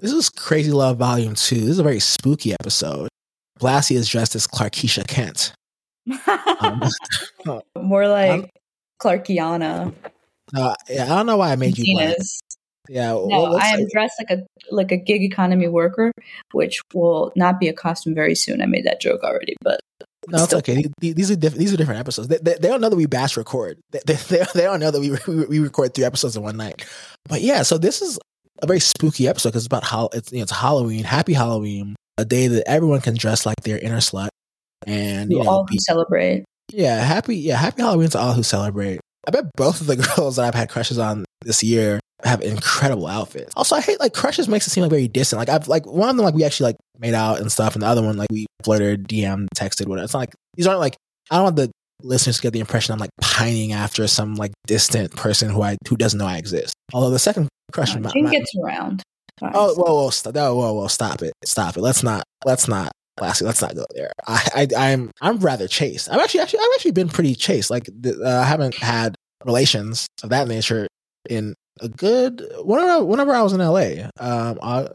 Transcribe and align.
This 0.00 0.12
is 0.12 0.28
Crazy 0.28 0.72
Love 0.72 0.98
Volume 0.98 1.34
2. 1.34 1.54
This 1.54 1.64
is 1.70 1.78
a 1.78 1.82
very 1.82 2.00
spooky 2.00 2.52
episode. 2.52 3.08
Blassie 3.58 3.96
is 3.96 4.08
dressed 4.08 4.34
as 4.34 4.46
Clarkeisha 4.46 5.06
Kent. 5.06 5.52
Um, 6.58 6.80
More 7.78 8.08
like 8.08 8.50
Clarkiana. 9.02 9.92
uh, 10.56 10.74
yeah, 10.88 11.04
I 11.04 11.08
don't 11.08 11.26
know 11.26 11.36
why 11.36 11.52
I 11.52 11.56
made 11.56 11.76
you. 11.76 11.84
Yeah, 12.88 13.10
No, 13.10 13.26
what's 13.26 13.62
I 13.64 13.74
am 13.74 13.80
it? 13.80 13.90
dressed 13.92 14.14
like 14.18 14.38
a 14.38 14.46
like 14.74 14.90
a 14.90 14.96
gig 14.96 15.22
economy 15.22 15.68
worker, 15.68 16.12
which 16.52 16.80
will 16.94 17.30
not 17.36 17.60
be 17.60 17.68
a 17.68 17.74
costume 17.74 18.14
very 18.14 18.34
soon. 18.34 18.62
I 18.62 18.66
made 18.66 18.86
that 18.86 19.02
joke 19.02 19.22
already, 19.22 19.54
but 19.60 19.80
No, 20.28 20.44
it's 20.44 20.54
okay. 20.54 20.84
These, 21.00 21.14
these 21.14 21.30
are 21.30 21.36
different. 21.36 21.58
These 21.60 21.74
are 21.74 21.76
different 21.76 22.00
episodes. 22.00 22.28
They, 22.28 22.38
they, 22.38 22.54
they 22.54 22.68
don't 22.68 22.80
know 22.80 22.88
that 22.88 22.96
we 22.96 23.04
bash 23.06 23.36
record. 23.36 23.78
They, 23.90 24.00
they, 24.06 24.14
they, 24.28 24.44
they 24.54 24.62
don't 24.62 24.80
know 24.80 24.90
that 24.90 25.00
we, 25.00 25.10
we 25.28 25.44
we 25.46 25.58
record 25.58 25.92
three 25.92 26.04
episodes 26.04 26.36
in 26.36 26.42
one 26.42 26.56
night. 26.56 26.86
But 27.28 27.42
yeah, 27.42 27.62
so 27.62 27.76
this 27.76 28.00
is 28.00 28.18
a 28.62 28.66
very 28.66 28.80
spooky 28.80 29.28
episode 29.28 29.50
because 29.50 29.62
it's 29.62 29.66
about 29.66 29.84
how 29.84 30.08
it's 30.12 30.32
you 30.32 30.38
know, 30.38 30.42
it's 30.42 30.52
Halloween. 30.52 31.04
Happy 31.04 31.32
Halloween, 31.32 31.96
a 32.18 32.24
day 32.24 32.48
that 32.48 32.68
everyone 32.68 33.00
can 33.00 33.14
dress 33.14 33.46
like 33.46 33.60
their 33.62 33.78
inner 33.78 33.98
slut, 33.98 34.28
and 34.86 35.30
you 35.30 35.42
know, 35.42 35.48
all 35.48 35.66
can 35.66 35.78
celebrate. 35.78 36.44
yeah, 36.72 37.02
happy 37.02 37.36
yeah, 37.36 37.56
happy 37.56 37.82
Halloween 37.82 38.08
to 38.10 38.18
all 38.18 38.32
who 38.32 38.42
celebrate. 38.42 39.00
I 39.26 39.30
bet 39.30 39.44
both 39.56 39.80
of 39.80 39.86
the 39.86 39.96
girls 40.16 40.36
that 40.36 40.44
I've 40.44 40.54
had 40.54 40.68
crushes 40.68 40.98
on 40.98 41.24
this 41.42 41.62
year 41.62 42.00
have 42.22 42.42
incredible 42.42 43.06
outfits. 43.06 43.52
Also, 43.56 43.76
I 43.76 43.80
hate 43.80 44.00
like 44.00 44.14
crushes 44.14 44.48
makes 44.48 44.66
it 44.66 44.70
seem 44.70 44.82
like 44.82 44.90
very 44.90 45.08
distant. 45.08 45.38
Like 45.38 45.48
I've 45.48 45.68
like 45.68 45.86
one 45.86 46.08
of 46.08 46.16
them 46.16 46.24
like 46.24 46.34
we 46.34 46.44
actually 46.44 46.68
like 46.68 46.76
made 46.98 47.14
out 47.14 47.40
and 47.40 47.50
stuff, 47.50 47.74
and 47.74 47.82
the 47.82 47.86
other 47.86 48.02
one 48.02 48.16
like 48.16 48.30
we 48.30 48.46
flirted, 48.64 49.08
DM, 49.08 49.46
texted, 49.54 49.86
whatever. 49.86 50.04
It's 50.04 50.14
not 50.14 50.20
like 50.20 50.34
these 50.54 50.66
aren't 50.66 50.80
like 50.80 50.96
I 51.30 51.36
don't 51.36 51.44
want 51.44 51.56
the 51.56 51.70
listeners 52.02 52.36
to 52.36 52.42
get 52.42 52.52
the 52.52 52.60
impression 52.60 52.92
I'm 52.92 52.98
like 52.98 53.10
pining 53.20 53.72
after 53.72 54.06
some 54.06 54.34
like 54.34 54.52
distant 54.66 55.14
person 55.16 55.50
who 55.50 55.62
I 55.62 55.76
who 55.88 55.96
doesn't 55.96 56.18
know 56.18 56.26
I 56.26 56.36
exist. 56.38 56.74
Although 56.92 57.10
the 57.10 57.18
second 57.18 57.48
crush, 57.72 57.94
Uh, 57.96 58.00
my, 58.00 58.30
gets 58.30 58.52
around. 58.62 59.02
Fine. 59.38 59.52
oh 59.54 59.74
whoa 59.74 59.94
whoa 59.94 60.10
stop, 60.10 60.34
whoa 60.34 60.54
whoa 60.54 60.72
whoa 60.72 60.86
stop 60.86 61.20
it 61.20 61.34
stop 61.44 61.76
it 61.76 61.82
let's 61.82 62.02
not 62.02 62.24
let's 62.46 62.68
not 62.68 62.90
Lassie, 63.20 63.44
let's 63.44 63.62
not 63.62 63.74
go 63.74 63.86
there. 63.94 64.12
I, 64.26 64.48
I, 64.54 64.92
I'm, 64.92 65.10
I'm 65.22 65.38
rather 65.38 65.66
chaste. 65.68 66.10
I've 66.10 66.20
actually, 66.20 66.40
actually, 66.40 66.58
I've 66.60 66.70
actually 66.74 66.90
been 66.90 67.08
pretty 67.08 67.34
chaste. 67.34 67.70
Like, 67.70 67.88
uh, 67.88 68.28
I 68.28 68.44
haven't 68.44 68.74
had 68.74 69.14
relations 69.44 70.06
of 70.22 70.30
that 70.30 70.48
nature 70.48 70.86
in 71.30 71.54
a 71.80 71.88
good 71.88 72.46
whenever, 72.58 73.04
whenever 73.04 73.32
I 73.32 73.42
was 73.42 73.52
in 73.52 73.60
LA. 73.60 74.08
Um, 74.20 74.58
uh, 74.60 74.88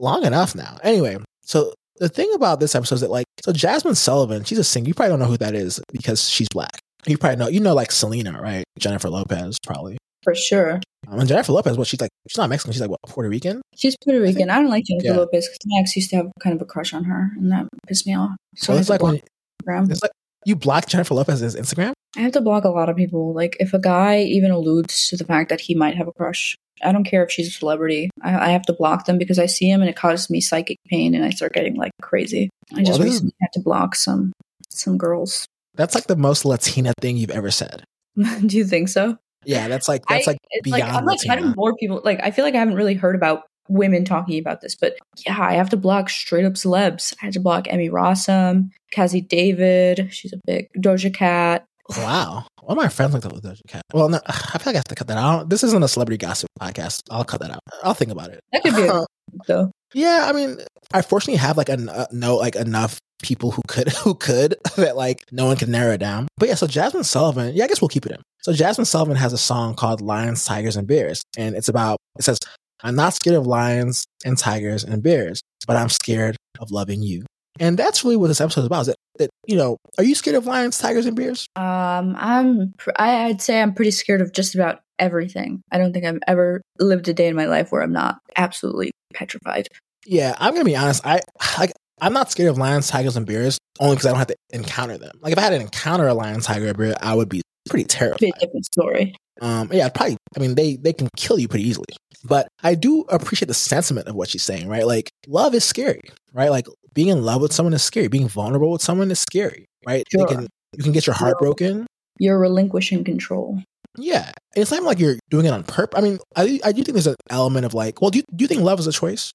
long 0.00 0.24
enough 0.24 0.54
now. 0.54 0.78
Anyway, 0.82 1.18
so 1.42 1.72
the 1.98 2.08
thing 2.08 2.32
about 2.34 2.58
this 2.60 2.74
episode 2.74 2.96
is 2.96 3.00
that, 3.02 3.10
like, 3.10 3.26
so 3.44 3.52
Jazmine 3.52 3.96
Sullivan, 3.96 4.44
she's 4.44 4.58
a 4.58 4.64
singer. 4.64 4.88
You 4.88 4.94
probably 4.94 5.10
don't 5.10 5.20
know 5.20 5.26
who 5.26 5.36
that 5.38 5.54
is 5.54 5.80
because 5.92 6.28
she's 6.28 6.48
black. 6.52 6.80
You 7.06 7.16
probably 7.16 7.36
know, 7.36 7.48
you 7.48 7.60
know, 7.60 7.74
like 7.74 7.92
Selena, 7.92 8.40
right? 8.40 8.64
Jennifer 8.78 9.08
Lopez, 9.08 9.56
probably. 9.64 9.98
For 10.28 10.34
sure. 10.34 10.80
Um, 11.08 11.20
and 11.20 11.28
Jennifer 11.28 11.52
Lopez, 11.52 11.76
well, 11.78 11.84
she's 11.84 12.00
like, 12.00 12.10
she's 12.28 12.36
not 12.36 12.50
Mexican. 12.50 12.72
She's 12.72 12.82
like 12.82 12.90
what 12.90 13.00
Puerto 13.06 13.30
Rican. 13.30 13.62
She's 13.76 13.96
Puerto 14.04 14.20
Rican. 14.20 14.50
I 14.50 14.56
don't 14.56 14.68
like 14.68 14.84
Jennifer 14.84 15.06
yeah. 15.06 15.16
Lopez 15.16 15.46
because 15.46 15.58
my 15.66 15.80
ex 15.80 15.96
used 15.96 16.10
to 16.10 16.16
have 16.16 16.26
kind 16.40 16.54
of 16.54 16.60
a 16.60 16.66
crush 16.66 16.92
on 16.92 17.04
her, 17.04 17.30
and 17.36 17.50
that 17.50 17.66
pissed 17.86 18.06
me 18.06 18.14
off. 18.14 18.32
So 18.56 18.74
I 18.74 18.78
it's 18.78 18.90
like 18.90 19.02
when 19.02 19.20
Instagram. 19.66 19.90
it's 19.90 20.02
like 20.02 20.10
you 20.44 20.54
blocked 20.54 20.90
Jennifer 20.90 21.14
Lopez's 21.14 21.56
Instagram. 21.56 21.92
I 22.16 22.20
have 22.20 22.32
to 22.32 22.40
block 22.40 22.64
a 22.64 22.68
lot 22.68 22.88
of 22.90 22.96
people. 22.96 23.32
Like 23.32 23.56
if 23.58 23.72
a 23.72 23.78
guy 23.78 24.20
even 24.20 24.50
alludes 24.50 25.08
to 25.08 25.16
the 25.16 25.24
fact 25.24 25.48
that 25.48 25.60
he 25.60 25.74
might 25.74 25.96
have 25.96 26.08
a 26.08 26.12
crush, 26.12 26.56
I 26.82 26.92
don't 26.92 27.04
care 27.04 27.24
if 27.24 27.30
she's 27.30 27.48
a 27.48 27.52
celebrity. 27.52 28.10
I, 28.22 28.36
I 28.38 28.48
have 28.50 28.62
to 28.62 28.72
block 28.74 29.06
them 29.06 29.16
because 29.16 29.38
I 29.38 29.46
see 29.46 29.70
him 29.70 29.80
and 29.80 29.88
it 29.88 29.96
causes 29.96 30.28
me 30.28 30.40
psychic 30.42 30.76
pain, 30.88 31.14
and 31.14 31.24
I 31.24 31.30
start 31.30 31.54
getting 31.54 31.76
like 31.76 31.92
crazy. 32.02 32.50
I 32.74 32.82
just 32.82 32.98
Well, 32.98 33.08
is- 33.08 33.14
recently 33.14 33.34
had 33.40 33.52
to 33.54 33.60
block 33.60 33.94
some 33.94 34.32
some 34.68 34.98
girls. 34.98 35.46
That's 35.74 35.94
like 35.94 36.06
the 36.06 36.16
most 36.16 36.44
Latina 36.44 36.92
thing 37.00 37.16
you've 37.16 37.30
ever 37.30 37.50
said. 37.50 37.84
Do 38.16 38.56
you 38.56 38.66
think 38.66 38.88
so? 38.88 39.16
Yeah, 39.44 39.68
that's 39.68 39.88
like 39.88 40.04
that's 40.08 40.26
I- 40.26 40.32
like 40.32 40.38
it's 40.50 40.64
beyond 40.64 40.82
like 40.82 40.92
I'm 40.92 41.04
like 41.04 41.20
kind 41.26 41.40
of 41.40 41.56
more 41.56 41.74
people. 41.74 42.00
Like 42.04 42.20
I 42.22 42.30
feel 42.30 42.44
like 42.44 42.54
I 42.54 42.58
haven't 42.58 42.74
really 42.74 42.94
heard 42.94 43.14
about 43.14 43.42
women 43.68 44.04
talking 44.04 44.38
about 44.38 44.60
this, 44.60 44.74
but 44.74 44.94
yeah, 45.26 45.38
I 45.38 45.54
have 45.54 45.70
to 45.70 45.76
block 45.76 46.08
straight 46.10 46.44
up 46.44 46.54
celebs. 46.54 47.14
I 47.22 47.26
had 47.26 47.34
to 47.34 47.40
block 47.40 47.66
Emmy 47.68 47.90
Rossum, 47.90 48.70
Cazzie 48.90 49.20
David. 49.20 50.08
She's 50.10 50.32
a 50.32 50.38
big 50.46 50.68
Doja 50.78 51.12
Cat. 51.12 51.64
Wow. 51.96 52.46
One 52.62 52.76
of 52.76 52.82
my 52.82 52.88
friends 52.88 53.14
looked 53.14 53.24
up 53.26 53.32
with 53.32 53.44
Doja 53.44 53.60
Cat. 53.66 53.82
Well, 53.94 54.08
no, 54.08 54.20
I 54.26 54.32
feel 54.58 54.66
like 54.66 54.76
I 54.76 54.78
have 54.78 54.84
to 54.84 54.94
cut 54.94 55.06
that 55.08 55.18
out. 55.18 55.48
This 55.48 55.62
isn't 55.64 55.82
a 55.82 55.88
celebrity 55.88 56.18
gossip 56.18 56.48
podcast. 56.60 57.02
I'll 57.10 57.24
cut 57.24 57.40
that 57.40 57.50
out. 57.50 57.60
I'll 57.82 57.94
think 57.94 58.10
about 58.10 58.30
it. 58.30 58.40
That 58.52 58.62
could 58.62 58.74
be 58.74 58.82
a 58.82 59.04
though. 59.46 59.70
Yeah, 59.94 60.26
I 60.28 60.32
mean, 60.32 60.58
I 60.92 61.02
fortunately 61.02 61.38
have 61.38 61.56
like 61.56 61.68
a 61.68 61.78
uh, 61.90 62.06
no 62.12 62.36
like 62.36 62.56
enough 62.56 62.98
people 63.22 63.50
who 63.50 63.62
could 63.68 63.88
who 64.04 64.14
could 64.14 64.56
that 64.76 64.96
like 64.96 65.24
no 65.32 65.46
one 65.46 65.56
can 65.56 65.70
narrow 65.70 65.96
down. 65.96 66.28
But 66.36 66.48
yeah, 66.48 66.54
so 66.54 66.66
Jazmine 66.66 67.04
Sullivan, 67.04 67.54
yeah, 67.54 67.64
I 67.64 67.68
guess 67.68 67.80
we'll 67.80 67.88
keep 67.88 68.06
it 68.06 68.12
in. 68.12 68.22
So 68.42 68.52
Jazmine 68.52 68.86
Sullivan 68.86 69.16
has 69.16 69.32
a 69.32 69.38
song 69.38 69.74
called 69.74 70.00
Lions, 70.00 70.44
Tigers, 70.44 70.76
and 70.76 70.86
Bears, 70.86 71.22
and 71.36 71.54
it's 71.54 71.68
about 71.68 71.98
it 72.18 72.24
says, 72.24 72.38
"I'm 72.82 72.94
not 72.94 73.14
scared 73.14 73.36
of 73.36 73.46
lions 73.46 74.04
and 74.24 74.36
tigers 74.36 74.84
and 74.84 75.02
bears, 75.02 75.40
but 75.66 75.76
I'm 75.76 75.88
scared 75.88 76.36
of 76.60 76.70
loving 76.70 77.02
you." 77.02 77.24
And 77.60 77.78
that's 77.78 78.04
really 78.04 78.16
what 78.16 78.28
this 78.28 78.40
episode 78.40 78.62
is 78.62 78.66
about. 78.66 78.82
Is 78.82 78.86
that, 78.88 78.96
that 79.18 79.30
you 79.46 79.56
know, 79.56 79.76
are 79.98 80.04
you 80.04 80.14
scared 80.14 80.36
of 80.36 80.46
lions, 80.46 80.78
tigers, 80.78 81.06
and 81.06 81.16
bears? 81.16 81.46
Um, 81.56 82.16
I'm. 82.18 82.74
pr- 82.78 82.90
I'd 82.96 83.42
say 83.42 83.60
I'm 83.60 83.74
pretty 83.74 83.90
scared 83.90 84.20
of 84.20 84.32
just 84.32 84.54
about 84.54 84.80
everything. 84.98 85.62
I 85.70 85.78
don't 85.78 85.92
think 85.92 86.04
I've 86.04 86.20
ever 86.26 86.60
lived 86.78 87.08
a 87.08 87.14
day 87.14 87.28
in 87.28 87.36
my 87.36 87.46
life 87.46 87.70
where 87.72 87.82
I'm 87.82 87.92
not 87.92 88.18
absolutely 88.36 88.90
petrified. 89.14 89.68
Yeah, 90.06 90.34
I'm 90.38 90.52
gonna 90.52 90.64
be 90.64 90.76
honest. 90.76 91.04
I 91.06 91.20
like 91.58 91.72
I'm 92.00 92.12
not 92.12 92.30
scared 92.30 92.50
of 92.50 92.58
lions, 92.58 92.88
tigers, 92.88 93.16
and 93.16 93.26
bears 93.26 93.58
only 93.80 93.96
because 93.96 94.06
I 94.06 94.10
don't 94.10 94.18
have 94.18 94.28
to 94.28 94.36
encounter 94.50 94.98
them. 94.98 95.18
Like 95.20 95.32
if 95.32 95.38
I 95.38 95.42
had 95.42 95.50
to 95.50 95.60
encounter 95.60 96.06
a 96.06 96.14
lion, 96.14 96.40
tiger, 96.40 96.70
or 96.70 96.74
bear, 96.74 96.94
I 97.00 97.14
would 97.14 97.28
be 97.28 97.42
pretty 97.68 97.84
Be 98.20 98.32
a 98.34 98.38
different 98.40 98.64
story. 98.66 99.14
Um, 99.40 99.70
yeah, 99.72 99.86
I'd 99.86 99.94
probably. 99.94 100.16
I 100.36 100.40
mean, 100.40 100.54
they 100.54 100.76
they 100.76 100.92
can 100.92 101.08
kill 101.16 101.38
you 101.38 101.48
pretty 101.48 101.68
easily. 101.68 101.86
But 102.24 102.48
I 102.62 102.74
do 102.74 103.02
appreciate 103.02 103.46
the 103.48 103.54
sentiment 103.54 104.08
of 104.08 104.14
what 104.16 104.28
she's 104.28 104.42
saying. 104.42 104.68
Right, 104.68 104.86
like 104.86 105.10
love 105.26 105.54
is 105.54 105.64
scary. 105.64 106.00
Right, 106.32 106.50
like 106.50 106.66
being 106.94 107.08
in 107.08 107.22
love 107.24 107.40
with 107.42 107.52
someone 107.52 107.72
is 107.74 107.82
scary. 107.82 108.08
Being 108.08 108.28
vulnerable 108.28 108.72
with 108.72 108.82
someone 108.82 109.10
is 109.10 109.20
scary. 109.20 109.66
Right, 109.86 110.04
Sure. 110.10 110.26
can 110.26 110.48
you 110.76 110.82
can 110.82 110.92
get 110.92 111.06
your 111.06 111.14
heart 111.14 111.36
Sure. 111.40 111.48
broken. 111.54 111.86
You're 112.18 112.38
relinquishing 112.38 113.04
control. 113.04 113.62
Yeah, 113.96 114.32
it's 114.56 114.70
not 114.70 114.82
like 114.82 114.98
you're 114.98 115.16
doing 115.30 115.46
it 115.46 115.50
on 115.50 115.62
purpose. 115.64 115.98
I 115.98 116.02
mean, 116.02 116.18
I 116.36 116.60
I 116.64 116.72
do 116.72 116.82
think 116.82 116.94
there's 116.94 117.06
an 117.06 117.14
element 117.30 117.64
of 117.66 117.74
like, 117.74 118.00
well, 118.02 118.10
do 118.10 118.18
you 118.18 118.24
do 118.34 118.42
you 118.42 118.48
think 118.48 118.62
love 118.62 118.80
is 118.80 118.86
a 118.86 118.92
choice? 118.92 119.30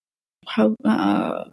How? 0.47 0.75
Uh, 0.83 1.45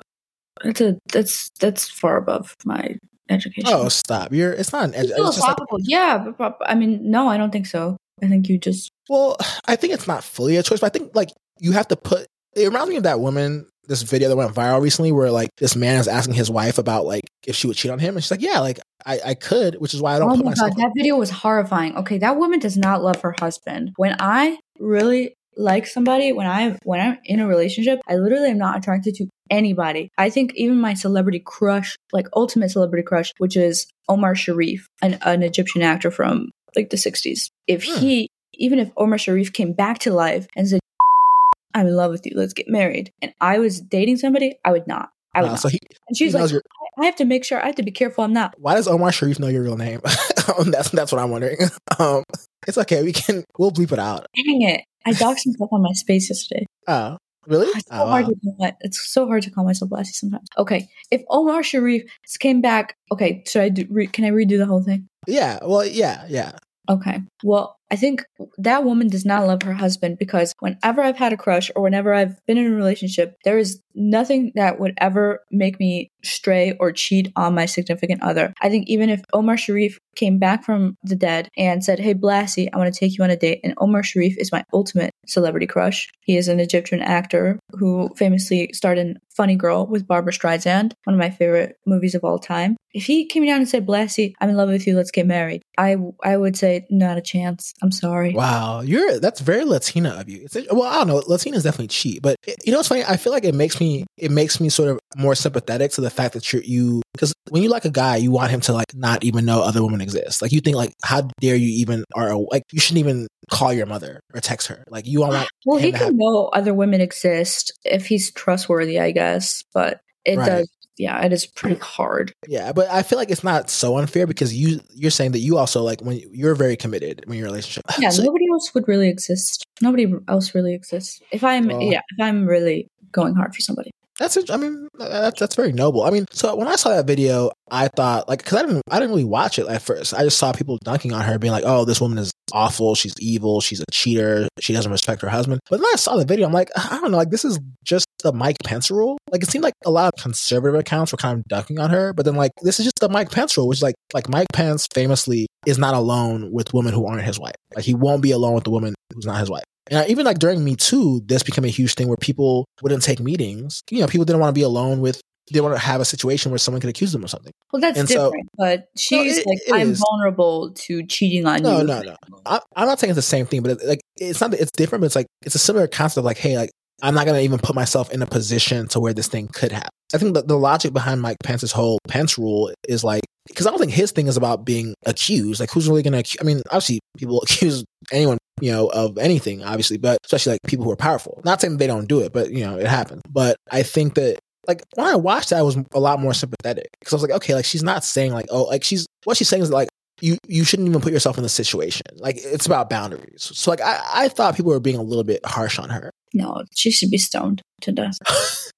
that's 0.65 0.81
a 0.81 0.99
that's 1.13 1.49
that's 1.61 1.89
far 1.89 2.17
above 2.17 2.55
my 2.65 2.97
education. 3.31 3.71
Oh, 3.73 3.89
stop! 3.89 4.33
You're. 4.33 4.53
It's 4.53 4.73
not 4.73 4.85
an. 4.85 4.95
It's 4.95 5.11
It's 5.11 5.37
just 5.37 5.41
like 5.41 5.57
yeah, 5.81 6.33
but, 6.37 6.59
I 6.65 6.75
mean, 6.75 7.11
no, 7.11 7.29
I 7.29 7.37
don't 7.37 7.51
think 7.51 7.67
so. 7.67 7.97
I 8.23 8.29
think 8.29 8.49
you 8.49 8.59
just 8.59 8.91
Well, 9.09 9.37
I 9.67 9.77
think 9.77 9.93
it's 9.93 10.07
not 10.07 10.25
fully 10.25 10.57
a 10.57 10.63
choice, 10.63 10.81
but 10.81 10.87
I 10.87 10.99
think 10.99 11.15
like 11.15 11.31
you 11.59 11.73
have 11.73 11.89
to 11.89 11.97
put. 11.97 12.27
It 12.55 12.65
reminds 12.65 12.89
me 12.89 12.97
of 12.97 13.05
that 13.05 13.21
woman. 13.21 13.67
This 13.87 14.03
video 14.03 14.29
that 14.29 14.37
went 14.37 14.55
viral 14.55 14.81
recently, 14.81 15.11
where 15.11 15.33
like 15.33 15.51
this 15.57 15.75
man 15.75 15.99
is 15.99 16.07
asking 16.07 16.35
his 16.35 16.49
wife 16.49 16.79
about 16.79 17.07
like 17.07 17.25
if 17.45 17.57
she 17.57 17.67
would 17.67 17.77
cheat 17.77 17.91
on 17.91 17.99
him, 17.99 18.15
and 18.15 18.23
she's 18.23 18.31
like, 18.31 18.43
"Yeah, 18.43 18.61
like 18.61 18.79
I, 19.05 19.21
I 19.25 19.35
could," 19.35 19.77
which 19.77 19.95
is 19.95 20.03
why 20.03 20.15
I 20.15 20.21
don't 20.21 20.31
oh 20.31 20.37
put 20.37 20.45
my 20.45 20.55
god, 20.55 20.77
that 20.77 20.93
video 20.97 21.17
was 21.17 21.31
horrifying. 21.31 21.97
Okay, 21.97 22.19
that 22.19 22.37
woman 22.37 22.61
does 22.61 22.77
not 22.77 23.03
love 23.03 23.21
her 23.23 23.35
husband. 23.41 23.93
When 23.97 24.15
I 24.21 24.59
really 24.79 25.35
like 25.57 25.87
somebody, 25.87 26.33
when 26.33 26.47
I 26.47 26.79
when 26.85 27.01
I'm 27.01 27.19
in 27.25 27.41
a 27.41 27.49
relationship, 27.49 28.01
I 28.09 28.17
literally 28.17 28.51
am 28.51 28.59
not 28.59 28.79
attracted 28.79 29.15
to 29.17 29.27
anybody. 29.51 30.09
I 30.19 30.31
think 30.31 30.53
even 30.55 30.81
my 30.81 30.95
celebrity 30.95 31.43
crush, 31.45 31.97
like 32.13 32.27
ultimate 32.35 32.71
celebrity 32.71 33.03
crush, 33.05 33.33
which 33.39 33.57
is 33.57 33.87
Omar 34.09 34.35
Sharif, 34.35 34.87
an, 35.03 35.19
an 35.23 35.43
Egyptian 35.43 35.83
actor 35.83 36.11
from 36.11 36.51
like 36.77 36.91
the 36.91 36.97
60s. 36.97 37.51
If 37.67 37.85
Hmm. 37.85 37.99
he 37.99 38.29
even 38.55 38.79
if 38.79 38.91
Omar 38.97 39.17
Sharif 39.19 39.53
came 39.53 39.73
back 39.73 39.99
to 40.01 40.13
life 40.13 40.47
and 40.57 40.69
said, 40.69 40.81
"I'm 41.75 41.87
in 41.87 41.97
love 41.97 42.11
with 42.11 42.27
you, 42.27 42.33
let's 42.37 42.53
get 42.53 42.69
married," 42.69 43.11
and 43.23 43.33
I 43.41 43.59
was 43.59 43.81
dating 43.81 44.17
somebody, 44.19 44.57
I 44.65 44.73
would 44.73 44.87
not. 44.87 45.11
I 45.35 45.43
would 45.43 45.49
Uh, 45.49 45.53
not. 45.53 45.61
so 45.61 45.69
he, 45.69 45.79
and 46.09 46.17
she's 46.17 46.35
like, 46.35 46.51
your. 46.51 46.63
I 46.99 47.05
have 47.07 47.17
to 47.17 47.25
make 47.25 47.45
sure. 47.45 47.63
I 47.63 47.67
have 47.67 47.77
to 47.77 47.83
be 47.85 47.93
careful. 47.93 48.25
I'm 48.25 48.33
not. 48.33 48.55
Why 48.59 48.75
does 48.75 48.89
Omar 48.89 49.13
Sharif 49.13 49.39
know 49.39 49.47
your 49.49 49.63
real 49.63 49.77
name? 49.77 50.01
Um, 50.59 50.73
that's 50.73 50.91
that's 50.91 51.13
what 51.13 51.21
I'm 51.21 51.31
wondering. 51.31 51.59
Um, 52.01 52.25
it's 52.67 52.77
okay. 52.79 53.03
We 53.05 53.13
can. 53.13 53.45
We'll 53.57 53.71
bleep 53.71 53.93
it 53.93 53.99
out. 54.01 54.27
Dang 54.35 54.63
it! 54.63 54.81
I 55.07 55.13
doxed 55.13 55.47
myself 55.47 55.71
on 55.73 55.83
my 55.83 55.93
space 55.93 56.29
yesterday. 56.29 56.67
Oh, 56.89 57.19
really? 57.47 57.67
Ah, 57.75 57.79
it's 57.79 57.89
so 57.89 57.95
Oh, 57.97 58.07
hard 58.07 58.25
wow. 58.25 58.29
to 58.31 58.35
call 58.43 58.57
my, 58.59 58.77
It's 58.81 59.13
so 59.13 59.27
hard 59.27 59.43
to 59.43 59.51
call 59.51 59.65
myself 59.65 59.91
Lassie 59.93 60.13
sometimes. 60.13 60.49
Okay, 60.59 60.89
if 61.11 61.23
Omar 61.31 61.63
Sharif 61.63 62.03
came 62.39 62.61
back, 62.61 62.97
okay, 63.13 63.43
should 63.47 63.63
I 63.63 63.69
do? 63.69 63.87
Re, 63.91 64.07
can 64.07 64.25
I 64.25 64.31
redo 64.31 64.59
the 64.59 64.67
whole 64.67 64.83
thing? 64.83 65.09
Yeah. 65.27 65.59
Well, 65.63 65.85
yeah, 65.87 66.25
yeah. 66.29 66.53
Okay. 66.89 67.23
Well, 67.43 67.77
I 67.91 67.97
think 67.97 68.25
that 68.59 68.85
woman 68.85 69.09
does 69.09 69.25
not 69.25 69.47
love 69.47 69.63
her 69.63 69.73
husband 69.73 70.19
because 70.19 70.55
whenever 70.61 71.03
I've 71.03 71.17
had 71.17 71.33
a 71.33 71.37
crush 71.37 71.71
or 71.75 71.83
whenever 71.83 72.15
I've 72.15 72.45
been 72.47 72.59
in 72.59 72.73
a 72.73 72.77
relationship, 72.77 73.37
there 73.45 73.59
is 73.59 73.83
nothing 73.95 74.53
that 74.55 74.79
would 74.79 74.95
ever 74.99 75.41
make 75.51 75.81
me 75.81 76.11
stray 76.23 76.77
or 76.79 76.93
cheat 76.93 77.33
on 77.37 77.55
my 77.55 77.67
significant 77.67 78.23
other. 78.23 78.53
I 78.61 78.69
think 78.69 78.89
even 78.89 79.09
if 79.09 79.23
Omar 79.33 79.57
Sharif 79.57 79.99
came 80.17 80.39
back 80.39 80.65
from 80.65 80.97
the 81.03 81.17
dead 81.17 81.49
and 81.57 81.83
said, 81.83 81.99
Hey, 81.99 82.15
Blassie, 82.15 82.69
I 82.73 82.79
want 82.79 82.93
to 82.93 82.99
take 82.99 83.17
you 83.17 83.25
on 83.25 83.31
a 83.31 83.37
date, 83.37 83.61
and 83.65 83.75
Omar 83.79 84.03
Sharif 84.03 84.37
is 84.39 84.53
my 84.53 84.65
ultimate 84.73 85.11
celebrity 85.27 85.67
crush. 85.67 86.09
He 86.21 86.37
is 86.37 86.49
an 86.49 86.61
Egyptian 86.61 87.01
actor 87.01 87.59
who 87.73 88.11
famously 88.17 88.71
starred 88.73 88.99
in 88.99 89.19
Funny 89.35 89.57
Girl 89.57 89.87
with 89.87 90.07
Barbra 90.07 90.33
Streisand, 90.33 90.93
one 91.05 91.15
of 91.15 91.19
my 91.19 91.31
favorite 91.31 91.77
movies 91.87 92.15
of 92.15 92.25
all 92.25 92.39
time. 92.39 92.77
If 92.93 93.05
he 93.05 93.25
came 93.27 93.47
down 93.47 93.59
and 93.59 93.69
said, 93.69 93.87
Blassie, 93.87 94.35
I'm 94.41 94.51
in 94.51 94.57
love 94.57 94.69
with 94.69 94.87
you, 94.87 94.97
let's 94.97 95.13
get 95.13 95.27
married, 95.27 95.63
I, 95.79 95.97
I 96.23 96.37
would 96.37 96.57
say, 96.57 96.87
not 96.91 97.17
a 97.17 97.23
chance. 97.23 97.73
I'm 97.83 97.93
sorry. 97.93 98.35
Wow, 98.35 98.81
you're 98.83 99.19
that's 99.21 99.41
very 99.41 99.65
Latina 99.65 100.11
of 100.11 100.29
you. 100.29 100.43
It's, 100.45 100.57
well, 100.71 100.83
I 100.83 100.99
don't 100.99 101.07
know. 101.09 101.21
Latinas 101.21 101.63
definitely 101.63 101.89
cheat, 101.89 102.23
but 102.23 102.37
it, 102.47 102.57
you 102.65 102.73
know 102.73 102.79
what's 102.79 102.89
funny? 102.89 103.05
I 103.05 103.17
feel 103.17 103.33
like 103.33 103.45
it 103.45 103.55
makes 103.55 103.81
me 103.81 104.05
it 104.17 104.31
makes 104.31 104.61
me 104.61 104.69
sort 104.69 104.91
of 104.91 104.99
more 105.17 105.35
sympathetic 105.35 105.93
to 105.93 106.01
the 106.01 106.11
fact 106.11 106.35
that 106.35 106.53
you're 106.53 106.63
you 106.63 107.03
because 107.13 107.33
when 107.49 107.63
you 107.63 107.69
like 107.69 107.85
a 107.85 107.91
guy, 107.91 108.17
you 108.17 108.31
want 108.31 108.51
him 108.51 108.61
to 108.63 108.73
like 108.73 108.95
not 108.95 109.25
even 109.25 109.45
know 109.45 109.63
other 109.63 109.83
women 109.83 110.01
exist. 110.01 110.43
Like 110.43 110.53
you 110.53 110.61
think 110.61 110.77
like 110.77 110.93
how 111.03 111.29
dare 111.41 111.57
you 111.57 111.69
even 111.81 112.05
are 112.15 112.37
like 112.37 112.63
you 112.73 112.81
shouldn't 112.81 113.01
even 113.07 113.27
call 113.51 113.73
your 113.73 113.87
mother 113.87 114.21
or 114.35 114.41
text 114.41 114.69
her. 114.69 114.85
Like 114.89 115.07
you 115.07 115.21
want 115.21 115.49
well, 115.67 115.79
he 115.79 115.91
can 115.93 116.01
have- 116.01 116.15
know 116.15 116.49
other 116.53 116.75
women 116.75 117.01
exist 117.01 117.73
if 117.85 118.07
he's 118.07 118.31
trustworthy, 118.33 119.01
I 119.01 119.11
guess. 119.11 119.65
But 119.73 120.01
it 120.25 120.37
Right. 120.37 120.47
does, 120.47 120.71
yeah, 121.01 121.25
it 121.25 121.33
is 121.33 121.47
pretty 121.47 121.77
hard. 121.81 122.33
Yeah, 122.47 122.73
but 122.73 122.89
I 122.91 123.03
feel 123.03 123.19
like 123.19 123.31
it's 123.31 123.43
not 123.43 123.71
so 123.71 123.97
unfair 123.97 124.27
because 124.27 124.55
you 124.55 124.81
you're 124.95 125.11
saying 125.11 125.33
that 125.33 125.39
you 125.41 125.57
also 125.57 125.83
like 125.83 126.01
when 126.03 126.21
you're 126.31 126.55
very 126.55 126.77
committed 126.77 127.23
when 127.27 127.39
you're 127.39 127.47
in 127.47 127.53
relationship. 127.53 127.85
Yeah, 127.99 128.11
So- 128.17 128.23
nobody 128.23 128.45
else 128.53 128.75
would 128.75 128.87
really 128.87 129.09
exist. 129.09 129.65
Nobody 129.81 130.13
else 130.29 130.55
really 130.55 130.75
exists. 130.75 131.21
If 131.33 131.43
I'm, 131.43 131.69
Well- 131.69 131.81
yeah, 131.83 132.03
if 132.11 132.21
I'm 132.23 132.47
really 132.47 132.89
going 133.13 133.35
hard 133.35 133.55
for 133.55 133.61
somebody. 133.63 133.91
That's 134.21 134.37
I 134.51 134.59
mean 134.59 134.87
uh, 135.01 135.09
that's 135.09 135.41
that's 135.41 135.55
very 135.57 135.73
noble. 135.73 136.03
I 136.03 136.11
mean, 136.11 136.27
so 136.31 136.55
when 136.55 136.69
I 136.69 136.77
saw 136.77 136.91
that 136.91 137.07
video, 137.07 137.53
I 137.71 137.89
thought 137.89 138.29
like 138.29 138.41
because 138.41 138.59
I 138.59 138.67
didn't 138.67 138.83
I 138.91 138.97
didn't 139.01 139.13
really 139.13 139.25
watch 139.25 139.59
it 139.59 139.67
at 139.67 139.81
first. 139.81 140.13
I 140.13 140.25
just 140.25 140.37
saw 140.37 140.53
people 140.53 140.79
dunking 140.85 141.15
on 141.15 141.23
her, 141.23 141.39
being 141.39 141.53
like, 141.53 141.65
"Oh, 141.67 141.87
this 141.87 142.03
woman 142.03 142.19
is 142.19 142.31
awful. 142.53 142.95
She's 142.95 143.15
evil. 143.19 143.63
She's 143.63 143.81
a 143.81 143.87
cheater. 143.91 144.47
She 144.61 144.75
doesn't 144.75 144.93
respect 144.93 145.23
her 145.23 145.31
husband." 145.31 145.61
But 145.71 145.79
then 145.79 145.87
I 145.95 145.97
saw 145.97 146.17
the 146.17 146.27
video, 146.27 146.47
I'm 146.47 146.53
like, 146.53 146.69
I 146.77 147.01
don't 147.01 147.13
know, 147.13 147.17
like 147.17 147.31
this 147.31 147.47
is 147.47 147.59
just 147.83 148.07
the 148.23 148.31
Mike 148.31 148.59
Pence 148.63 148.91
rule. 148.91 149.17
Like 149.33 149.43
it 149.43 149.49
seemed 149.49 149.65
like 149.65 149.75
a 149.87 149.91
lot 149.91 150.13
of 150.15 150.23
conservative 150.23 150.79
accounts 150.79 151.13
were 151.13 151.19
kind 151.19 151.39
of 151.39 151.45
dunking 151.47 151.79
on 151.79 151.89
her, 151.89 152.13
but 152.13 152.27
then 152.27 152.35
like 152.35 152.53
this 152.61 152.79
is 152.79 152.85
just 152.85 153.01
the 153.01 153.09
Mike 153.09 153.31
Pence 153.31 153.57
rule, 153.57 153.69
which 153.69 153.79
is 153.79 153.83
like 153.83 153.95
like 154.13 154.29
Mike 154.29 154.49
Pence 154.53 154.87
famously 154.93 155.47
is 155.65 155.79
not 155.79 155.95
alone 155.95 156.53
with 156.53 156.75
women 156.75 156.93
who 156.93 157.07
aren't 157.07 157.23
his 157.23 157.39
wife. 157.39 157.55
Like 157.75 157.87
he 157.87 157.95
won't 157.95 158.23
be 158.23 158.33
alone 158.33 158.53
with 158.53 158.65
the 158.65 158.71
woman 158.71 158.95
who's 159.15 159.25
not 159.25 159.41
his 159.41 159.49
wife. 159.49 159.65
And 159.91 160.09
even 160.09 160.25
like 160.25 160.39
during 160.39 160.63
Me 160.65 160.77
Too, 160.77 161.21
this 161.27 161.43
became 161.43 161.65
a 161.65 161.69
huge 161.69 161.95
thing 161.95 162.09
where 162.09 162.17
people 162.17 162.67
wouldn't 162.83 163.03
take 163.03 163.21
meetings. 163.21 163.83
You 163.91 164.01
know, 164.01 164.07
people 164.07 164.25
didn't 164.25 164.41
want 164.41 164.55
to 164.55 164.59
be 164.59 164.63
alone 164.65 165.01
with. 165.01 165.21
They 165.53 165.61
want 165.61 165.75
to 165.75 165.81
have 165.81 166.01
a 166.01 166.05
situation 166.05 166.53
where 166.53 166.59
someone 166.59 166.81
could 166.81 166.91
accuse 166.91 167.11
them 167.11 167.25
of 167.25 167.31
something. 167.31 167.51
Well, 167.73 167.81
that's 167.81 167.99
And 167.99 168.09
so- 168.09 168.27
different. 168.27 168.49
but 168.57 168.85
she's 168.97 169.39
it- 169.39 169.47
like, 169.49 169.59
it 169.67 169.73
I'm 169.75 169.91
is. 169.91 169.99
vulnerable 170.09 170.71
to 170.73 171.05
cheating 171.07 171.45
on 171.45 171.61
No, 171.63 171.79
you. 171.81 171.87
no, 171.89 172.01
no. 172.03 172.15
no. 172.47 172.61
I'm 172.77 172.87
not 172.87 173.01
saying 173.01 173.11
it's 173.11 173.17
the 173.17 173.23
same 173.23 173.47
thing, 173.47 173.63
but 173.63 173.73
it, 173.73 173.85
like 173.85 174.01
it's 174.17 174.41
not. 174.41 174.55
It's 174.55 174.71
different, 174.71 175.01
but 175.01 175.07
it's 175.07 175.17
like 175.17 175.27
it's 175.45 175.57
a 175.57 175.59
similar 175.59 175.89
concept. 175.89 176.19
Of 176.19 176.25
like, 176.25 176.39
hey, 176.39 176.57
like 176.57 176.71
I'm 177.03 177.15
not 177.15 177.27
gonna 177.27 177.41
even 177.41 177.59
put 177.59 177.75
myself 177.75 178.11
in 178.13 178.23
a 178.23 178.27
position 178.27 178.89
to 178.89 179.01
where 179.01 179.13
this 179.13 179.29
thing 179.29 179.49
could 179.49 179.73
happen. 179.73 179.91
I 180.13 180.19
think 180.19 180.35
that 180.35 180.49
the 180.49 180.59
logic 180.59 180.93
behind 180.93 181.21
Mike 181.21 181.37
Pence's 181.43 181.73
whole 181.73 181.99
Pence 182.09 182.37
rule 182.37 182.73
is 182.89 183.05
like 183.05 183.23
because 183.49 183.67
I 183.67 183.71
don't 183.71 183.79
think 183.79 183.93
his 183.93 184.13
thing 184.13 184.27
is 184.27 184.37
about 184.37 184.65
being 184.65 184.95
accused. 185.07 185.61
Like, 185.61 185.71
who's 185.71 185.89
really 185.89 186.03
gonna? 186.03 186.23
I 186.41 186.45
mean, 186.45 186.63
obviously, 186.67 187.01
people 187.17 187.43
accuse 187.43 187.85
anyone, 188.13 188.39
you 188.61 188.73
know, 188.73 188.89
of 188.89 189.19
anything, 189.19 189.63
obviously, 189.63 189.99
but 189.99 190.19
especially 190.25 190.53
like 190.53 190.61
people 190.67 190.85
who 190.85 190.91
are 190.93 190.97
powerful. 190.97 191.41
Not 191.45 191.61
saying 191.61 191.77
they 191.77 191.87
don't 191.87 192.09
do 192.09 192.21
it, 192.21 192.33
but 192.33 192.51
you 192.51 192.65
know, 192.65 192.79
it 192.79 192.87
happens. 192.87 193.23
But 193.29 193.57
I 193.71 193.83
think 193.83 194.15
that 194.15 194.39
like 194.67 194.83
when 194.95 195.07
I 195.07 195.17
watched 195.17 195.51
that, 195.51 195.59
I 195.59 195.63
was 195.63 195.77
a 195.93 196.01
lot 196.01 196.21
more 196.21 196.35
sympathetic 196.35 196.89
because 196.99 197.13
I 197.13 197.17
was 197.17 197.23
like, 197.23 197.33
okay, 197.33 197.55
like 197.55 197.65
she's 197.65 197.83
not 197.83 198.05
saying 198.05 198.33
like, 198.33 198.47
oh, 198.51 198.65
like 198.65 198.85
she's 198.85 199.07
what 199.25 199.37
she's 199.37 199.49
saying 199.49 199.63
is 199.63 199.71
like 199.71 199.89
you 200.21 200.37
you 200.47 200.65
shouldn't 200.65 200.89
even 200.89 201.01
put 201.01 201.13
yourself 201.13 201.37
in 201.37 201.43
the 201.43 201.49
situation. 201.49 202.07
Like 202.17 202.37
it's 202.39 202.67
about 202.67 202.91
boundaries. 202.91 203.51
So 203.55 203.71
like 203.71 203.81
I, 203.81 204.01
I 204.15 204.29
thought 204.29 204.57
people 204.57 204.73
were 204.73 204.81
being 204.81 204.97
a 204.97 205.03
little 205.03 205.25
bit 205.25 205.45
harsh 205.45 205.79
on 205.79 205.91
her. 205.91 206.11
No, 206.35 206.65
she 206.75 206.91
should 206.91 207.11
be 207.11 207.19
stoned 207.19 207.63
to 207.83 207.93
death. 207.93 208.19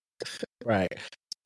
Right. 0.64 0.92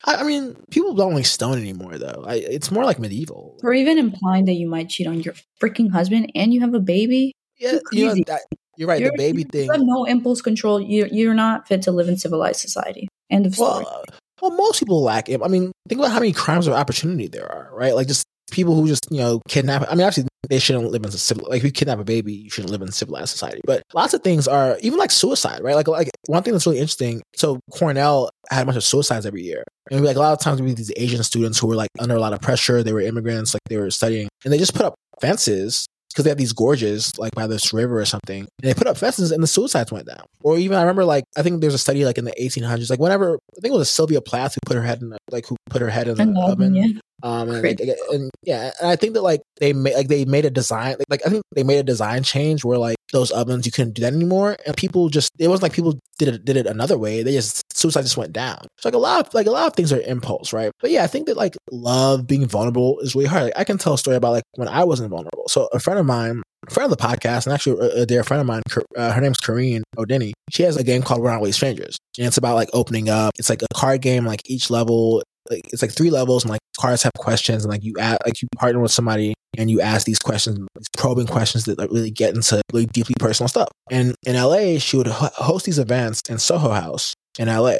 I, 0.05 0.15
I 0.17 0.23
mean, 0.23 0.55
people 0.69 0.93
don't 0.93 1.15
like 1.15 1.25
stone 1.25 1.57
anymore 1.57 1.97
though. 1.97 2.23
I, 2.27 2.35
it's 2.35 2.69
more 2.71 2.85
like 2.85 2.99
medieval. 2.99 3.57
Or 3.63 3.73
even 3.73 3.97
implying 3.97 4.45
that 4.45 4.53
you 4.53 4.67
might 4.69 4.89
cheat 4.89 5.07
on 5.07 5.21
your 5.21 5.33
freaking 5.61 5.91
husband 5.91 6.31
and 6.35 6.53
you 6.53 6.61
have 6.61 6.73
a 6.75 6.79
baby. 6.79 7.33
Yeah, 7.57 7.79
you 7.91 8.05
know, 8.05 8.15
that, 8.27 8.41
you're 8.77 8.87
right. 8.87 8.99
You're- 8.99 9.09
the 9.11 9.17
baby 9.17 9.43
thing. 9.43 9.65
you 9.65 9.71
have 9.71 9.81
no 9.81 10.05
impulse 10.05 10.41
control. 10.41 10.79
You, 10.79 11.07
you're 11.11 11.33
not 11.33 11.67
fit 11.67 11.81
to 11.83 11.91
live 11.91 12.07
in 12.07 12.17
civilized 12.17 12.59
society. 12.59 13.07
End 13.31 13.47
of 13.47 13.55
story. 13.55 13.83
Well, 13.83 14.05
well, 14.41 14.51
most 14.51 14.79
people 14.79 15.01
lack 15.01 15.29
it. 15.29 15.41
I 15.43 15.47
mean, 15.47 15.71
think 15.89 15.99
about 15.99 16.11
how 16.11 16.19
many 16.19 16.31
crimes 16.33 16.67
of 16.67 16.73
opportunity 16.73 17.27
there 17.27 17.51
are, 17.51 17.69
right? 17.73 17.95
Like 17.95 18.07
just 18.07 18.23
people 18.51 18.75
who 18.75 18.87
just 18.87 19.07
you 19.11 19.19
know 19.19 19.41
kidnap. 19.47 19.83
I 19.83 19.95
mean, 19.95 20.05
obviously 20.05 20.27
they 20.49 20.59
shouldn't 20.59 20.91
live 20.91 21.03
in 21.03 21.09
a 21.09 21.11
civil. 21.11 21.47
Like 21.49 21.59
if 21.59 21.63
you 21.63 21.71
kidnap 21.71 21.99
a 21.99 22.03
baby, 22.03 22.33
you 22.33 22.49
shouldn't 22.49 22.71
live 22.71 22.81
in 22.81 22.91
civilized 22.91 23.29
society. 23.29 23.61
But 23.65 23.83
lots 23.93 24.13
of 24.13 24.21
things 24.21 24.47
are 24.47 24.77
even 24.81 24.97
like 24.97 25.11
suicide, 25.11 25.61
right? 25.61 25.75
Like 25.75 25.87
like 25.87 26.09
one 26.27 26.43
thing 26.43 26.53
that's 26.53 26.65
really 26.65 26.79
interesting. 26.79 27.21
So 27.35 27.59
Cornell 27.71 28.29
had 28.49 28.63
a 28.63 28.65
bunch 28.65 28.77
of 28.77 28.83
suicides 28.83 29.25
every 29.25 29.43
year, 29.43 29.63
and 29.91 30.03
like 30.03 30.15
a 30.15 30.19
lot 30.19 30.33
of 30.33 30.39
times 30.39 30.61
we 30.61 30.73
these 30.73 30.91
Asian 30.95 31.23
students 31.23 31.59
who 31.59 31.67
were 31.67 31.75
like 31.75 31.89
under 31.99 32.15
a 32.15 32.19
lot 32.19 32.33
of 32.33 32.41
pressure. 32.41 32.83
They 32.83 32.93
were 32.93 33.01
immigrants, 33.01 33.53
like 33.53 33.61
they 33.67 33.77
were 33.77 33.91
studying, 33.91 34.29
and 34.43 34.53
they 34.53 34.57
just 34.57 34.73
put 34.73 34.85
up 34.85 34.95
fences. 35.21 35.87
Because 36.09 36.23
they 36.23 36.31
have 36.31 36.37
these 36.39 36.53
gorges, 36.53 37.15
like 37.19 37.35
by 37.35 37.45
this 37.45 37.73
river 37.73 37.99
or 37.99 38.05
something, 38.05 38.39
and 38.39 38.49
they 38.69 38.73
put 38.73 38.87
up 38.87 38.97
fences, 38.97 39.31
and 39.31 39.43
the 39.43 39.45
suicides 39.45 39.91
went 39.91 40.07
down. 40.07 40.25
Or 40.41 40.57
even 40.57 40.75
I 40.75 40.81
remember, 40.81 41.05
like 41.05 41.25
I 41.37 41.43
think 41.43 41.61
there's 41.61 41.75
a 41.75 41.77
study 41.77 42.05
like 42.05 42.17
in 42.17 42.25
the 42.25 42.33
1800s, 42.41 42.89
like 42.89 42.99
whenever 42.99 43.35
I 43.35 43.61
think 43.61 43.71
it 43.71 43.77
was 43.77 43.89
Sylvia 43.89 44.19
Plath 44.19 44.55
who 44.55 44.59
put 44.65 44.77
her 44.77 44.81
head 44.81 45.03
in, 45.03 45.15
like 45.29 45.45
who 45.45 45.57
put 45.69 45.81
her 45.81 45.89
head 45.91 46.07
in 46.07 46.15
the 46.15 46.23
oven, 46.23 46.37
oven, 46.37 46.75
yeah. 46.75 46.99
Um, 47.23 47.49
and, 47.49 47.63
like, 47.63 47.79
and 48.11 48.29
yeah, 48.43 48.71
and 48.79 48.89
I 48.89 48.95
think 48.95 49.15
that 49.15 49.23
like 49.23 49.41
they 49.59 49.73
made 49.73 49.95
like 49.95 50.07
they 50.07 50.25
made 50.25 50.45
a 50.45 50.51
design 50.51 50.97
like, 50.99 51.09
like 51.09 51.25
I 51.25 51.29
think 51.29 51.43
they 51.55 51.63
made 51.63 51.79
a 51.79 51.83
design 51.83 52.21
change 52.21 52.63
where 52.63 52.77
like 52.77 52.97
those 53.11 53.31
ovens 53.31 53.65
you 53.65 53.71
couldn't 53.71 53.93
do 53.93 54.03
that 54.03 54.13
anymore, 54.13 54.55
and 54.65 54.77
people 54.77 55.09
just 55.09 55.31
it 55.39 55.47
wasn't 55.47 55.63
like 55.63 55.73
people 55.73 55.97
did 56.19 56.27
it 56.27 56.45
did 56.45 56.57
it 56.57 56.67
another 56.67 56.97
way. 56.97 57.23
They 57.23 57.33
just 57.33 57.63
suicide 57.75 58.03
just 58.03 58.17
went 58.17 58.33
down. 58.33 58.59
So 58.77 58.89
like 58.89 58.95
a 58.95 58.99
lot 58.99 59.25
of 59.25 59.33
like 59.33 59.47
a 59.47 59.51
lot 59.51 59.67
of 59.67 59.73
things 59.73 59.91
are 59.91 60.01
impulse, 60.01 60.53
right? 60.53 60.71
But 60.79 60.91
yeah, 60.91 61.03
I 61.03 61.07
think 61.07 61.25
that 61.27 61.37
like 61.37 61.55
love 61.71 62.27
being 62.27 62.45
vulnerable 62.45 62.99
is 62.99 63.15
really 63.15 63.27
hard. 63.27 63.45
Like, 63.45 63.57
I 63.57 63.63
can 63.63 63.79
tell 63.79 63.93
a 63.93 63.97
story 63.97 64.15
about 64.17 64.33
like 64.33 64.43
when 64.55 64.67
I 64.67 64.83
wasn't 64.83 65.09
vulnerable. 65.09 65.45
So 65.47 65.69
a 65.73 65.79
friend 65.79 65.99
of 65.99 66.05
mine. 66.05 66.43
Friend 66.69 66.91
of 66.91 66.97
the 66.97 67.01
podcast, 67.01 67.45
and 67.45 67.53
actually 67.53 67.79
a, 67.79 68.01
a 68.01 68.05
dear 68.05 68.23
friend 68.23 68.41
of 68.41 68.47
mine, 68.47 68.63
uh, 68.97 69.13
her 69.13 69.21
name's 69.21 69.37
Koreen 69.37 69.83
Odiney. 69.95 70.33
She 70.49 70.63
has 70.63 70.75
a 70.75 70.83
game 70.83 71.01
called 71.03 71.23
Really 71.23 71.51
Strangers, 71.53 71.97
and 72.17 72.27
it's 72.27 72.35
about 72.35 72.55
like 72.55 72.67
opening 72.73 73.09
up. 73.09 73.31
It's 73.37 73.49
like 73.49 73.61
a 73.61 73.67
card 73.73 74.01
game. 74.01 74.25
Like 74.25 74.41
each 74.49 74.69
level 74.69 75.21
like 75.49 75.61
it's 75.71 75.81
like 75.81 75.91
three 75.91 76.09
levels 76.09 76.43
and 76.43 76.51
like 76.51 76.61
cards 76.79 77.03
have 77.03 77.13
questions 77.13 77.63
and 77.63 77.71
like 77.71 77.83
you 77.83 77.93
add 77.99 78.17
like 78.25 78.41
you 78.41 78.47
partner 78.55 78.79
with 78.79 78.91
somebody 78.91 79.33
and 79.57 79.71
you 79.71 79.81
ask 79.81 80.05
these 80.05 80.19
questions 80.19 80.59
these 80.75 80.87
probing 80.97 81.27
questions 81.27 81.65
that 81.65 81.77
like 81.77 81.91
really 81.91 82.11
get 82.11 82.35
into 82.35 82.61
really 82.71 82.85
deeply 82.87 83.15
personal 83.19 83.47
stuff. 83.47 83.69
And 83.89 84.15
in 84.25 84.35
la 84.35 84.77
she 84.77 84.97
would 84.97 85.07
ho- 85.07 85.29
host 85.35 85.65
these 85.65 85.79
events 85.79 86.21
in 86.29 86.37
soho 86.37 86.69
house 86.69 87.13
in 87.39 87.47
la 87.47 87.73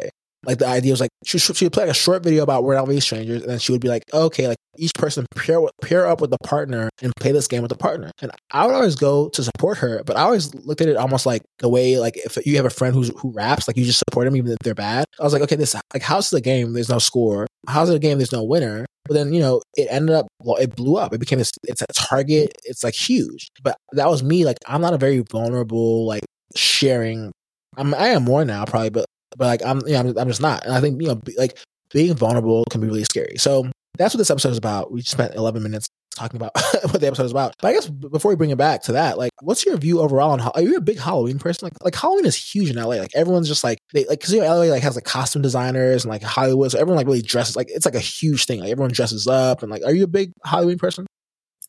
like 0.48 0.60
the 0.60 0.66
idea 0.66 0.94
was 0.94 1.02
like 1.02 1.12
she, 1.26 1.38
she 1.38 1.66
would 1.66 1.74
play 1.74 1.84
like 1.84 1.92
a 1.92 1.94
short 1.94 2.24
video 2.24 2.42
about 2.42 2.64
we're 2.64 2.76
not 2.76 2.88
really 2.88 3.02
strangers 3.02 3.42
and 3.42 3.52
then 3.52 3.60
she 3.60 3.74
would 3.74 3.82
be 3.82 3.90
like 3.90 4.04
okay 4.14 4.48
like 4.48 4.58
each 4.78 4.94
person 4.94 5.26
pair 5.36 5.60
pair 5.82 6.08
up 6.08 6.22
with 6.22 6.32
the 6.32 6.38
partner 6.44 6.90
and 7.02 7.12
play 7.20 7.32
this 7.32 7.48
game 7.48 7.62
with 7.62 7.70
the 7.70 7.78
partner. 7.78 8.12
And 8.22 8.32
i 8.52 8.66
would 8.66 8.74
always 8.74 8.96
go 8.96 9.30
to 9.30 9.44
support 9.44 9.78
her 9.80 10.02
but 10.06 10.16
i 10.16 10.22
always 10.22 10.54
looked 10.56 10.82
at 10.82 10.88
it 10.88 10.96
almost 10.96 11.26
like 11.26 11.42
the 11.60 11.70
way 11.70 12.00
like 12.00 12.16
if 12.18 12.38
you 12.46 12.56
have 12.56 12.66
a 12.66 12.70
friend 12.70 12.96
who's 12.96 13.12
who 13.20 13.32
raps 13.32 13.68
like 13.68 13.76
you 13.76 13.84
just 13.84 14.00
support 14.00 14.26
them 14.26 14.36
even 14.36 14.52
if 14.52 14.60
they're 14.64 14.74
bad. 14.74 15.06
I 15.20 15.24
was 15.24 15.34
like 15.34 15.42
okay 15.42 15.56
this 15.56 15.76
like 15.94 16.02
how's 16.02 16.30
the 16.30 16.42
game? 16.42 16.74
There's 16.74 16.90
no 16.90 17.00
score. 17.00 17.48
How's 17.68 17.90
the 17.90 18.00
game? 18.00 18.18
There's 18.18 18.32
no 18.32 18.44
winner. 18.44 18.86
But 19.06 19.16
then 19.16 19.34
you 19.34 19.42
know 19.42 19.62
it 19.76 19.88
ended 19.90 20.16
up 20.16 20.28
well 20.42 20.56
it 20.56 20.76
blew 20.76 20.96
up. 20.96 21.14
It 21.14 21.20
became 21.20 21.40
this 21.40 21.52
it's 21.64 21.82
a 21.82 21.88
target. 21.94 22.54
It's 22.64 22.84
like 22.84 22.96
huge. 22.96 23.50
But 23.62 23.78
that 23.92 24.10
was 24.10 24.24
me. 24.24 24.46
Like 24.46 24.58
i'm 24.68 24.82
not 24.82 24.94
a 24.94 24.98
very 24.98 25.20
vulnerable 25.30 26.06
like 26.06 26.24
sharing. 26.56 27.32
I'm 27.76 27.94
i 27.94 28.08
am 28.08 28.24
more 28.24 28.44
now 28.46 28.66
probably 28.66 28.90
but 28.90 29.06
but 29.36 29.46
like 29.46 29.66
i'm 29.66 29.82
you 29.88 29.94
know 29.94 30.00
I'm, 30.00 30.18
I'm 30.18 30.28
just 30.28 30.42
not. 30.42 30.64
And 30.66 30.74
i 30.74 30.82
think 30.82 31.02
you 31.02 31.08
know 31.08 31.16
be, 31.16 31.36
like 31.38 31.58
being 31.92 32.14
vulnerable 32.16 32.66
can 32.70 32.82
be 32.82 32.88
really 32.88 33.04
scary. 33.04 33.38
So 33.38 33.70
that's 33.98 34.14
what 34.14 34.20
this 34.20 34.30
episode 34.30 34.50
is 34.50 34.58
about. 34.58 34.92
We 34.92 35.02
spent 35.02 35.36
11 35.36 35.64
minutes 35.64 35.88
talking 36.16 36.38
about 36.38 36.52
what 36.84 37.00
the 37.00 37.08
episode 37.08 37.26
is 37.26 37.32
about. 37.32 37.54
But 37.62 37.68
i 37.68 37.74
guess 37.74 37.88
before 37.88 38.30
we 38.30 38.36
bring 38.36 38.50
it 38.50 38.58
back 38.58 38.82
to 38.84 38.94
that 38.94 39.18
like 39.18 39.32
what's 39.42 39.66
your 39.66 39.78
view 39.78 40.00
overall 40.00 40.32
on 40.32 40.40
how 40.40 40.52
are 40.56 40.62
you 40.62 40.76
a 40.76 40.82
big 40.82 40.98
halloween 40.98 41.38
person? 41.40 41.66
Like 41.66 41.74
like 41.84 41.96
halloween 41.96 42.26
is 42.26 42.36
huge 42.36 42.70
in 42.70 42.76
la 42.76 42.86
like 42.86 43.12
everyone's 43.16 43.48
just 43.48 43.64
like 43.64 43.78
they 43.94 44.06
like 44.06 44.20
because 44.20 44.34
you 44.34 44.42
know 44.42 44.48
la 44.48 44.64
like 44.64 44.84
has 44.84 44.96
like 44.96 45.04
costume 45.04 45.42
designers 45.42 46.04
and 46.04 46.12
like 46.12 46.24
hollywood. 46.24 46.72
So 46.72 46.80
everyone 46.80 46.98
like 46.98 47.08
really 47.08 47.22
dresses 47.22 47.56
like 47.56 47.70
it's 47.70 47.86
like 47.86 47.96
a 47.96 48.00
huge 48.00 48.46
thing. 48.46 48.60
Like 48.60 48.72
everyone 48.72 48.92
dresses 48.92 49.28
up 49.28 49.62
and 49.62 49.72
like 49.72 49.84
are 49.86 49.94
you 49.94 50.04
a 50.04 50.08
big 50.08 50.32
halloween 50.44 50.78
person? 50.78 51.06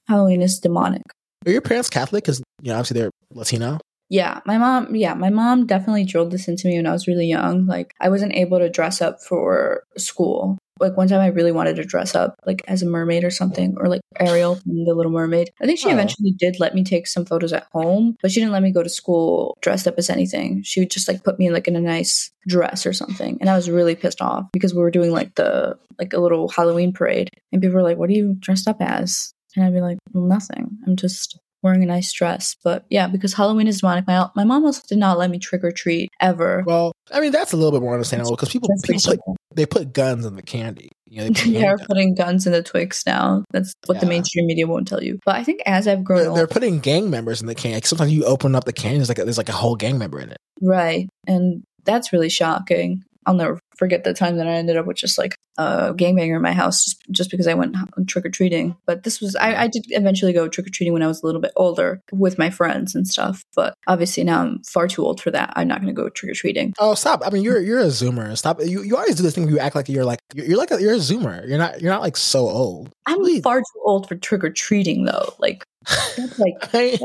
Halloween 0.06 0.40
is 0.40 0.58
demonic. 0.58 1.02
are 1.46 1.52
your 1.52 1.60
parents 1.60 1.90
catholic? 1.90 2.24
Because 2.24 2.42
you 2.62 2.70
know 2.70 2.78
obviously 2.78 3.00
they're 3.00 3.10
latino 3.34 3.78
Yeah, 4.10 4.40
my 4.46 4.56
mom, 4.56 4.94
yeah, 4.94 5.14
my 5.14 5.28
mom 5.30 5.66
definitely 5.66 6.04
drilled 6.04 6.30
this 6.30 6.48
into 6.48 6.66
me 6.68 6.76
when 6.76 6.86
I 6.86 6.92
was 6.92 7.06
really 7.06 7.26
young. 7.26 7.66
Like, 7.66 7.94
I 8.00 8.08
wasn't 8.08 8.34
able 8.34 8.58
to 8.58 8.70
dress 8.70 9.02
up 9.02 9.20
for 9.22 9.82
school. 9.98 10.56
Like, 10.80 10.96
one 10.96 11.08
time 11.08 11.20
I 11.20 11.26
really 11.26 11.50
wanted 11.52 11.76
to 11.76 11.84
dress 11.84 12.14
up, 12.14 12.36
like, 12.46 12.62
as 12.68 12.82
a 12.82 12.86
mermaid 12.86 13.24
or 13.24 13.30
something, 13.30 13.74
or 13.78 13.88
like 13.88 14.00
Ariel 14.20 14.54
from 14.54 14.84
The 14.84 14.94
Little 14.94 15.10
Mermaid. 15.12 15.50
I 15.60 15.66
think 15.66 15.78
she 15.78 15.88
Oh. 15.88 15.92
eventually 15.92 16.32
did 16.38 16.60
let 16.60 16.72
me 16.74 16.84
take 16.84 17.06
some 17.08 17.26
photos 17.26 17.52
at 17.52 17.66
home, 17.72 18.16
but 18.22 18.30
she 18.30 18.38
didn't 18.40 18.52
let 18.52 18.62
me 18.62 18.70
go 18.72 18.82
to 18.84 18.88
school 18.88 19.58
dressed 19.60 19.88
up 19.88 19.96
as 19.98 20.08
anything. 20.08 20.62
She 20.62 20.80
would 20.80 20.90
just, 20.90 21.08
like, 21.08 21.24
put 21.24 21.38
me, 21.38 21.50
like, 21.50 21.66
in 21.68 21.74
a 21.76 21.80
nice 21.80 22.30
dress 22.46 22.86
or 22.86 22.92
something. 22.92 23.36
And 23.40 23.50
I 23.50 23.56
was 23.56 23.68
really 23.68 23.96
pissed 23.96 24.22
off 24.22 24.44
because 24.52 24.72
we 24.72 24.80
were 24.80 24.90
doing, 24.92 25.10
like, 25.12 25.34
the, 25.34 25.76
like, 25.98 26.12
a 26.12 26.20
little 26.20 26.48
Halloween 26.48 26.92
parade. 26.92 27.28
And 27.52 27.60
people 27.60 27.74
were 27.74 27.82
like, 27.82 27.98
what 27.98 28.08
are 28.08 28.14
you 28.14 28.36
dressed 28.38 28.68
up 28.68 28.76
as? 28.80 29.32
And 29.56 29.64
I'd 29.64 29.74
be 29.74 29.80
like, 29.80 29.98
well, 30.12 30.24
nothing. 30.24 30.78
I'm 30.86 30.94
just 30.94 31.40
wearing 31.62 31.82
a 31.82 31.86
nice 31.86 32.12
dress. 32.12 32.56
But 32.62 32.84
yeah, 32.90 33.06
because 33.08 33.34
Halloween 33.34 33.66
is 33.66 33.80
demonic. 33.80 34.06
My 34.06 34.28
my 34.34 34.44
mom 34.44 34.64
also 34.64 34.82
did 34.88 34.98
not 34.98 35.18
let 35.18 35.30
me 35.30 35.38
trick 35.38 35.64
or 35.64 35.72
treat 35.72 36.10
ever. 36.20 36.62
well 36.66 36.92
i 37.12 37.20
mean 37.20 37.32
that's 37.32 37.52
a 37.52 37.56
little 37.56 37.72
bit 37.72 37.80
more 37.80 37.94
understandable 37.94 38.36
because 38.36 38.50
people 38.50 38.68
play, 38.84 39.16
they 39.54 39.66
put 39.66 39.92
guns 39.92 40.24
in 40.24 40.36
the 40.36 40.42
candy. 40.42 40.90
You 41.06 41.18
know, 41.22 41.28
they 41.28 41.52
put 41.52 41.64
are 41.64 41.78
putting 41.78 42.14
guns 42.14 42.46
in 42.46 42.52
the 42.52 42.62
Twix 42.62 43.04
now. 43.06 43.44
That's 43.50 43.72
what 43.86 44.00
the 44.00 44.06
mainstream 44.06 44.46
media 44.46 44.66
won't 44.66 44.86
tell 44.86 45.02
you. 45.02 45.18
But 45.24 45.36
I 45.36 45.44
think 45.44 45.62
as 45.66 45.88
I've 45.88 46.04
grown 46.04 46.22
They're, 46.22 46.34
they're 46.34 46.46
putting 46.46 46.80
gang 46.80 47.10
members 47.10 47.40
in 47.40 47.46
the 47.46 47.54
candy. 47.54 47.76
Like, 47.76 47.86
sometimes 47.86 48.12
you 48.12 48.24
open 48.24 48.54
up 48.54 48.64
the 48.64 48.72
candy, 48.72 48.98
there's 48.98 49.08
like 49.08 49.18
a, 49.18 49.24
there's 49.24 49.38
like 49.38 49.48
a 49.48 49.52
whole 49.52 49.74
gang 49.74 49.98
member 49.98 50.20
in 50.20 50.30
it. 50.30 50.36
right, 50.60 51.08
and 51.26 51.62
that's 51.84 52.12
really 52.12 52.28
shocking. 52.28 53.02
I'll 53.28 53.34
never 53.34 53.60
forget 53.76 54.02
the 54.04 54.14
time 54.14 54.38
that 54.38 54.48
I 54.48 54.52
ended 54.52 54.78
up 54.78 54.86
with 54.86 54.96
just 54.96 55.18
like 55.18 55.36
a 55.58 55.92
gangbanger 55.94 56.36
in 56.36 56.42
my 56.42 56.52
house 56.52 56.84
just, 56.84 57.02
just 57.10 57.30
because 57.30 57.46
I 57.46 57.52
went 57.54 57.76
trick 58.06 58.24
or 58.24 58.30
treating. 58.30 58.74
But 58.86 59.02
this 59.02 59.20
was, 59.20 59.36
I, 59.36 59.54
I 59.64 59.66
did 59.68 59.84
eventually 59.90 60.32
go 60.32 60.48
trick 60.48 60.66
or 60.66 60.70
treating 60.70 60.94
when 60.94 61.02
I 61.02 61.06
was 61.06 61.22
a 61.22 61.26
little 61.26 61.40
bit 61.40 61.52
older 61.54 62.00
with 62.10 62.38
my 62.38 62.48
friends 62.48 62.94
and 62.94 63.06
stuff. 63.06 63.44
But 63.54 63.74
obviously 63.86 64.24
now 64.24 64.40
I'm 64.40 64.62
far 64.64 64.88
too 64.88 65.04
old 65.04 65.20
for 65.20 65.30
that. 65.30 65.52
I'm 65.56 65.68
not 65.68 65.82
going 65.82 65.94
to 65.94 66.02
go 66.02 66.08
trick 66.08 66.30
or 66.32 66.34
treating. 66.34 66.72
Oh, 66.78 66.94
stop! 66.94 67.20
I 67.24 67.30
mean, 67.30 67.42
you're 67.42 67.60
you're 67.60 67.80
a 67.80 67.86
zoomer. 67.86 68.36
Stop! 68.38 68.60
You, 68.64 68.82
you 68.82 68.96
always 68.96 69.16
do 69.16 69.22
this 69.22 69.34
thing. 69.34 69.44
Where 69.44 69.52
you 69.52 69.58
act 69.58 69.74
like 69.76 69.88
you're 69.90 70.04
like 70.06 70.20
you're, 70.34 70.56
like 70.56 70.70
a, 70.70 70.80
you're 70.80 70.94
a 70.94 70.98
zoomer. 70.98 71.46
You're 71.46 71.58
not 71.58 71.82
you're 71.82 71.92
not 71.92 72.00
like 72.00 72.16
so 72.16 72.48
old. 72.48 72.90
I'm 73.06 73.18
Really? 73.18 73.40
far 73.42 73.58
too 73.58 73.80
old 73.84 74.08
for 74.08 74.16
trick 74.16 74.42
or 74.42 74.50
treating 74.50 75.04
though. 75.04 75.34
Like, 75.38 75.64
like, 76.38 76.54
I 76.74 76.98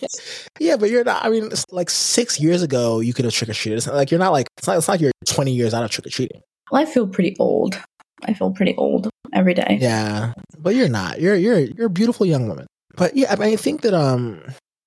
yeah, 0.59 0.77
but 0.77 0.89
you're 0.89 1.03
not. 1.03 1.23
I 1.25 1.29
mean, 1.29 1.45
it's 1.45 1.65
like 1.71 1.89
six 1.89 2.39
years 2.39 2.61
ago, 2.61 2.99
you 2.99 3.13
could 3.13 3.25
have 3.25 3.33
trick 3.33 3.49
or 3.49 3.53
treated. 3.53 3.77
It's 3.77 3.87
not 3.87 3.95
like 3.95 4.11
you're 4.11 4.19
not 4.19 4.31
like 4.31 4.47
it's 4.57 4.67
not. 4.67 4.77
It's 4.77 4.87
not 4.87 4.95
like 4.95 5.01
you're 5.01 5.11
20 5.25 5.51
years 5.51 5.73
out 5.73 5.83
of 5.83 5.91
trick 5.91 6.07
or 6.07 6.09
treating. 6.09 6.41
well, 6.71 6.81
I 6.81 6.85
feel 6.85 7.07
pretty 7.07 7.35
old. 7.39 7.81
I 8.25 8.33
feel 8.33 8.51
pretty 8.51 8.75
old 8.75 9.09
every 9.33 9.53
day. 9.53 9.77
Yeah, 9.81 10.33
but 10.57 10.75
you're 10.75 10.89
not. 10.89 11.19
You're 11.19 11.35
you're 11.35 11.59
you're 11.59 11.87
a 11.87 11.89
beautiful 11.89 12.25
young 12.25 12.47
woman. 12.47 12.67
But 12.95 13.15
yeah, 13.15 13.31
I 13.31 13.35
mean, 13.35 13.53
I 13.53 13.55
think 13.55 13.81
that 13.81 13.93
um, 13.93 14.41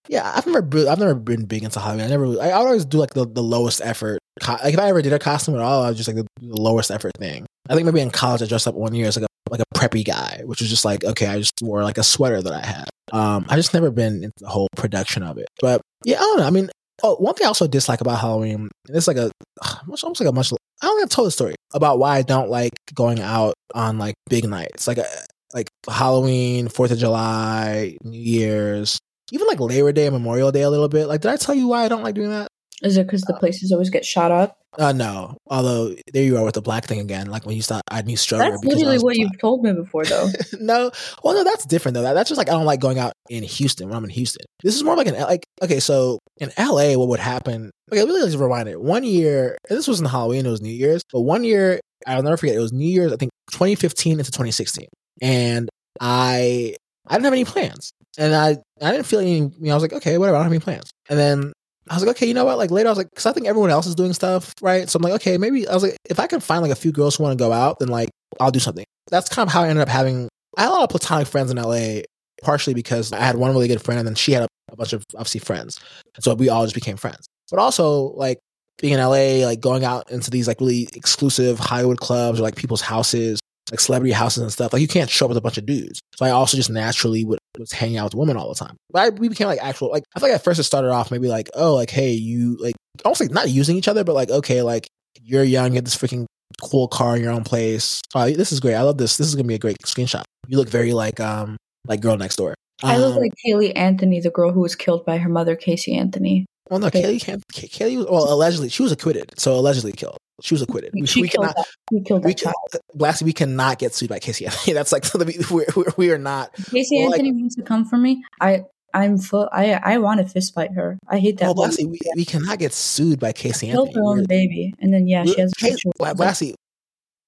yeah, 0.09 0.33
I've 0.35 0.47
never 0.47 0.89
I've 0.89 0.99
never 0.99 1.15
been 1.15 1.45
big 1.45 1.65
into 1.65 1.81
Halloween. 1.81 2.05
I 2.05 2.09
never. 2.09 2.41
I, 2.41 2.53
always 2.53 2.85
do 2.85 2.99
like 2.99 3.15
the, 3.15 3.27
the 3.27 3.43
lowest 3.43 3.81
effort. 3.83 4.21
Like 4.47 4.75
if 4.75 4.81
I 4.81 4.89
ever 4.89 5.03
did 5.03 5.13
a 5.13 5.19
costume 5.19 5.55
at 5.55 5.61
all, 5.61 5.83
I 5.83 5.89
was 5.89 5.97
just 5.97 6.09
like 6.09 6.17
the, 6.17 6.27
the 6.41 6.61
lowest 6.61 6.91
effort 6.91 7.13
thing. 7.19 7.47
I 7.69 7.75
think 7.75 7.87
maybe 7.87 8.01
in 8.01 8.11
college 8.11 8.43
I 8.43 8.47
dressed 8.47 8.69
up 8.69 8.75
one 8.75 8.95
year 8.95 9.07
as 9.07 9.17
like 9.17 9.25
a 9.25 9.29
like 9.51 9.61
a 9.61 9.79
preppy 9.79 10.05
guy, 10.05 10.43
which 10.45 10.61
was 10.61 10.71
just 10.71 10.85
like 10.85 11.05
okay, 11.05 11.27
I 11.27 11.39
just 11.39 11.55
wore 11.63 11.83
like 11.83 11.99
a 11.99 12.03
sweater 12.03 12.43
that 12.43 12.53
I 12.53 12.65
had. 12.67 12.89
Um, 13.13 13.47
I 13.49 13.57
just 13.57 13.75
never 13.75 13.91
been 13.91 14.25
into 14.25 14.35
the 14.39 14.49
whole 14.49 14.69
production 14.77 15.23
of 15.23 15.39
it. 15.39 15.49
But 15.61 15.81
yeah, 16.05 16.17
I 16.17 16.21
don't 16.21 16.39
know. 16.39 16.47
I 16.47 16.51
mean, 16.51 16.71
oh, 17.03 17.17
one 17.17 17.35
thing 17.35 17.45
I 17.45 17.49
also 17.49 17.67
dislike 17.67 18.01
about 18.01 18.21
Halloween, 18.21 18.71
it's 18.89 19.07
like 19.07 19.17
a 19.17 19.31
almost 19.83 20.05
almost 20.05 20.21
like 20.21 20.29
a 20.29 20.33
much. 20.33 20.53
I 20.53 20.87
don't 20.87 21.03
I've 21.03 21.09
told 21.09 21.27
the 21.27 21.33
story 21.33 21.55
about 21.75 21.99
why 21.99 22.19
I 22.19 22.23
don't 22.23 22.51
like 22.51 22.73
going 22.95 23.21
out 23.21 23.55
on 23.75 23.99
like 23.99 24.15
big 24.29 24.49
nights, 24.49 24.87
like 24.87 24.99
a, 24.99 25.07
like 25.55 25.69
Halloween, 25.89 26.69
Fourth 26.69 26.91
of 26.91 26.99
July, 26.99 27.97
New 28.03 28.19
Year's, 28.19 28.99
even 29.33 29.47
like 29.47 29.61
Labor 29.61 29.93
Day 29.93 30.07
and 30.07 30.15
Memorial 30.15 30.53
Day 30.53 30.63
a 30.63 30.71
little 30.71 30.89
bit. 30.89 31.07
Like, 31.07 31.23
did 31.23 31.31
I 31.31 31.37
tell 31.37 31.55
you 31.55 31.69
why 31.69 31.85
I 31.85 31.89
don't 31.89 32.03
like 32.03 32.15
doing 32.15 32.31
that? 32.31 32.49
Is 32.83 32.97
it 32.97 33.07
because 33.07 33.23
the 33.23 33.35
places 33.35 33.73
always 33.73 33.91
get 33.91 34.05
shot 34.05 34.31
up? 34.31 34.59
Uh, 34.79 34.93
no. 34.93 35.37
Although 35.47 35.95
there 36.13 36.23
you 36.23 36.37
are 36.37 36.45
with 36.45 36.55
the 36.55 36.63
black 36.63 36.85
thing 36.85 37.01
again. 37.01 37.29
Like 37.29 37.47
when 37.47 37.57
you 37.57 37.63
start, 37.63 37.83
I 37.91 38.03
knew 38.03 38.17
struggle. 38.17 38.51
That's 38.51 38.65
literally 38.65 38.99
what 38.99 39.15
black. 39.15 39.19
you've 39.19 39.39
told 39.41 39.63
me 39.63 39.73
before, 39.73 40.05
though. 40.05 40.29
no, 40.61 40.91
well, 41.23 41.35
no, 41.35 41.45
that's 41.45 41.65
different 41.65 41.95
though. 41.95 42.03
That, 42.03 42.13
that's 42.13 42.29
just 42.29 42.39
like 42.39 42.49
I 42.49 42.53
don't 42.53 42.67
like 42.67 42.81
going 42.81 42.99
out 42.99 43.13
in 43.31 43.43
Houston 43.43 43.89
when 43.89 43.97
I'm 43.97 44.05
in 44.05 44.11
Houston. 44.11 44.45
This 44.63 44.77
is 44.77 44.83
more 44.83 44.97
like 44.97 45.07
an 45.07 45.15
like 45.15 45.47
okay, 45.63 45.81
so 45.81 46.19
in 46.39 46.51
LA, 46.59 46.95
what 46.95 47.09
would 47.09 47.21
happen? 47.21 47.71
Okay, 47.91 48.05
really 48.05 48.23
let's 48.23 48.37
rewind 48.37 48.69
it. 48.69 48.81
One 48.81 49.05
year, 49.05 49.57
this 49.69 49.89
wasn't 49.89 50.11
Halloween; 50.11 50.45
it 50.45 50.51
was 50.51 50.61
New 50.61 50.69
Year's. 50.69 51.03
But 51.13 51.21
one 51.23 51.45
year, 51.45 51.81
I'll 52.07 52.23
never 52.23 52.37
forget. 52.37 52.57
It 52.57 52.61
was 52.61 52.73
New 52.73 52.89
Year's, 52.89 53.13
I 53.13 53.17
think 53.17 53.31
2015 53.53 54.19
into 54.19 54.31
2016, 54.31 54.89
and 55.23 55.71
I 56.01 56.77
I 57.07 57.15
didn't 57.15 57.25
have 57.25 57.33
any 57.33 57.45
plans, 57.45 57.93
and 58.19 58.35
I 58.35 58.59
I 58.83 58.91
didn't 58.91 59.07
feel 59.07 59.21
any. 59.21 59.39
You 59.39 59.53
know, 59.61 59.71
I 59.71 59.75
was 59.75 59.83
like, 59.83 59.95
okay, 59.95 60.19
whatever, 60.19 60.37
I 60.37 60.41
don't 60.41 60.45
have 60.47 60.53
any 60.53 60.61
plans, 60.61 60.91
and 61.09 61.19
then. 61.19 61.53
I 61.89 61.95
was 61.95 62.05
like, 62.05 62.17
okay, 62.17 62.27
you 62.27 62.35
know 62.35 62.45
what? 62.45 62.59
Like 62.59 62.71
later, 62.71 62.89
I 62.89 62.91
was 62.91 62.99
like, 62.99 63.11
because 63.11 63.27
I 63.27 63.33
think 63.33 63.47
everyone 63.47 63.71
else 63.71 63.87
is 63.87 63.95
doing 63.95 64.13
stuff, 64.13 64.53
right? 64.61 64.89
So 64.89 64.97
I'm 64.97 65.03
like, 65.03 65.13
okay, 65.15 65.39
maybe 65.39 65.69
I 65.69 65.75
was 65.75 65.83
like, 65.83 65.97
if 66.09 66.19
I 66.19 66.27
can 66.27 66.41
find 66.41 66.63
like 66.63 66.73
a 66.73 66.77
few 66.77 66.93
girls 66.93 67.17
who 67.17 67.23
want 67.23 67.39
to 67.39 67.43
go 67.43 67.53
out, 67.53 67.79
then 67.79 67.89
like 67.89 68.11
I'll 68.41 68.51
do 68.51 68.59
something. 68.59 68.85
That's 69.11 69.29
kind 69.29 69.49
of 69.49 69.53
how 69.53 69.63
I 69.63 69.69
ended 69.69 69.83
up 69.83 69.89
having. 69.89 70.29
I 70.57 70.63
had 70.63 70.71
a 70.71 70.73
lot 70.73 70.83
of 70.85 70.91
platonic 70.91 71.29
friends 71.29 71.51
in 71.51 71.57
LA, 71.59 72.01
partially 72.43 72.75
because 72.75 73.13
I 73.13 73.21
had 73.21 73.37
one 73.37 73.53
really 73.53 73.69
good 73.69 73.83
friend, 73.83 73.99
and 73.99 74.07
then 74.07 74.15
she 74.15 74.33
had 74.33 74.43
a, 74.43 74.49
a 74.73 74.77
bunch 74.77 74.93
of 74.93 75.05
obviously 75.15 75.41
friends, 75.41 75.81
so 76.19 76.35
we 76.35 76.49
all 76.49 76.65
just 76.65 76.75
became 76.75 76.97
friends. 76.97 77.27
But 77.51 77.61
also 77.61 78.13
like 78.15 78.41
being 78.79 78.95
in 78.95 79.01
LA, 79.01 79.47
like 79.47 79.61
going 79.61 79.85
out 79.85 80.11
into 80.11 80.31
these 80.31 80.49
like 80.49 80.61
really 80.61 80.89
exclusive 80.95 81.59
Hollywood 81.59 82.01
clubs 82.01 82.41
or 82.41 82.43
like 82.43 82.57
people's 82.57 82.81
houses, 82.81 83.39
like 83.71 83.81
celebrity 83.81 84.13
houses 84.13 84.43
and 84.43 84.53
stuff. 84.53 84.73
Like 84.73 84.83
you 84.83 84.89
can't 84.89 85.11
show 85.11 85.27
up 85.27 85.31
with 85.31 85.39
a 85.39 85.43
bunch 85.43 85.59
of 85.59 85.67
dudes. 85.67 86.01
So 86.17 86.25
I 86.25 86.31
also 86.31 86.57
just 86.57 86.71
naturally 86.71 87.25
would 87.25 87.39
was 87.59 87.73
hanging 87.73 87.97
out 87.97 88.05
with 88.05 88.15
women 88.15 88.37
all 88.37 88.49
the 88.49 88.55
time. 88.55 88.77
But 88.91 89.03
I, 89.03 89.09
we 89.11 89.29
became 89.29 89.47
like 89.49 89.63
actual 89.63 89.91
like 89.91 90.05
I 90.15 90.21
feel 90.21 90.29
like 90.29 90.37
at 90.37 90.45
first 90.45 90.61
it 90.61 90.65
started 90.65 90.91
off 90.91 91.11
maybe 91.11 91.29
like 91.29 91.49
oh 91.55 91.75
like 91.75 91.91
hey 91.91 92.13
you 92.13 92.57
like 92.61 92.75
almost 93.05 93.21
like 93.21 93.31
not 93.31 93.49
using 93.49 93.77
each 93.77 93.89
other 93.89 94.05
but 94.05 94.15
like 94.15 94.31
okay 94.31 94.63
like 94.63 94.89
you're 95.23 95.43
young 95.43 95.71
you 95.73 95.77
have 95.77 95.85
this 95.85 95.97
freaking 95.97 96.27
cool 96.63 96.89
car 96.89 97.17
in 97.17 97.23
your 97.23 97.33
own 97.33 97.45
place. 97.45 98.01
Oh, 98.15 98.31
this 98.31 98.53
is 98.53 98.61
great. 98.61 98.75
I 98.75 98.83
love 98.83 98.99
this. 98.99 99.17
This 99.17 99.27
is 99.27 99.35
gonna 99.35 99.49
be 99.49 99.55
a 99.55 99.59
great 99.59 99.79
screenshot. 99.85 100.23
You 100.47 100.59
look 100.59 100.69
very 100.69 100.93
like 100.93 101.19
um 101.21 101.57
like 101.87 102.01
girl 102.01 102.17
next 102.17 102.37
door. 102.37 102.55
I 102.83 102.99
look 102.99 103.17
Um, 103.17 103.23
like 103.23 103.33
Caylee 103.47 103.73
Anthony, 103.75 104.21
the 104.21 104.31
girl 104.31 104.53
who 104.53 104.61
was 104.61 104.77
killed 104.77 105.05
by 105.07 105.17
her 105.19 105.29
mother, 105.31 105.57
Casey 105.57 105.97
Anthony. 105.97 106.45
Well, 106.69 106.79
no, 106.79 106.91
Caylee 106.91 107.21
can't. 107.21 107.43
Caylee 107.53 107.97
was 107.97 108.07
well 108.07 108.33
allegedly 108.33 108.69
she 108.69 108.83
was 108.83 108.93
acquitted. 108.93 109.33
So 109.39 109.55
allegedly 109.55 109.93
killed. 109.93 110.19
She 110.43 110.55
was 110.55 110.63
acquitted. 110.63 110.91
We, 110.95 111.07
she 111.07 111.23
we 111.23 111.29
killed 111.29 111.45
cannot. 111.47 111.57
that. 111.57 111.67
He 111.91 112.03
killed 112.03 112.25
We 112.25 112.33
that 112.33 112.41
can, 112.41 112.53
child. 112.53 113.23
We 113.23 113.33
cannot 113.33 113.79
get 113.79 113.95
sued 113.95 114.09
by 114.11 114.19
Casey 114.19 114.47
Anthony. 114.47 114.75
That's 114.75 114.93
like 114.93 115.05
we, 115.15 115.39
we're, 115.51 115.65
we're, 115.75 115.85
we 115.97 116.11
are 116.11 116.19
not. 116.19 116.53
Casey 116.71 116.99
well, 116.99 117.11
like- 117.11 117.21
Anthony 117.21 117.33
wants 117.33 117.57
to 117.57 117.63
come 117.63 117.85
for 117.85 117.97
me. 117.97 118.23
I 118.41 118.63
I'm 118.95 119.19
full. 119.19 119.49
I 119.53 119.73
I 119.75 119.99
want 119.99 120.21
to 120.21 120.27
fist 120.27 120.55
fight 120.55 120.73
her. 120.73 120.99
I 121.09 121.19
hate 121.19 121.39
that. 121.39 121.55
Well. 121.57 121.69
Blassie, 121.69 121.89
we, 121.89 121.99
we 122.15 122.25
cannot 122.25 122.59
get 122.59 122.73
sued 122.73 123.19
by 123.21 123.33
Casey 123.33 123.69
Anthony. 123.69 123.93
killed 123.93 123.97
her 123.97 124.03
own 124.21 124.25
baby, 124.27 124.73
and 124.79 124.93
then 124.93 125.07
yeah, 125.07 125.25
she 125.25 125.41
has. 125.41 125.53
Casey- 125.55 125.73
sexual- 125.73 125.93
Bla- 125.99 126.15
Blassie. 126.15 126.55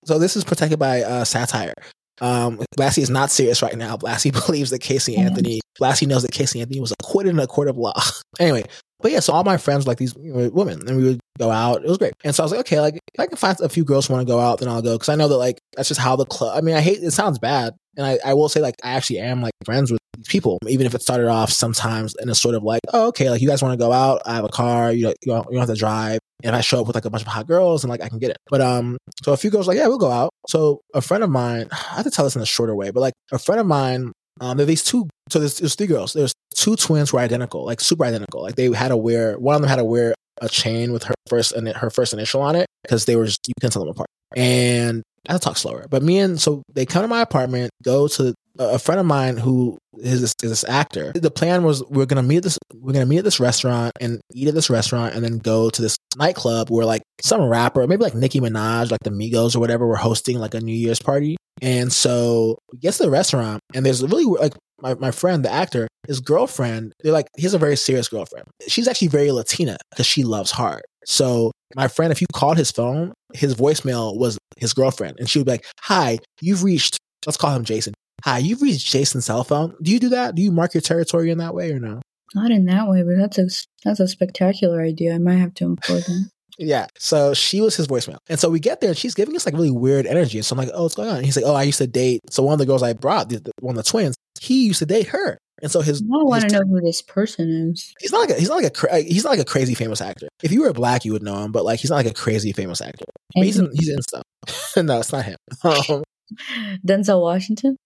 So 0.05 0.19
this 0.19 0.37
is 0.37 0.45
protected 0.45 0.79
by 0.79 1.03
uh, 1.03 1.25
satire. 1.25 1.75
Um, 2.21 2.59
Blassie 2.77 3.03
is 3.03 3.11
not 3.11 3.31
serious 3.31 3.63
right 3.63 3.77
now. 3.77 3.97
Blassie 3.97 4.33
believes 4.47 4.71
that 4.71 4.81
Casey. 4.81 5.17
Anthony. 5.17 5.61
Blassie 5.81 6.07
knows 6.07 6.23
that 6.23 6.33
Casey 6.33 6.61
Anthony 6.61 6.81
was 6.81 6.93
acquitted 6.93 7.31
in 7.31 7.39
a 7.39 7.47
court 7.47 7.69
of 7.69 7.77
law. 7.77 7.95
anyway, 8.41 8.65
but 9.01 9.13
yeah, 9.13 9.21
so 9.21 9.33
all 9.33 9.45
my 9.45 9.57
friends 9.57 9.87
were 9.87 9.91
like 9.91 9.99
these 9.99 10.15
you 10.19 10.33
know, 10.33 10.51
women, 10.51 10.87
and 10.89 10.97
we 10.97 11.05
would 11.05 11.21
go 11.39 11.51
out. 11.51 11.85
It 11.85 11.89
was 11.89 11.99
great, 11.99 12.15
and 12.25 12.35
so 12.35 12.43
I 12.43 12.45
was 12.45 12.53
like, 12.53 12.61
okay, 12.61 12.81
like 12.81 12.95
if 12.97 13.21
I 13.21 13.27
can 13.27 13.37
find 13.37 13.59
a 13.61 13.69
few 13.69 13.85
girls 13.85 14.07
who 14.07 14.15
want 14.15 14.27
to 14.27 14.33
go 14.33 14.41
out, 14.41 14.59
then 14.59 14.69
I'll 14.69 14.83
go 14.83 14.95
because 14.95 15.09
I 15.09 15.15
know 15.15 15.29
that 15.29 15.37
like 15.37 15.61
that's 15.77 15.89
just 15.89 16.01
how 16.01 16.17
the 16.17 16.25
club. 16.25 16.57
I 16.57 16.61
mean, 16.61 16.75
I 16.75 16.81
hate 16.81 17.03
it 17.03 17.13
sounds 17.13 17.39
bad, 17.39 17.75
and 17.97 18.05
I, 18.05 18.19
I 18.25 18.35
will 18.35 18.49
say 18.49 18.61
like 18.61 18.75
I 18.83 18.91
actually 18.91 19.21
am 19.21 19.41
like 19.41 19.53
friends 19.65 19.93
with 19.93 20.01
these 20.17 20.27
people, 20.27 20.59
even 20.67 20.87
if 20.87 20.95
it 20.95 21.03
started 21.03 21.29
off 21.29 21.51
sometimes 21.51 22.15
in 22.21 22.29
a 22.29 22.35
sort 22.35 22.57
of 22.57 22.65
like, 22.65 22.81
oh, 22.93 23.09
okay, 23.09 23.31
like 23.31 23.41
you 23.41 23.49
guys 23.49 23.63
want 23.63 23.73
to 23.73 23.85
go 23.85 23.93
out, 23.93 24.21
I 24.27 24.35
have 24.35 24.45
a 24.45 24.49
car, 24.49 24.93
you 24.93 25.05
know, 25.05 25.15
you 25.23 25.33
don't, 25.33 25.47
you 25.47 25.59
don't 25.59 25.69
have 25.69 25.75
to 25.75 25.79
drive. 25.79 26.18
And 26.45 26.55
I 26.55 26.61
show 26.61 26.81
up 26.81 26.87
with 26.87 26.95
like 26.95 27.05
a 27.05 27.11
bunch 27.11 27.23
of 27.23 27.29
hot 27.29 27.47
girls 27.47 27.83
and 27.83 27.91
like 27.91 28.01
I 28.01 28.09
can 28.09 28.19
get 28.19 28.31
it. 28.31 28.37
But 28.49 28.61
um, 28.61 28.97
so 29.25 29.33
a 29.33 29.37
few 29.37 29.51
girls 29.51 29.67
like, 29.67 29.77
yeah, 29.77 29.89
we'll 29.89 29.99
go 29.99 30.11
out. 30.11 30.31
So 30.49 30.81
a 30.95 31.01
friend 31.01 31.25
of 31.25 31.31
mine, 31.31 31.69
I 31.73 31.97
have 31.97 32.05
to 32.05 32.11
tell 32.11 32.25
this 32.25 32.37
in 32.37 32.43
a 32.43 32.47
shorter 32.47 32.75
way, 32.75 32.91
but 32.91 33.01
like 33.01 33.15
a 33.33 33.39
friend 33.39 33.61
of 33.61 33.67
mine, 33.67 34.13
um, 34.41 34.57
there 34.57 34.65
are 34.65 34.67
these 34.67 34.85
two. 34.85 35.09
So 35.31 35.41
there's, 35.41 35.59
there's 35.59 35.75
three 35.75 35.89
girls. 35.89 36.13
There's 36.13 36.33
two 36.55 36.77
twins 36.77 37.13
were 37.13 37.21
identical, 37.21 37.65
like 37.65 37.81
super 37.81 38.05
identical. 38.05 38.43
Like 38.43 38.55
they 38.55 38.73
had 38.73 38.89
to 38.89 38.97
wear 38.97 39.39
one 39.39 39.57
of 39.57 39.63
them 39.63 39.69
had 39.69 39.77
to 39.77 39.85
wear 39.85 40.15
a 40.41 40.49
chain 40.49 40.93
with 40.93 41.05
her 41.05 41.15
first 41.29 41.53
and 41.53 41.69
her 41.69 41.91
first 41.91 42.13
initial 42.13 42.41
on 42.41 42.55
it 42.55 42.67
because 42.83 43.05
they 43.05 43.17
were 43.17 43.27
just, 43.27 43.41
you 43.49 43.55
couldn't 43.61 43.73
tell 43.73 43.83
them 43.83 43.91
apart. 43.91 44.09
And 44.37 45.03
I 45.29 45.33
have 45.33 45.41
to 45.41 45.45
talk 45.45 45.57
slower. 45.57 45.87
But 45.91 46.03
me 46.03 46.19
and 46.19 46.41
so 46.41 46.63
they 46.73 46.87
come 46.87 47.03
to 47.03 47.09
my 47.09 47.21
apartment, 47.21 47.71
go 47.83 48.09
to 48.09 48.35
a 48.59 48.79
friend 48.79 49.01
of 49.01 49.07
mine 49.07 49.37
who 49.37 49.79
is 49.99 50.21
this, 50.21 50.35
is 50.43 50.51
this 50.51 50.65
actor. 50.65 51.13
The 51.15 51.31
plan 51.31 51.65
was 51.65 51.85
we're 51.89 52.07
gonna 52.07 52.23
meet 52.23 52.43
this 52.43 52.59
we're 52.75 52.93
gonna 52.93 53.07
meet 53.07 53.19
at 53.19 53.25
this 53.25 53.41
restaurant 53.41 53.93
and 54.01 54.21
eat 54.35 54.49
at 54.49 54.55
this 54.55 54.71
restaurant 54.71 55.15
and 55.15 55.25
then 55.25 55.39
go 55.39 55.71
to 55.71 55.83
this 55.83 55.97
nightclub 56.17 56.71
where 56.71 56.85
like 56.85 57.03
some 57.21 57.43
rapper, 57.43 57.87
maybe 57.87 58.03
like 58.03 58.15
Nicki 58.15 58.41
Minaj, 58.41 58.91
like 58.91 59.01
the 59.05 59.11
Migos 59.11 59.55
or 59.55 59.61
whatever, 59.61 59.87
were 59.87 59.97
hosting 59.97 60.39
like 60.39 60.55
a 60.55 60.61
New 60.61 60.75
Year's 60.75 61.01
party. 61.01 61.37
And 61.61 61.93
so 61.93 62.59
we 62.73 62.79
get 62.79 62.95
to 62.95 63.05
the 63.05 63.11
restaurant 63.11 63.61
and 63.75 63.85
there's 63.85 64.03
a 64.03 64.09
really 64.09 64.25
like 64.25 64.55
my, 64.81 64.95
my 64.95 65.11
friend, 65.11 65.45
the 65.45 65.51
actor, 65.51 65.89
his 66.07 66.21
girlfriend, 66.21 66.93
they're 67.03 67.13
like, 67.13 67.27
he's 67.37 67.55
a 67.55 67.59
very 67.59 67.77
serious 67.77 68.09
girlfriend. 68.09 68.47
She's 68.69 68.87
actually 68.87 69.09
very 69.09 69.33
Latina 69.33 69.77
because 69.91 70.07
she 70.07 70.23
loves 70.23 70.53
hard. 70.53 70.83
So 71.05 71.53
my 71.75 71.89
friend, 71.89 72.13
if 72.13 72.21
you 72.21 72.27
called 72.33 72.59
his 72.59 72.71
phone, 72.71 73.13
his 73.35 73.55
voicemail 73.55 74.17
was 74.17 74.39
his 74.57 74.73
girlfriend. 74.73 75.17
And 75.19 75.29
she 75.29 75.39
would 75.39 75.47
be 75.47 75.53
like, 75.53 75.67
Hi, 75.83 76.19
you've 76.41 76.63
reached, 76.63 76.99
let's 77.27 77.37
call 77.37 77.55
him 77.55 77.65
Jason. 77.65 77.95
Hi, 78.25 78.39
you've 78.39 78.63
reached 78.63 78.87
Jason's 78.91 79.27
cell 79.27 79.45
phone. 79.45 79.75
Do 79.83 79.91
you 79.93 80.01
do 80.01 80.09
that? 80.11 80.35
Do 80.35 80.43
you 80.43 80.51
mark 80.51 80.75
your 80.75 80.81
territory 80.81 81.31
in 81.31 81.39
that 81.39 81.55
way 81.55 81.71
or 81.71 81.79
no? 81.79 82.01
Not 82.35 82.51
in 82.51 82.67
that 82.67 82.89
way, 82.89 83.03
but 83.03 83.17
that's 83.17 83.39
a 83.39 83.47
that's 83.85 84.01
a 84.01 84.09
spectacular 84.09 84.83
idea. 84.83 85.15
I 85.15 85.19
might 85.19 85.37
have 85.37 85.55
to 85.55 85.65
employ 85.65 86.01
them. 86.01 86.31
Yeah. 86.61 86.89
So 86.99 87.35
she 87.35 87.61
was 87.61 87.77
his 87.77 87.87
voicemail. 87.87 88.19
And 88.29 88.41
so 88.41 88.51
we 88.51 88.59
get 88.59 88.81
there 88.81 88.89
and 88.91 88.99
she's 88.99 89.15
giving 89.15 89.37
us 89.37 89.47
like 89.47 89.55
really 89.55 89.71
weird 89.71 90.07
energy. 90.07 90.39
And 90.39 90.45
so 90.45 90.55
I'm 90.55 90.59
like, 90.59 90.71
oh, 90.75 90.83
what's 90.83 90.97
going 90.97 91.09
on? 91.09 91.19
And 91.19 91.25
he's 91.25 91.37
like, 91.37 91.45
oh, 91.47 91.55
I 91.55 91.63
used 91.63 91.79
to 91.79 91.87
date. 91.87 92.21
So 92.31 92.43
one 92.43 92.53
of 92.53 92.59
the 92.59 92.67
girls 92.67 92.83
I 92.83 92.95
brought, 92.95 93.29
the, 93.29 93.39
the- 93.39 93.53
one 93.61 93.79
of 93.79 93.85
the 93.85 93.89
twins, 93.89 94.17
he 94.41 94.67
used 94.67 94.81
to 94.81 94.87
date 94.87 95.07
her. 95.07 95.39
And 95.63 95.71
so 95.71 95.83
his, 95.83 96.01
I 96.03 96.05
want 96.09 96.49
to 96.49 96.59
know 96.59 96.65
who 96.69 96.81
this 96.81 97.01
person 97.01 97.71
is. 97.71 97.95
he's 98.01 98.11
not 98.11 98.23
like 98.23 98.31
a, 98.31 98.35
he's 98.41 98.49
not 98.49 98.57
like 98.57 98.67
a 98.67 98.71
cra- 98.71 99.03
he's 99.03 99.23
not 99.23 99.31
like 99.31 99.39
a 99.39 99.45
crazy 99.45 99.75
famous 99.75 100.01
actor. 100.01 100.27
If 100.43 100.51
you 100.51 100.63
were 100.63 100.73
black, 100.73 101.05
you 101.05 101.13
would 101.13 101.23
know 101.23 101.45
him, 101.45 101.53
but 101.53 101.65
like 101.65 101.79
he's 101.79 101.91
not 101.91 101.97
like 101.97 102.07
a 102.07 102.13
crazy 102.15 102.51
famous 102.51 102.81
actor. 102.81 103.05
But 103.37 103.45
he's 103.45 103.59
in 103.61 103.71
he's 103.75 103.89
in 103.91 104.03
stuff. 104.03 104.25
no, 104.77 104.99
it's 104.99 105.13
not 105.13 105.27
him. 105.27 105.37
Um, 105.63 106.03
Denzel 106.87 107.21
Washington, 107.21 107.77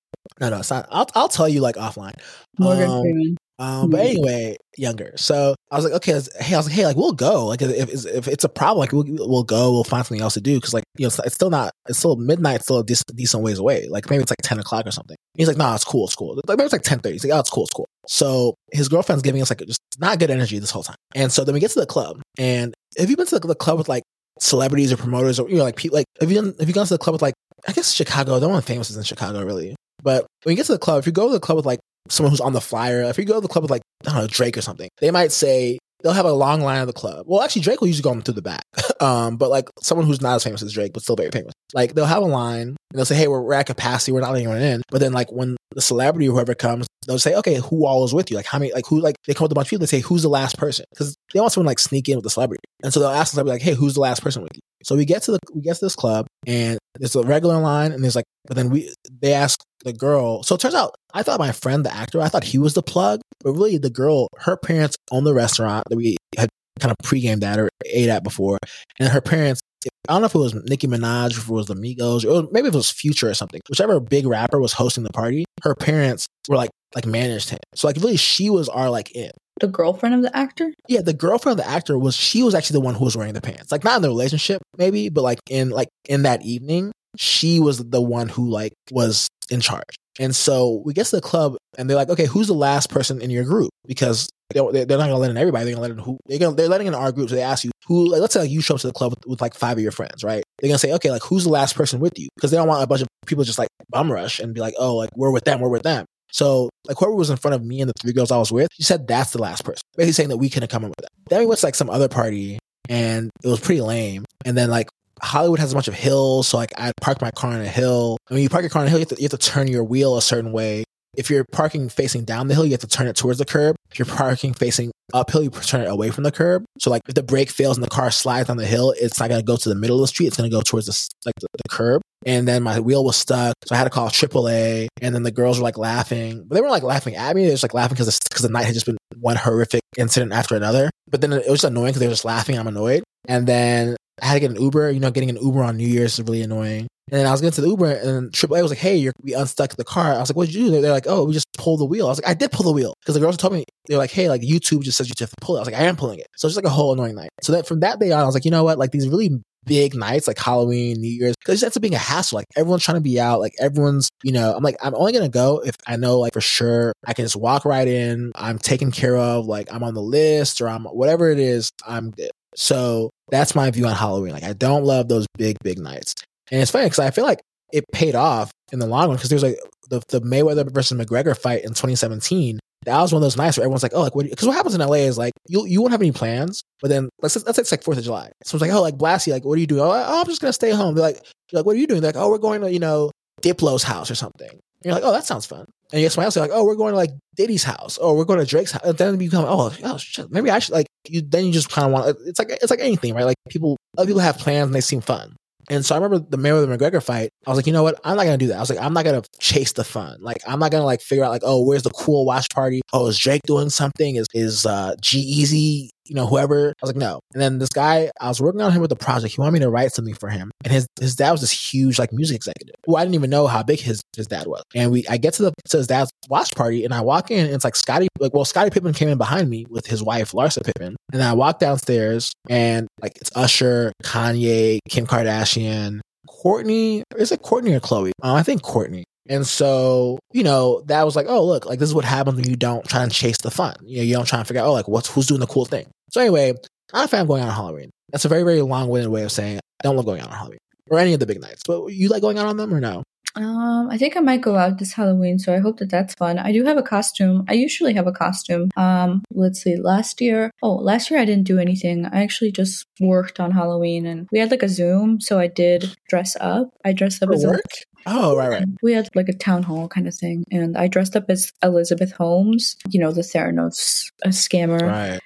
no, 0.41 0.51
no, 0.51 0.59
it's 0.59 0.71
not. 0.71 0.87
I'll 0.91 1.07
I'll 1.15 1.29
tell 1.29 1.49
you 1.49 1.61
like 1.61 1.77
offline. 1.77 2.15
Morgan 2.59 2.91
Um, 2.91 3.01
Freeman. 3.03 3.37
Um, 3.59 3.91
but 3.91 4.01
Mhm. 4.01 4.05
anyway, 4.11 4.57
younger. 4.77 5.13
So 5.17 5.55
I 5.71 5.77
was 5.77 5.85
like, 5.85 5.95
okay, 5.95 6.15
let's- 6.15 6.35
hey, 6.41 6.55
I 6.55 6.59
was 6.59 6.67
like, 6.67 6.75
hey, 6.75 6.85
like 6.85 6.97
we'll 6.97 7.13
go. 7.13 7.47
Like 7.47 7.63
if 7.63 7.71
if, 7.93 8.07
if 8.07 8.29
it's 8.29 8.43
a 8.45 8.49
problem, 8.49 8.79
like 8.81 8.93
we'll, 8.93 9.05
we'll 9.07 9.45
go. 9.45 9.73
We'll 9.73 9.85
find 9.85 10.05
something 10.05 10.23
else 10.23 10.35
to 10.35 10.41
do 10.41 10.57
because 10.57 10.75
like 10.75 10.85
you 10.99 11.05
know 11.05 11.09
it's, 11.09 11.19
it's 11.21 11.35
still 11.35 11.51
not. 11.51 11.73
It's 11.89 11.99
still 11.99 12.17
midnight. 12.17 12.57
It's 12.57 12.65
still 12.65 12.79
a 12.79 12.85
decent, 12.85 13.15
decent 13.15 13.43
ways 13.45 13.59
away. 13.59 13.87
Like 13.89 14.11
maybe 14.11 14.23
it's 14.23 14.33
like 14.33 14.39
ten 14.43 14.59
o'clock 14.59 14.87
or 14.87 14.91
something. 14.91 15.17
He's 15.35 15.47
like, 15.49 15.57
nah, 15.59 15.75
it's 15.75 15.85
cool. 15.85 16.07
It's 16.07 16.17
cool. 16.17 16.35
Like 16.35 16.57
maybe 16.59 16.65
it's 16.65 16.73
like 16.73 16.83
ten 16.83 16.99
thirty. 16.99 17.15
He's 17.15 17.25
like, 17.25 17.35
oh, 17.37 17.41
it's 17.41 17.51
cool. 17.51 17.65
It's 17.65 17.73
cool. 17.73 17.87
So 18.09 18.55
his 18.73 18.89
girlfriend's 18.89 19.23
giving 19.23 19.43
us 19.43 19.51
like 19.51 19.61
just 19.67 19.81
not 19.99 20.19
good 20.19 20.31
energy 20.31 20.59
this 20.59 20.71
whole 20.71 20.83
time. 20.83 20.97
And 21.15 21.31
so 21.31 21.45
then 21.45 21.55
we 21.55 21.61
get 21.61 21.71
to 21.73 21.81
the 21.81 21.87
club. 21.87 22.21
And 22.39 22.75
have 22.99 23.11
you 23.11 23.17
been 23.17 23.27
to 23.27 23.39
the, 23.39 23.47
the 23.47 23.55
club 23.55 23.79
with 23.79 23.89
like 23.89 24.03
celebrities 24.41 24.91
or 24.91 24.97
promoters 24.97 25.39
or 25.39 25.49
you 25.49 25.57
know 25.57 25.63
like 25.63 25.77
people 25.77 25.97
like 25.97 26.07
have 26.19 26.31
you 26.31 26.41
done 26.41 26.55
have 26.59 26.67
you 26.67 26.75
gone 26.75 26.87
to 26.87 26.95
the 26.95 26.99
club 26.99 27.13
with 27.13 27.23
like 27.23 27.35
I 27.66 27.73
guess 27.73 27.92
Chicago? 27.92 28.38
The 28.38 28.49
one 28.49 28.62
famous 28.62 28.90
is 28.90 28.97
in 28.97 29.04
Chicago 29.04 29.45
really. 29.45 29.76
But 30.02 30.26
when 30.42 30.52
you 30.52 30.57
get 30.57 30.66
to 30.66 30.73
the 30.73 30.78
club, 30.78 30.99
if 30.99 31.07
you 31.07 31.12
go 31.12 31.28
to 31.28 31.33
the 31.33 31.40
club 31.40 31.57
with 31.57 31.66
like 31.66 31.81
someone 32.09 32.31
who's 32.31 32.40
on 32.40 32.52
the 32.52 32.61
flyer, 32.61 33.02
if 33.02 33.19
you 33.19 33.25
go 33.25 33.35
to 33.35 33.40
the 33.40 33.49
club 33.49 33.62
with 33.62 33.71
like 33.71 33.83
I 34.02 34.11
don't 34.11 34.23
know 34.23 34.26
Drake 34.26 34.57
or 34.57 34.62
something, 34.62 34.88
they 35.00 35.11
might 35.11 35.33
say 35.33 35.78
they'll 36.02 36.12
have 36.12 36.26
a 36.26 36.33
long 36.33 36.61
line 36.61 36.81
of 36.81 36.87
the 36.87 36.92
club. 36.92 37.26
Well, 37.28 37.42
actually, 37.42 37.62
Drake 37.62 37.81
will 37.81 37.88
usually 37.88 38.02
go 38.02 38.21
through 38.21 38.35
the 38.35 38.42
back. 38.42 38.64
um, 39.00 39.37
but 39.37 39.50
like 39.50 39.69
someone 39.81 40.07
who's 40.07 40.21
not 40.21 40.35
as 40.35 40.45
famous 40.45 40.62
as 40.62 40.73
Drake, 40.73 40.92
but 40.92 41.02
still 41.02 41.16
very 41.16 41.31
famous, 41.31 41.52
like 41.75 41.95
they'll 41.95 42.04
have 42.07 42.23
a 42.23 42.26
line 42.26 42.69
and 42.69 42.76
they'll 42.92 43.04
say, 43.04 43.14
"Hey, 43.14 43.28
we're, 43.28 43.40
we're 43.40 43.54
at 43.54 43.66
capacity. 43.66 44.12
We're 44.12 44.21
not 44.21 44.33
letting 44.33 44.47
anyone 44.47 44.62
in." 44.62 44.83
But 44.90 45.00
then 45.00 45.12
like 45.12 45.31
when 45.31 45.57
the 45.71 45.81
celebrity 45.81 46.28
or 46.28 46.33
whoever 46.33 46.54
comes, 46.54 46.87
they'll 47.07 47.19
say, 47.19 47.35
"Okay, 47.37 47.57
who 47.57 47.87
all 47.87 48.04
is 48.04 48.12
with 48.12 48.31
you? 48.31 48.37
Like 48.37 48.47
how 48.47 48.59
many? 48.59 48.73
Like 48.73 48.87
who? 48.87 49.00
Like 49.00 49.16
they 49.26 49.35
come 49.35 49.45
with 49.45 49.52
a 49.52 49.54
bunch 49.54 49.66
of 49.66 49.71
people. 49.71 49.87
They 49.87 49.99
say, 49.99 50.00
"Who's 50.00 50.23
the 50.23 50.28
last 50.28 50.59
person?" 50.59 50.85
Because 50.90 51.16
they 51.33 51.40
want 51.40 51.52
someone 51.52 51.66
like 51.66 51.78
sneak 51.78 52.09
in 52.09 52.16
with 52.16 52.25
the 52.25 52.31
celebrity, 52.31 52.62
and 52.83 52.92
so 52.92 53.00
they'll 53.00 53.11
ask 53.11 53.33
the 53.33 53.37
celebrity, 53.37 53.54
"Like, 53.54 53.62
hey, 53.62 53.75
who's 53.75 53.95
the 53.95 54.00
last 54.00 54.23
person 54.23 54.42
with 54.42 54.52
you?" 54.54 54.61
So 54.85 54.97
we 54.97 55.05
get 55.05 55.23
to 55.25 55.33
the 55.33 55.39
we 55.53 55.62
get 55.62 55.77
to 55.77 55.85
this 55.85 55.97
club 55.97 56.27
and 56.47 56.79
there's 56.99 57.17
a 57.17 57.23
regular 57.23 57.59
line 57.59 57.93
and 57.93 58.03
there's 58.03 58.17
like, 58.17 58.25
but 58.47 58.57
then 58.57 58.71
we 58.71 58.93
they 59.21 59.33
ask 59.33 59.61
the 59.85 59.93
girl. 59.93 60.43
So 60.43 60.55
it 60.55 60.61
turns 60.61 60.75
out 60.75 60.95
I 61.15 61.23
thought 61.23 61.39
my 61.39 61.53
friend, 61.53 61.85
the 61.85 61.95
actor, 61.95 62.21
I 62.21 62.29
thought 62.29 62.45
he 62.45 62.59
was 62.59 62.75
the 62.75 62.83
plug, 62.83 63.21
but 63.43 63.53
really 63.53 63.79
the 63.79 63.91
girl, 63.91 64.29
her 64.39 64.57
parents 64.57 64.97
own 65.11 65.25
the 65.25 65.35
restaurant 65.35 65.85
that 65.89 65.97
we 65.97 66.17
had 66.37 66.49
kind 66.81 66.91
of 66.91 66.97
pre-gamed 67.03 67.45
at 67.45 67.59
or 67.59 67.69
ate 67.87 68.09
at 68.09 68.25
before, 68.25 68.59
and 68.99 69.09
her 69.09 69.21
parents. 69.21 69.61
I 70.09 70.12
don't 70.12 70.23
know 70.23 70.27
if 70.27 70.35
it 70.35 70.39
was 70.39 70.55
Nicki 70.55 70.87
Minaj, 70.87 71.33
if 71.33 71.49
it 71.49 71.53
was 71.53 71.67
the 71.67 71.75
Migos, 71.75 72.25
or 72.25 72.49
maybe 72.53 72.69
it 72.69 72.75
was 72.75 72.91
Future 72.91 73.29
or 73.29 73.35
something. 73.35 73.61
Whichever 73.69 73.99
big 73.99 74.27
rapper 74.27 74.61
was 74.61 74.73
hosting 74.73 75.03
the 75.03 75.11
party, 75.11 75.45
her 75.62 75.75
parents 75.75 76.27
were 76.49 76.57
like 76.57 76.71
like 76.95 77.07
managed 77.07 77.51
him. 77.51 77.59
So 77.75 77.89
like 77.89 77.97
really, 77.97 78.17
she 78.17 78.51
was 78.51 78.69
our 78.69 78.91
like 78.91 79.15
in. 79.15 79.31
The 79.62 79.69
girlfriend 79.69 80.16
of 80.16 80.23
the 80.23 80.37
actor? 80.37 80.75
Yeah, 80.88 81.02
the 81.02 81.12
girlfriend 81.12 81.61
of 81.61 81.64
the 81.64 81.71
actor 81.71 81.97
was 81.97 82.16
she 82.16 82.42
was 82.42 82.52
actually 82.52 82.75
the 82.75 82.81
one 82.81 82.97
who 82.97 83.04
was 83.04 83.16
wearing 83.16 83.33
the 83.33 83.40
pants. 83.40 83.71
Like 83.71 83.85
not 83.85 83.95
in 83.95 84.02
the 84.02 84.09
relationship, 84.09 84.61
maybe, 84.76 85.09
but 85.09 85.23
like 85.23 85.38
in 85.49 85.71
like 85.71 85.87
in 86.04 86.25
that 86.25 86.42
evening, 86.42 86.90
she 87.16 87.61
was 87.61 87.78
the 87.78 88.02
one 88.02 88.28
who 88.28 88.50
like 88.50 88.73
was 88.90 89.28
in 89.50 89.61
charge. 89.61 89.95
And 90.19 90.35
so 90.35 90.83
we 90.85 90.95
get 90.95 91.07
to 91.07 91.16
the 91.16 91.23
club 91.23 91.57
and 91.78 91.88
they're 91.88 91.97
like, 91.97 92.09
okay, 92.09 92.26
who's 92.26 92.49
the 92.49 92.54
last 92.54 92.90
person 92.90 93.23
in 93.23 93.31
your 93.31 93.45
group? 93.45 93.71
Because 93.87 94.28
they 94.52 94.59
they're 94.61 94.99
not 94.99 95.04
gonna 95.07 95.16
let 95.16 95.31
in 95.31 95.37
everybody. 95.37 95.64
They're 95.64 95.75
gonna 95.75 95.83
let 95.83 95.92
in 95.92 95.99
who 95.99 96.19
they're 96.26 96.40
gonna 96.40 96.57
they're 96.57 96.69
letting 96.69 96.88
in 96.88 96.95
our 96.97 97.12
group. 97.12 97.28
So 97.28 97.37
they 97.37 97.42
ask 97.42 97.62
you 97.64 97.71
who. 97.87 98.11
Like, 98.11 98.21
let's 98.21 98.35
say 98.35 98.40
like 98.40 98.50
you 98.50 98.62
show 98.62 98.75
up 98.75 98.81
to 98.81 98.88
the 98.88 98.92
club 98.92 99.12
with, 99.12 99.26
with 99.26 99.40
like 99.40 99.54
five 99.54 99.76
of 99.76 99.83
your 99.83 99.92
friends, 99.92 100.25
right? 100.25 100.42
They're 100.59 100.69
gonna 100.69 100.78
say, 100.78 100.92
okay, 100.95 101.12
like 101.12 101.23
who's 101.23 101.45
the 101.45 101.50
last 101.50 101.76
person 101.76 102.00
with 102.00 102.19
you? 102.19 102.26
Because 102.35 102.50
they 102.50 102.57
don't 102.57 102.66
want 102.66 102.83
a 102.83 102.87
bunch 102.88 103.02
of 103.02 103.09
people 103.26 103.45
just 103.45 103.61
like 103.61 103.69
bum 103.90 104.11
rush 104.11 104.40
and 104.40 104.52
be 104.52 104.61
like, 104.61 104.75
oh, 104.76 104.97
like 104.97 105.11
we're 105.14 105.31
with 105.31 105.45
them, 105.45 105.61
we're 105.61 105.69
with 105.69 105.85
them. 105.85 106.04
So 106.33 106.71
like 106.87 106.99
whoever 106.99 107.15
was 107.15 107.31
in 107.31 107.37
front 107.37 107.55
of 107.55 107.65
me 107.65 107.81
and 107.81 107.89
the 107.89 107.95
three 108.01 108.12
girls 108.12 108.31
I 108.31 108.39
was 108.39 108.51
with, 108.51 108.69
she 108.73 108.83
said 108.83 109.07
that's 109.07 109.33
the 109.33 109.41
last 109.41 109.65
person. 109.65 109.83
Basically 109.97 110.12
saying 110.12 110.29
that 110.31 110.39
we 110.39 110.51
couldn't 110.51 110.71
come 110.71 110.83
in 110.83 110.91
with 110.91 110.99
that. 110.99 111.11
Then 111.29 111.41
we 111.41 111.47
went 111.47 111.61
to 111.61 111.67
like 111.67 111.75
some 111.75 111.91
other 111.91 112.09
party 112.09 112.59
and 112.89 113.31
it 113.45 113.49
was 113.49 113.61
pretty 113.61 113.81
lame. 113.81 114.25
And 114.45 114.57
then 114.57 114.71
like 114.71 114.89
Hollywood 115.23 115.61
has 115.61 115.73
a 115.73 115.77
bunch 115.77 115.89
of 115.89 115.95
hills, 115.95 116.49
so 116.49 116.57
like 116.57 116.73
I 116.77 116.93
parked 117.01 117.23
my 117.23 117.31
car 117.31 117.53
on 117.53 117.61
a 117.61 117.69
hill. 117.69 118.19
And 118.29 118.37
when 118.37 118.43
you 118.43 118.49
park 118.49 118.62
your 118.62 118.71
car 118.71 118.83
on 118.83 118.89
a 118.89 118.91
hill, 118.91 118.99
you 118.99 119.07
have, 119.09 119.17
to, 119.17 119.23
you 119.23 119.29
have 119.31 119.39
to 119.39 119.51
turn 119.51 119.69
your 119.69 119.85
wheel 119.85 120.17
a 120.17 120.23
certain 120.23 120.53
way. 120.53 120.85
If 121.16 121.28
you're 121.28 121.45
parking 121.45 121.88
facing 121.88 122.25
down 122.25 122.49
the 122.49 122.54
hill, 122.54 122.64
you 122.64 122.71
have 122.73 122.81
to 122.81 122.87
turn 122.87 123.07
it 123.07 123.16
towards 123.16 123.38
the 123.38 123.45
curb. 123.45 123.76
If 123.90 123.99
you're 123.99 124.07
parking 124.07 124.54
facing 124.54 124.92
uphill, 125.12 125.42
you 125.42 125.50
turn 125.50 125.83
it 125.83 125.90
away 125.90 126.11
from 126.11 126.25
the 126.25 126.33
curb. 126.33 126.64
So 126.78 126.90
like 126.90 127.02
if 127.07 127.14
the 127.14 127.23
brake 127.23 127.50
fails 127.50 127.76
and 127.76 127.85
the 127.85 127.90
car 127.90 128.11
slides 128.11 128.49
down 128.49 128.57
the 128.57 128.66
hill, 128.66 128.95
it's 128.99 129.21
not 129.21 129.28
gonna 129.28 129.42
go 129.42 129.57
to 129.57 129.69
the 129.69 129.75
middle 129.75 129.97
of 129.97 130.02
the 130.02 130.09
street. 130.09 130.28
It's 130.28 130.37
gonna 130.37 130.49
go 130.49 130.62
towards 130.62 130.87
the 130.87 131.09
like 131.26 131.35
the, 131.40 131.49
the 131.52 131.69
curb. 131.69 132.00
And 132.25 132.47
then 132.49 132.62
my 132.62 132.81
wheel 132.81 133.04
was 133.04 133.16
stuck, 133.16 133.54
so 133.66 133.75
I 133.75 133.78
had 133.78 133.85
to 133.85 133.90
call 133.90 134.09
AAA. 134.09 134.88
And 135.02 135.14
then 135.14 135.23
the 135.23 135.31
girls 135.31 135.59
were 135.59 135.64
like 135.64 135.76
laughing, 135.76 136.45
but 136.47 136.54
they 136.54 136.61
weren't 136.61 136.73
like 136.73 136.83
laughing 136.83 137.16
at 137.16 137.35
me. 137.35 137.42
They 137.42 137.49
were 137.49 137.54
just 137.54 137.64
like 137.64 137.75
laughing 137.75 137.97
because 137.97 138.19
because 138.21 138.42
the 138.42 138.49
night 138.49 138.64
had 138.64 138.75
just 138.75 138.87
been 138.87 138.97
one 139.19 139.37
horrific 139.37 139.83
incident 139.99 140.33
after 140.33 140.57
another. 140.57 140.90
But 141.11 141.21
then 141.21 141.33
it 141.33 141.49
was 141.49 141.61
just 141.61 141.64
annoying 141.64 141.88
because 141.88 142.00
they 142.00 142.07
were 142.07 142.12
just 142.12 142.25
laughing. 142.25 142.59
I'm 142.59 142.69
annoyed. 142.69 143.02
And 143.28 143.47
then 143.47 143.97
I 144.21 144.26
had 144.26 144.35
to 144.35 144.40
get 144.40 144.50
an 144.50 144.62
Uber. 144.62 144.90
You 144.90 145.00
know, 145.00 145.11
getting 145.11 145.31
an 145.31 145.37
Uber 145.37 145.62
on 145.62 145.76
New 145.76 145.87
Year's 145.87 146.19
is 146.19 146.25
really 146.25 146.42
annoying. 146.42 146.88
And 147.12 147.21
then 147.21 147.26
I 147.26 147.31
was 147.31 147.42
getting 147.42 147.52
to 147.57 147.61
the 147.61 147.69
Uber, 147.69 147.90
and 147.90 148.33
AAA 148.33 148.62
was 148.62 148.71
like, 148.71 148.78
"Hey, 148.78 148.97
you're, 148.97 149.12
we 149.23 149.35
unstuck 149.35 149.76
the 149.76 149.85
car." 149.85 150.14
I 150.14 150.19
was 150.19 150.31
like, 150.31 150.37
"What 150.37 150.47
did 150.47 150.54
you 150.54 150.71
do?" 150.71 150.81
They're 150.81 150.92
like, 150.92 151.07
"Oh, 151.07 151.25
we 151.25 151.35
just 151.35 151.46
pulled 151.59 151.81
the 151.81 151.85
wheel." 151.85 152.07
I 152.07 152.09
was 152.09 152.18
like, 152.18 152.31
"I 152.31 152.33
did 152.33 152.51
pull 152.51 152.64
the 152.64 152.72
wheel," 152.72 152.94
because 153.01 153.14
the 153.14 153.20
girls 153.20 153.37
told 153.37 153.53
me 153.53 153.64
they're 153.87 153.98
like, 153.98 154.11
"Hey, 154.11 154.31
like 154.31 154.40
YouTube 154.40 154.83
just 154.83 154.96
says 154.96 155.11
you 155.11 155.14
just 155.14 155.31
have 155.31 155.38
to 155.38 155.44
pull 155.44 155.57
it." 155.57 155.59
I 155.59 155.61
was 155.61 155.70
like, 155.70 155.79
"I 155.79 155.85
am 155.85 155.96
pulling 155.96 156.20
it." 156.20 156.29
So 156.37 156.48
it's 156.48 156.55
just 156.55 156.64
like 156.64 156.70
a 156.70 156.75
whole 156.75 156.94
annoying 156.94 157.14
night. 157.14 157.29
So 157.42 157.53
then 157.53 157.64
from 157.64 157.81
that 157.81 158.01
day 158.01 158.12
on, 158.12 158.20
I 158.20 158.25
was 158.25 158.35
like, 158.35 158.46
you 158.46 158.51
know 158.51 158.64
what? 158.64 158.79
Like 158.79 158.92
these 158.92 159.09
really 159.11 159.42
big 159.66 159.94
nights 159.94 160.27
like 160.27 160.38
Halloween, 160.38 161.01
New 161.03 161.11
Year's, 161.11 161.37
because 161.37 161.53
it 161.53 161.57
just 161.57 161.64
ends 161.64 161.77
up 161.77 161.83
being 161.83 161.94
a 161.94 161.98
hassle. 161.98 162.37
Like 162.37 162.46
everyone's 162.57 162.83
trying 162.83 162.96
to 162.96 163.03
be 163.03 163.20
out. 163.20 163.40
Like 163.40 163.53
everyone's, 163.61 164.09
you 164.22 164.33
know, 164.33 164.55
I'm 164.55 164.62
like, 164.62 164.77
I'm 164.83 164.94
only 164.94 165.12
gonna 165.12 165.29
go 165.29 165.61
if 165.64 165.77
I 165.87 165.96
know 165.96 166.18
like 166.18 166.33
for 166.33 166.40
sure 166.40 166.94
I 167.07 167.12
can 167.12 167.27
just 167.27 167.37
walk 167.37 167.66
right 167.66 167.87
in. 167.87 168.33
I'm 168.35 168.59
taken 168.59 168.90
care 168.90 169.18
of. 169.18 169.44
Like 169.44 169.70
I'm 169.70 169.83
on 169.83 169.92
the 169.92 170.03
list 170.03 170.62
or 170.62 170.68
I'm 170.68 170.85
whatever 170.85 171.29
it 171.29 171.38
is. 171.38 171.70
I'm 171.87 172.11
good. 172.11 172.31
So 172.55 173.11
that's 173.31 173.55
my 173.55 173.70
view 173.70 173.87
on 173.87 173.94
Halloween. 173.94 174.33
Like 174.33 174.42
I 174.44 174.53
don't 174.53 174.85
love 174.85 175.09
those 175.09 175.27
big, 175.38 175.57
big 175.62 175.79
nights. 175.79 176.14
And 176.53 176.61
it's 176.61 176.71
funny 176.71 176.85
because 176.85 177.01
I 177.01 177.11
feel 177.11 177.25
like 177.25 177.41
it 177.73 177.85
paid 177.93 178.15
off 178.15 178.53
in 178.71 178.79
the 178.79 178.87
long 178.87 179.09
run 179.09 179.17
because 179.17 179.31
there's 179.31 179.43
like 179.43 179.59
the, 179.88 180.03
the 180.09 180.21
Mayweather 180.21 180.71
versus 180.71 180.97
McGregor 180.97 181.37
fight 181.37 181.62
in 181.62 181.71
2017. 181.71 182.61
That 182.85 183.01
was 183.01 183.12
one 183.12 183.23
of 183.23 183.25
those 183.25 183.37
nights 183.37 183.57
where 183.57 183.65
everyone's 183.65 183.83
like, 183.83 183.95
oh, 183.95 184.03
like? 184.03 184.12
Because 184.12 184.47
what 184.47 184.57
happens 184.57 184.75
in 184.75 184.81
LA 184.81 184.97
is 184.97 185.17
like, 185.17 185.33
you 185.49 185.65
you 185.67 185.81
won't 185.81 185.93
have 185.93 186.03
any 186.03 186.12
plans, 186.12 186.62
but 186.81 186.88
then 186.88 187.09
let's 187.23 187.37
let's 187.37 187.57
say 187.57 187.62
it's 187.62 187.71
like 187.71 187.85
Fourth 187.85 187.99
of 187.99 188.05
July. 188.05 188.31
So 188.45 188.57
it's 188.57 188.62
like, 188.62 188.73
oh, 188.73 188.83
like 188.83 188.97
Blassie, 188.97 189.33
like, 189.33 189.45
what 189.45 189.53
are 189.53 189.61
you 189.61 189.67
doing? 189.67 189.83
Oh, 189.83 190.21
I'm 190.21 190.27
just 190.27 190.41
gonna 190.41 190.53
stay 190.53 190.71
home. 190.71 190.95
They're 190.95 191.05
like, 191.05 191.25
like, 191.53 191.65
what 191.65 191.77
are 191.77 191.79
you 191.79 191.87
doing? 191.87 192.01
They're 192.01 192.11
like, 192.11 192.23
oh, 192.23 192.29
we're 192.29 192.38
going 192.38 192.61
to 192.62 192.73
you 192.73 192.81
know 192.81 193.11
Diplo's 193.41 193.83
house 193.83 194.11
or 194.11 194.15
something. 194.15 194.51
And 194.51 194.61
you're 194.85 194.95
like, 194.95 195.05
oh, 195.05 195.12
that 195.12 195.25
sounds 195.25 195.47
fun. 195.47 195.65
And 195.93 196.01
you 196.01 196.07
get 196.07 196.12
somebody 196.12 196.27
else, 196.27 196.37
like, 196.37 196.51
oh, 196.53 196.65
we're 196.65 196.75
going 196.75 196.93
to 196.93 196.97
like 196.97 197.11
Diddy's 197.37 197.62
house, 197.62 197.99
or 197.99 198.17
we're 198.17 198.25
going 198.25 198.41
to 198.41 198.47
Drake's 198.47 198.73
house. 198.73 198.83
And 198.85 198.99
then 198.99 199.12
you 199.21 199.31
become, 199.31 199.45
oh, 199.47 199.73
oh 199.85 199.99
shit, 199.99 200.31
maybe 200.31 200.51
I 200.51 200.59
should 200.59 200.73
like 200.73 200.87
you. 201.09 201.23
Then 201.23 201.47
you 201.47 201.53
just 201.53 201.71
kind 201.71 201.87
of 201.87 201.93
want. 201.93 202.17
It's 202.27 202.38
like 202.38 202.51
it's 202.51 202.71
like 202.71 202.81
anything, 202.81 203.15
right? 203.15 203.25
Like 203.25 203.37
people, 203.49 203.77
other 203.97 204.07
people 204.07 204.21
have 204.21 204.38
plans 204.38 204.67
and 204.67 204.75
they 204.75 204.81
seem 204.81 205.01
fun. 205.01 205.37
And 205.70 205.85
so 205.85 205.94
I 205.94 205.98
remember 205.98 206.27
the 206.29 206.37
Mayweather 206.37 206.77
McGregor 206.77 207.03
fight. 207.03 207.31
I 207.46 207.51
was 207.51 207.57
like, 207.57 207.66
you 207.66 207.72
know 207.72 207.83
what? 207.83 208.01
I'm 208.05 208.16
not 208.16 208.25
gonna 208.25 208.38
do 208.38 208.48
that. 208.48 208.57
I 208.57 208.61
was 208.61 208.70
like, 208.70 208.81
I'm 208.81 208.92
not 208.92 209.05
gonna 209.05 209.22
chase 209.38 209.72
the 209.72 209.85
fun. 209.85 210.18
Like, 210.20 210.38
I'm 210.46 210.59
not 210.59 210.70
gonna 210.70 210.85
like 210.85 211.01
figure 211.01 211.25
out 211.25 211.31
like, 211.31 211.42
oh, 211.44 211.62
where's 211.64 211.83
the 211.83 211.90
cool 211.90 212.25
watch 212.27 212.48
party? 212.51 212.83
Oh, 212.92 213.07
is 213.07 213.18
Drake 213.18 213.42
doing 213.46 213.70
something? 213.70 214.16
Is 214.16 214.27
is 214.35 214.66
uh, 214.66 214.94
G-Eazy? 215.01 215.90
You 216.07 216.17
know, 216.17 216.27
whoever. 216.27 216.71
I 216.71 216.73
was 216.81 216.91
like, 216.91 216.97
no. 216.97 217.21
And 217.33 217.41
then 217.41 217.59
this 217.59 217.69
guy, 217.69 218.11
I 218.21 218.29
was 218.29 218.41
working 218.41 218.61
on 218.61 218.73
him 218.73 218.81
with 218.83 218.93
a 218.93 218.97
project. 218.97 219.35
He 219.35 219.41
wanted 219.41 219.53
me 219.53 219.61
to 219.61 219.71
write 219.71 219.93
something 219.93 220.15
for 220.15 220.29
him, 220.29 220.51
and 220.65 220.73
his 220.73 220.87
his 221.01 221.15
dad 221.15 221.33
was 221.33 221.41
this 221.41 221.73
huge 221.73 221.99
like 221.99 222.12
music 222.12 222.37
executive. 222.37 222.75
Who 222.87 222.97
I 222.97 223.05
didn't 223.05 223.15
even 223.15 223.31
know 223.31 223.47
how 223.47 223.62
big 223.62 223.81
his 223.81 224.03
his 224.17 224.27
dad 224.27 224.47
was. 224.47 224.62
And 224.75 224.91
we, 224.91 225.07
I 225.09 225.17
get 225.17 225.35
to 225.35 225.45
the 225.45 225.53
to 225.71 225.77
his 225.77 225.87
dad's 225.87 226.11
watch 226.29 226.55
party, 226.55 226.85
and 226.85 226.93
I 226.93 227.01
walk 227.01 227.31
in, 227.31 227.47
and 227.47 227.55
it's 227.55 227.65
like 227.65 227.77
Scottie. 227.77 228.09
Like, 228.19 228.35
well, 228.35 228.45
Scottie 228.45 228.71
Pippen 228.71 228.93
came 228.93 229.09
in 229.09 229.19
behind 229.19 229.49
me 229.49 229.67
with 229.69 229.87
his 229.87 230.03
wife 230.03 230.33
Larsa 230.33 230.65
Pippen, 230.65 230.97
and 231.12 231.23
I 231.23 231.33
walk 231.35 231.59
downstairs, 231.59 232.33
and 232.49 232.88
like 233.01 233.17
it's 233.17 233.31
Usher, 233.35 233.93
Kanye, 234.03 234.79
Kim 234.88 235.07
Kardashian. 235.07 236.01
Kourtney, 236.29 237.03
is 237.17 237.31
it 237.31 237.43
Kourtney 237.43 237.77
or 237.77 237.81
Khloé? 237.81 238.11
Um, 238.23 238.35
I 238.35 238.43
think 238.43 238.62
Kourtney. 238.62 239.05
And 239.33 239.47
so, 239.47 240.18
you 240.33 240.45
know, 240.45 240.83
that 240.88 241.07
was 241.07 241.16
like, 241.16 241.25
oh, 241.27 241.42
look, 241.42 241.64
like 241.64 241.79
this 241.79 241.88
is 241.88 241.95
what 241.95 242.05
happens 242.05 242.37
when 242.37 242.51
you 242.51 242.55
don't 242.55 242.87
try 242.87 243.03
and 243.03 243.11
chase 243.11 243.38
the 243.38 243.51
fun. 243.51 243.75
You 243.83 243.97
know, 243.97 244.03
you 244.03 244.12
don't 244.12 244.27
try 244.27 244.38
and 244.38 244.47
figure 244.47 244.61
out, 244.61 244.66
oh, 244.66 244.75
like 244.75 244.88
what's 244.88 245.09
who's 245.09 245.27
doing 245.27 245.40
the 245.40 245.47
cool 245.47 245.64
thing. 245.64 245.87
So 246.11 246.21
anyway, 246.21 246.53
I'm 246.92 247.07
a 247.07 247.09
fan 247.09 247.23
of 247.23 247.29
going 247.29 247.40
out 247.40 247.49
on 247.49 247.55
Halloween. 247.55 247.88
That's 248.11 248.27
a 248.27 248.29
very, 248.29 248.42
very 248.42 248.61
long-winded 248.61 249.11
way 249.11 249.23
of 249.23 249.33
saying 249.33 249.57
I 249.57 249.85
don't 249.85 249.97
love 249.97 250.05
going 250.05 250.21
out 250.21 250.29
on 250.29 250.37
Halloween 250.37 250.59
or 250.90 250.99
any 250.99 251.14
of 251.14 251.21
the 251.21 251.25
big 251.25 251.40
nights. 251.40 251.62
But 251.66 251.87
you 251.87 252.11
like 252.11 252.21
going 252.21 252.37
out 252.37 252.47
on 252.47 252.59
them 252.59 252.75
or 252.75 252.81
no? 252.81 253.05
Um, 253.35 253.88
I 253.90 253.99
think 253.99 254.16
I 254.16 254.21
might 254.21 254.40
go 254.42 254.57
out 254.57 254.79
this 254.79 254.92
Halloween, 254.92 255.38
so 255.38 255.55
I 255.55 255.59
hope 255.59 255.79
that 255.79 255.90
that's 255.90 256.14
fun. 256.14 256.38
I 256.38 256.53
do 256.53 256.64
have 256.64 256.77
a 256.77 256.83
costume. 256.83 257.45
I 257.49 257.55
usually 257.55 257.95
have 257.95 258.07
a 258.07 258.12
costume. 258.12 258.68
Um, 258.77 259.23
let's 259.33 259.62
see, 259.62 259.77
last 259.77 260.21
year, 260.21 260.51
oh, 260.62 260.75
last 260.75 261.11
year 261.11 261.18
I 261.21 261.25
didn't 261.25 261.45
do 261.47 261.59
anything. 261.59 262.07
I 262.07 262.23
actually 262.23 262.53
just 262.53 262.87
worked 263.01 263.40
on 263.40 263.51
Halloween, 263.53 264.07
and 264.07 264.29
we 264.33 264.38
had 264.38 264.51
like 264.51 264.62
a 264.62 264.68
Zoom, 264.68 265.21
so 265.21 265.38
I 265.38 265.47
did 265.47 265.97
dress 266.09 266.37
up. 266.40 266.68
I 266.85 266.92
dressed 266.92 267.23
up 267.23 267.29
For 267.29 267.35
as 267.35 267.45
a 267.45 267.49
work? 267.49 267.61
Oh, 268.05 268.37
right, 268.37 268.49
right. 268.51 268.64
we 268.83 268.92
had 268.92 269.09
like 269.14 269.29
a 269.29 269.33
town 269.33 269.62
hall 269.62 269.88
kind 269.88 270.07
of 270.09 270.14
thing, 270.14 270.45
and 270.51 270.77
I 270.77 270.88
dressed 270.88 271.16
up 271.16 271.25
as 271.29 271.53
Elizabeth 271.62 272.12
Holmes, 272.12 272.77
you 272.90 273.01
know, 273.01 273.12
the 273.12 273.23
Theranos 273.23 274.05
scammer, 274.27 274.83
Right. 274.83 275.21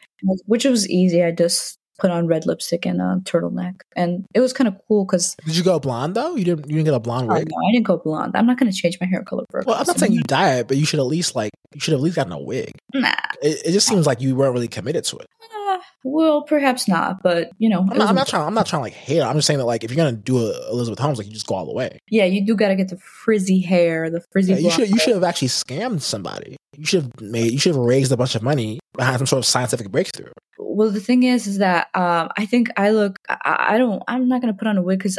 which 0.46 0.64
was 0.64 0.88
easy. 0.88 1.24
I 1.24 1.30
just 1.32 1.78
put 1.98 2.10
on 2.10 2.26
red 2.26 2.46
lipstick 2.46 2.86
and 2.86 3.00
a 3.00 3.20
turtleneck, 3.24 3.80
and 3.94 4.26
it 4.34 4.40
was 4.40 4.52
kind 4.52 4.68
of 4.68 4.76
cool 4.88 5.04
because 5.04 5.34
Did 5.44 5.56
you 5.56 5.64
go 5.64 5.78
blonde 5.78 6.14
though? 6.14 6.36
You 6.36 6.44
didn't. 6.44 6.68
You 6.68 6.76
didn't 6.76 6.86
get 6.86 6.94
a 6.94 7.00
blonde 7.00 7.30
oh, 7.30 7.34
wig. 7.34 7.48
no, 7.50 7.56
I 7.68 7.72
didn't 7.72 7.86
go 7.86 7.98
blonde. 7.98 8.36
I'm 8.36 8.46
not 8.46 8.58
going 8.58 8.70
to 8.70 8.76
change 8.76 8.98
my 9.00 9.06
hair 9.06 9.22
color 9.22 9.44
for 9.50 9.62
Well, 9.66 9.76
I'm 9.76 9.86
not 9.86 9.98
saying 9.98 10.12
you 10.12 10.22
dye 10.22 10.58
it, 10.58 10.68
but 10.68 10.76
you 10.76 10.86
should 10.86 11.00
at 11.00 11.06
least 11.06 11.34
like 11.34 11.50
you 11.74 11.80
should 11.80 11.92
have 11.92 12.00
at 12.00 12.04
least 12.04 12.16
gotten 12.16 12.32
a 12.32 12.40
wig. 12.40 12.72
Nah. 12.94 13.14
It, 13.42 13.62
it 13.66 13.72
just 13.72 13.86
seems 13.86 14.06
like 14.06 14.20
you 14.20 14.34
weren't 14.34 14.54
really 14.54 14.68
committed 14.68 15.04
to 15.04 15.18
it. 15.18 15.26
Uh, 15.68 15.78
well, 16.04 16.42
perhaps 16.42 16.88
not, 16.88 17.22
but 17.22 17.50
you 17.58 17.68
know, 17.68 17.80
I'm 17.80 17.98
not, 17.98 18.08
I'm 18.08 18.14
not 18.14 18.28
trying. 18.28 18.46
I'm 18.46 18.54
not 18.54 18.66
trying 18.66 18.82
like 18.82 18.92
hate. 18.92 19.22
I'm 19.22 19.36
just 19.36 19.46
saying 19.46 19.58
that 19.58 19.66
like 19.66 19.84
if 19.84 19.90
you're 19.90 19.96
gonna 19.96 20.16
do 20.16 20.38
a 20.38 20.70
Elizabeth 20.70 20.98
Holmes, 20.98 21.18
like 21.18 21.26
you 21.26 21.32
just 21.32 21.46
go 21.46 21.54
all 21.54 21.66
the 21.66 21.74
way. 21.74 21.98
yeah, 22.08 22.24
you 22.24 22.44
do 22.46 22.54
got 22.54 22.68
to 22.68 22.76
get 22.76 22.88
the 22.88 22.98
frizzy 22.98 23.60
hair, 23.60 24.10
the 24.10 24.20
frizzy. 24.32 24.54
Yeah, 24.54 24.58
you 24.60 24.70
should. 24.70 24.90
You 24.90 24.98
should 24.98 25.14
have 25.14 25.24
actually 25.24 25.48
scammed 25.48 26.02
somebody. 26.02 26.56
You 26.78 26.84
should 26.84 27.02
have 27.02 27.20
made. 27.20 27.52
You 27.52 27.58
should 27.58 27.74
have 27.74 27.82
raised 27.84 28.12
a 28.12 28.16
bunch 28.16 28.34
of 28.34 28.42
money 28.42 28.80
behind 28.96 29.18
some 29.18 29.26
sort 29.26 29.38
of 29.38 29.46
scientific 29.46 29.90
breakthrough. 29.90 30.30
Well, 30.58 30.90
the 30.90 31.00
thing 31.00 31.22
is, 31.22 31.46
is 31.46 31.58
that 31.58 31.88
um, 31.94 32.28
I 32.36 32.44
think 32.46 32.68
I 32.76 32.90
look. 32.90 33.18
I, 33.28 33.74
I 33.74 33.78
don't. 33.78 34.02
I'm 34.08 34.28
not 34.28 34.40
going 34.42 34.52
to 34.52 34.58
put 34.58 34.68
on 34.68 34.76
a 34.76 34.82
wig 34.82 34.98
because 34.98 35.18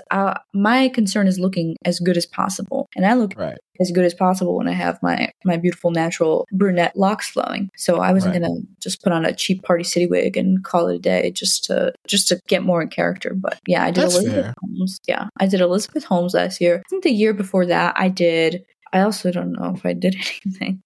my 0.54 0.90
concern 0.90 1.28
is 1.28 1.40
looking 1.40 1.76
as 1.86 2.00
good 2.00 2.18
as 2.18 2.26
possible, 2.26 2.88
and 2.96 3.06
I 3.06 3.14
look 3.14 3.34
Right. 3.38 3.58
as 3.80 3.92
good 3.92 4.06
as 4.06 4.14
possible 4.14 4.56
when 4.56 4.68
I 4.68 4.74
have 4.74 5.00
my 5.02 5.30
my 5.46 5.58
beautiful 5.58 5.92
natural 5.92 6.46
brunette 6.52 6.96
locks 6.96 7.30
flowing. 7.30 7.70
So 7.76 7.98
I 8.02 8.14
wasn't 8.14 8.34
Right. 8.36 8.42
going 8.44 8.62
to 8.62 8.68
just 8.82 9.02
put 9.04 9.14
on 9.14 9.26
a 9.26 9.34
cheap 9.34 9.64
Party 9.64 9.84
City 9.84 10.06
wig 10.06 10.38
and 10.38 10.64
call 10.64 10.88
it 10.90 10.96
a 10.96 11.00
day 11.00 11.32
just 11.32 11.66
to 11.66 11.92
just 12.08 12.28
to 12.30 12.40
get 12.48 12.64
more 12.64 12.82
in 12.82 12.90
character. 12.90 13.34
But 13.36 13.60
yeah, 13.68 13.84
I 13.84 13.92
did 13.92 14.04
That's 14.04 14.16
Elizabeth 14.16 14.46
fair. 14.46 14.54
Holmes. 14.62 15.00
Yeah, 15.08 15.28
I 15.40 15.48
did 15.48 15.62
Elizabeth 15.62 16.04
Holmes 16.04 16.34
last 16.36 16.62
year. 16.62 16.78
I 16.86 16.90
think 16.90 17.04
the 17.04 17.12
year 17.12 17.34
before 17.34 17.66
that, 17.68 17.94
I 17.98 18.10
did. 18.10 18.64
I 18.94 19.02
also 19.02 19.32
don't 19.32 19.52
know 19.54 19.74
if 19.76 19.86
I 19.86 19.94
did 19.94 20.16
anything. 20.46 20.82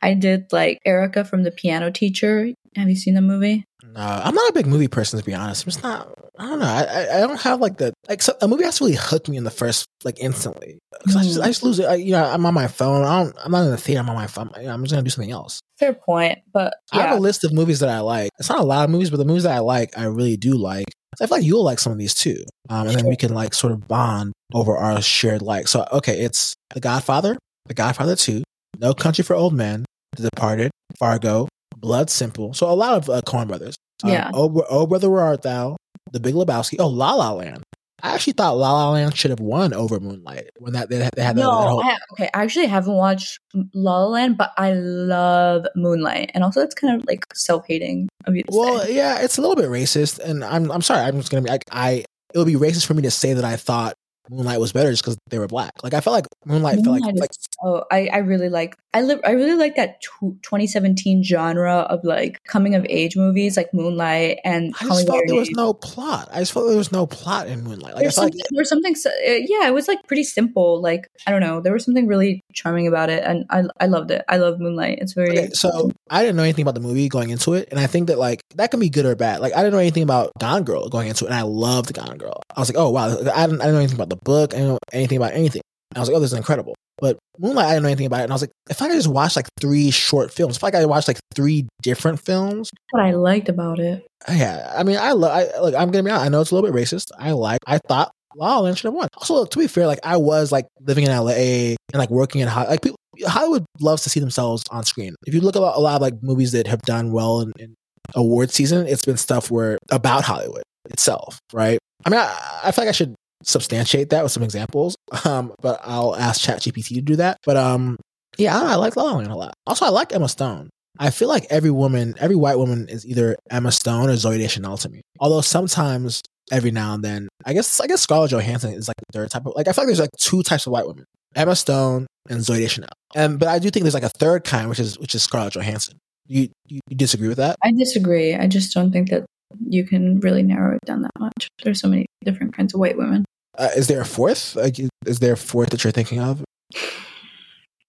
I 0.00 0.14
did 0.14 0.52
like 0.52 0.80
Erica 0.84 1.24
from 1.24 1.42
the 1.42 1.50
Piano 1.50 1.90
Teacher. 1.90 2.48
Have 2.76 2.88
you 2.88 2.96
seen 2.96 3.14
the 3.14 3.20
movie? 3.20 3.64
No, 3.84 4.00
I'm 4.00 4.34
not 4.34 4.48
a 4.50 4.52
big 4.54 4.66
movie 4.66 4.88
person 4.88 5.18
to 5.18 5.24
be 5.24 5.34
honest. 5.34 5.64
I'm 5.64 5.70
just 5.70 5.82
not. 5.82 6.08
I 6.38 6.46
don't 6.46 6.60
know. 6.60 6.66
I 6.66 7.16
I, 7.18 7.20
don't 7.20 7.40
have 7.42 7.60
like 7.60 7.76
the 7.76 7.92
like 8.08 8.22
so, 8.22 8.34
a 8.40 8.48
movie 8.48 8.64
has 8.64 8.78
to 8.78 8.84
really 8.84 8.96
hook 8.96 9.28
me 9.28 9.36
in 9.36 9.44
the 9.44 9.50
first 9.50 9.86
like 10.04 10.18
instantly. 10.20 10.78
'Cause 11.04 11.16
I 11.16 11.22
just 11.24 11.40
I 11.40 11.46
just 11.48 11.62
lose 11.62 11.78
it. 11.78 11.84
I, 11.86 11.94
you 11.96 12.12
know, 12.12 12.24
I'm 12.24 12.46
on 12.46 12.54
my 12.54 12.68
phone. 12.68 13.04
I 13.04 13.22
don't. 13.24 13.36
I'm 13.44 13.52
not 13.52 13.64
in 13.64 13.70
the 13.70 13.76
theater. 13.76 14.00
I'm 14.00 14.08
on 14.08 14.14
my 14.16 14.28
phone. 14.28 14.50
You 14.56 14.64
know, 14.64 14.72
I'm 14.72 14.82
just 14.82 14.92
gonna 14.92 15.02
do 15.02 15.10
something 15.10 15.30
else. 15.32 15.60
Fair 15.78 15.92
point, 15.92 16.38
but 16.52 16.74
I 16.92 17.02
have 17.02 17.18
a 17.18 17.20
list 17.20 17.44
of 17.44 17.52
movies 17.52 17.80
that 17.80 17.88
I 17.90 18.00
like. 18.00 18.30
It's 18.38 18.48
not 18.48 18.60
a 18.60 18.64
lot 18.64 18.84
of 18.84 18.90
movies, 18.90 19.10
but 19.10 19.16
the 19.18 19.24
movies 19.24 19.42
that 19.42 19.54
I 19.54 19.58
like, 19.58 19.98
I 19.98 20.04
really 20.04 20.36
do 20.36 20.56
like. 20.56 20.86
So 21.16 21.24
I 21.24 21.28
feel 21.28 21.38
like 21.38 21.46
you'll 21.46 21.64
like 21.64 21.78
some 21.80 21.92
of 21.92 21.98
these 21.98 22.14
too, 22.14 22.42
um, 22.70 22.86
and 22.86 22.96
then 22.96 23.06
we 23.06 23.16
can 23.16 23.34
like 23.34 23.52
sort 23.52 23.72
of 23.72 23.86
bond 23.86 24.32
over 24.54 24.76
our 24.76 25.00
shared 25.02 25.42
like. 25.42 25.68
So 25.68 25.86
okay, 25.92 26.20
it's 26.20 26.54
The 26.74 26.80
Godfather, 26.80 27.38
The 27.66 27.74
Godfather 27.74 28.16
Two, 28.16 28.42
No 28.78 28.94
Country 28.94 29.24
for 29.24 29.34
Old 29.34 29.54
Men, 29.54 29.84
The 30.16 30.28
Departed, 30.30 30.70
Fargo, 30.98 31.48
Blood 31.76 32.10
Simple. 32.10 32.54
So 32.54 32.70
a 32.70 32.72
lot 32.74 32.94
of 32.94 33.08
uh, 33.10 33.22
Coen 33.22 33.48
Brothers. 33.48 33.74
Um, 34.04 34.10
Yeah. 34.10 34.30
oh, 34.34 34.64
oh, 34.68 34.86
brother, 34.86 35.08
where 35.10 35.22
art 35.22 35.42
thou? 35.42 35.76
The 36.12 36.20
Big 36.20 36.34
Lebowski. 36.34 36.76
Oh, 36.78 36.88
La 36.88 37.14
La 37.14 37.32
Land. 37.32 37.62
I 38.04 38.14
actually 38.14 38.32
thought 38.32 38.56
La 38.56 38.72
La 38.72 38.90
Land 38.90 39.16
should 39.16 39.30
have 39.30 39.38
won 39.38 39.72
over 39.72 40.00
Moonlight 40.00 40.50
when 40.58 40.72
that 40.72 40.88
they 40.90 40.96
had, 40.96 41.12
they 41.14 41.22
had 41.22 41.36
that, 41.36 41.42
that 41.42 41.46
no, 41.46 41.52
whole. 41.52 41.84
I, 41.84 41.96
okay. 42.14 42.30
I 42.34 42.42
actually 42.42 42.66
haven't 42.66 42.94
watched 42.94 43.38
La 43.74 43.98
La 44.00 44.06
Land, 44.08 44.36
but 44.36 44.50
I 44.58 44.72
love 44.72 45.66
Moonlight, 45.76 46.32
and 46.34 46.42
also 46.42 46.62
it's 46.62 46.74
kind 46.74 47.00
of 47.00 47.06
like 47.06 47.24
self-hating 47.32 48.08
of 48.26 48.34
you 48.34 48.42
Well, 48.48 48.80
say. 48.80 48.96
yeah, 48.96 49.20
it's 49.20 49.38
a 49.38 49.40
little 49.40 49.54
bit 49.54 49.66
racist, 49.66 50.18
and 50.18 50.42
I'm 50.42 50.72
I'm 50.72 50.82
sorry. 50.82 51.02
I'm 51.02 51.16
just 51.16 51.30
gonna 51.30 51.42
be 51.42 51.50
like 51.50 51.62
I. 51.70 52.04
It 52.34 52.38
would 52.38 52.46
be 52.48 52.54
racist 52.54 52.86
for 52.86 52.94
me 52.94 53.02
to 53.02 53.10
say 53.10 53.34
that 53.34 53.44
I 53.44 53.54
thought 53.54 53.94
Moonlight 54.30 54.60
was 54.60 54.72
better 54.72 54.90
just 54.90 55.02
because 55.02 55.18
they 55.28 55.38
were 55.38 55.48
black. 55.48 55.72
Like 55.82 55.94
I 55.94 56.00
felt 56.00 56.14
like 56.14 56.26
Moonlight, 56.44 56.76
felt 56.76 56.88
like 56.88 57.02
Moonlight 57.02 57.20
like 57.20 57.32
so 57.32 57.84
I, 57.90 58.08
I 58.12 58.18
really 58.18 58.48
like 58.48 58.76
I 58.94 59.02
li- 59.02 59.20
I 59.24 59.30
really 59.32 59.54
like 59.54 59.76
that 59.76 60.02
tw 60.02 60.42
2017 60.42 61.24
genre 61.24 61.86
of 61.88 62.04
like 62.04 62.42
coming 62.44 62.74
of 62.74 62.84
age 62.88 63.16
movies 63.16 63.56
like 63.56 63.72
Moonlight 63.72 64.38
and 64.44 64.74
I 64.80 64.84
just 64.84 65.06
felt 65.06 65.22
there 65.26 65.36
was 65.36 65.50
no 65.50 65.72
plot. 65.72 66.28
I 66.32 66.40
just 66.40 66.52
felt 66.52 66.68
there 66.68 66.76
was 66.76 66.92
no 66.92 67.06
plot 67.06 67.46
in 67.46 67.64
Moonlight. 67.64 67.94
Like 67.94 67.96
I 67.96 68.00
There's 68.02 68.14
felt 68.14 68.26
like 68.26 68.32
something, 68.34 68.46
there 68.50 68.60
was 68.60 68.68
something, 68.68 68.94
so- 68.94 69.10
uh, 69.10 69.40
yeah, 69.46 69.66
it 69.66 69.74
was 69.74 69.88
like 69.88 69.98
pretty 70.06 70.24
simple. 70.24 70.80
Like 70.82 71.08
I 71.26 71.30
don't 71.30 71.40
know, 71.40 71.60
there 71.60 71.72
was 71.72 71.84
something 71.84 72.06
really 72.06 72.42
charming 72.52 72.86
about 72.86 73.08
it, 73.08 73.22
and 73.24 73.44
I 73.50 73.64
I 73.80 73.86
loved 73.86 74.10
it. 74.10 74.24
I 74.28 74.36
love 74.36 74.60
Moonlight. 74.60 74.98
It's 75.00 75.14
very 75.14 75.30
Okay, 75.30 75.50
so 75.52 75.90
I 76.10 76.22
didn't 76.22 76.36
know 76.36 76.42
anything 76.42 76.62
about 76.62 76.74
the 76.74 76.80
movie 76.80 77.08
going 77.08 77.30
into 77.30 77.54
it, 77.54 77.68
and 77.70 77.80
I 77.80 77.86
think 77.86 78.08
that 78.08 78.18
like 78.18 78.40
that 78.56 78.70
can 78.70 78.80
be 78.80 78.90
good 78.90 79.06
or 79.06 79.14
bad. 79.16 79.40
Like 79.40 79.54
I 79.54 79.58
didn't 79.58 79.72
know 79.72 79.78
anything 79.78 80.02
about 80.02 80.32
Gone 80.38 80.64
Girl 80.64 80.88
going 80.88 81.08
into 81.08 81.24
it, 81.24 81.28
and 81.28 81.36
I 81.36 81.42
loved 81.42 81.92
Gone 81.94 82.18
Girl. 82.18 82.42
I 82.54 82.60
was 82.60 82.68
like, 82.68 82.78
oh 82.78 82.90
wow, 82.90 83.06
I 83.06 83.14
didn't, 83.16 83.28
I 83.30 83.46
didn't 83.46 83.60
know 83.60 83.78
anything 83.78 83.96
about 83.96 84.10
the 84.10 84.16
book. 84.16 84.52
I 84.52 84.58
didn't 84.58 84.72
know 84.72 84.78
anything 84.92 85.16
about 85.16 85.32
anything. 85.32 85.62
I 85.96 86.00
was 86.00 86.08
like, 86.08 86.16
oh, 86.16 86.20
this 86.20 86.32
is 86.32 86.38
incredible. 86.38 86.74
But 86.98 87.18
Moonlight, 87.38 87.66
I 87.66 87.70
didn't 87.70 87.82
know 87.84 87.88
anything 87.88 88.06
about 88.06 88.20
it, 88.20 88.24
and 88.24 88.32
I 88.32 88.34
was 88.34 88.42
like, 88.42 88.52
if 88.70 88.80
I 88.80 88.88
could 88.88 88.94
just 88.94 89.08
watch 89.08 89.34
like 89.34 89.48
three 89.60 89.90
short 89.90 90.30
films, 90.30 90.56
if 90.56 90.64
I 90.64 90.70
could 90.70 90.86
watch 90.86 91.08
like 91.08 91.18
three 91.34 91.66
different 91.82 92.20
films, 92.20 92.70
what 92.90 93.02
I 93.02 93.12
liked 93.12 93.48
about 93.48 93.78
it. 93.78 94.06
yeah. 94.28 94.72
I 94.76 94.82
mean, 94.84 94.98
I 94.98 95.12
love. 95.12 95.32
I 95.32 95.58
like, 95.58 95.74
I'm 95.74 95.90
gonna 95.90 96.04
be 96.04 96.10
honest. 96.10 96.26
I 96.26 96.28
know 96.28 96.40
it's 96.40 96.50
a 96.50 96.54
little 96.54 96.70
bit 96.70 96.80
racist. 96.80 97.06
I 97.18 97.32
like. 97.32 97.60
I 97.66 97.78
thought 97.78 98.12
La 98.36 98.54
La 98.54 98.60
Land 98.60 98.78
should 98.78 98.88
have 98.88 98.94
won. 98.94 99.08
Also, 99.16 99.34
look, 99.34 99.50
to 99.50 99.58
be 99.58 99.66
fair, 99.66 99.86
like 99.86 100.00
I 100.04 100.16
was 100.16 100.52
like 100.52 100.66
living 100.80 101.04
in 101.04 101.10
LA 101.10 101.32
and 101.32 101.76
like 101.94 102.10
working 102.10 102.40
in 102.40 102.48
Hollywood. 102.48 102.70
Like 102.70 102.82
people, 102.82 102.98
Hollywood 103.26 103.64
loves 103.80 104.02
to 104.04 104.10
see 104.10 104.20
themselves 104.20 104.62
on 104.70 104.84
screen. 104.84 105.14
If 105.26 105.34
you 105.34 105.40
look 105.40 105.56
at 105.56 105.62
a 105.62 105.80
lot 105.80 105.96
of 105.96 106.02
like 106.02 106.22
movies 106.22 106.52
that 106.52 106.66
have 106.66 106.82
done 106.82 107.12
well 107.12 107.40
in, 107.40 107.52
in 107.58 107.74
award 108.14 108.50
season, 108.50 108.86
it's 108.86 109.04
been 109.04 109.16
stuff 109.16 109.50
where 109.50 109.78
about 109.90 110.24
Hollywood 110.24 110.62
itself, 110.90 111.38
right? 111.52 111.78
I 112.04 112.10
mean, 112.10 112.20
I, 112.20 112.60
I 112.64 112.72
feel 112.72 112.84
like 112.84 112.90
I 112.90 112.92
should 112.92 113.14
substantiate 113.44 114.10
that 114.10 114.22
with 114.22 114.32
some 114.32 114.42
examples, 114.42 114.96
um, 115.24 115.52
but 115.60 115.80
I'll 115.82 116.16
ask 116.16 116.40
ChatGPT 116.40 116.94
to 116.96 117.00
do 117.02 117.16
that. 117.16 117.38
But 117.44 117.56
um, 117.56 117.98
yeah, 118.38 118.58
I, 118.58 118.76
like 118.76 118.96
La 118.96 119.04
La 119.04 119.16
Land 119.16 119.30
a 119.30 119.36
lot. 119.36 119.54
Also, 119.66 119.84
I 119.84 119.90
like 119.90 120.12
Emma 120.12 120.28
Stone. 120.28 120.70
I 120.98 121.10
feel 121.10 121.28
like 121.28 121.46
every 121.50 121.70
woman, 121.70 122.14
every 122.18 122.36
white 122.36 122.58
woman 122.58 122.88
is 122.88 123.06
either 123.06 123.36
Emma 123.50 123.72
Stone 123.72 124.10
or 124.10 124.14
Zooey 124.14 124.38
Deschanel 124.38 124.76
to 124.78 124.88
me. 124.88 125.00
Although 125.20 125.40
sometimes, 125.40 126.20
every 126.50 126.70
now 126.70 126.94
and 126.94 127.02
then, 127.02 127.28
I 127.44 127.52
guess 127.54 127.80
I 127.80 127.86
guess 127.86 128.02
Scarlett 128.02 128.30
Johansson 128.30 128.74
is 128.74 128.88
like 128.88 128.96
the 128.96 129.18
third 129.18 129.30
type 129.30 129.46
of 129.46 129.54
like 129.56 129.68
I 129.68 129.72
feel 129.72 129.84
like 129.84 129.88
there's 129.88 130.00
like 130.00 130.10
two 130.18 130.42
types 130.42 130.66
of 130.66 130.72
white 130.72 130.86
women: 130.86 131.04
Emma 131.34 131.56
Stone 131.56 132.06
and 132.28 132.40
Zooey 132.40 132.58
Deschanel. 132.58 132.90
And 133.14 133.38
but 133.38 133.48
I 133.48 133.58
do 133.58 133.70
think 133.70 133.84
there's 133.84 133.94
like 133.94 134.02
a 134.02 134.08
third 134.10 134.44
kind, 134.44 134.68
which 134.68 134.80
is 134.80 134.98
which 134.98 135.14
is 135.14 135.22
Scarlett 135.22 135.54
Johansson. 135.54 135.98
You 136.26 136.48
you, 136.66 136.80
you 136.88 136.96
disagree 136.96 137.28
with 137.28 137.38
that? 137.38 137.56
I 137.62 137.72
disagree. 137.72 138.34
I 138.34 138.46
just 138.46 138.72
don't 138.74 138.92
think 138.92 139.10
that 139.10 139.24
you 139.66 139.84
can 139.84 140.20
really 140.20 140.42
narrow 140.42 140.76
it 140.76 140.80
down 140.86 141.02
that 141.02 141.10
much. 141.18 141.48
There's 141.62 141.80
so 141.80 141.88
many 141.88 142.06
different 142.24 142.54
kinds 142.56 142.74
of 142.74 142.80
white 142.80 142.96
women. 142.96 143.24
Uh, 143.58 143.68
is 143.76 143.86
there 143.88 144.00
a 144.00 144.04
fourth? 144.06 144.56
Like, 144.56 144.78
is 145.06 145.18
there 145.20 145.34
a 145.34 145.36
fourth 145.36 145.70
that 145.70 145.84
you're 145.84 145.92
thinking 145.92 146.20
of? 146.20 146.42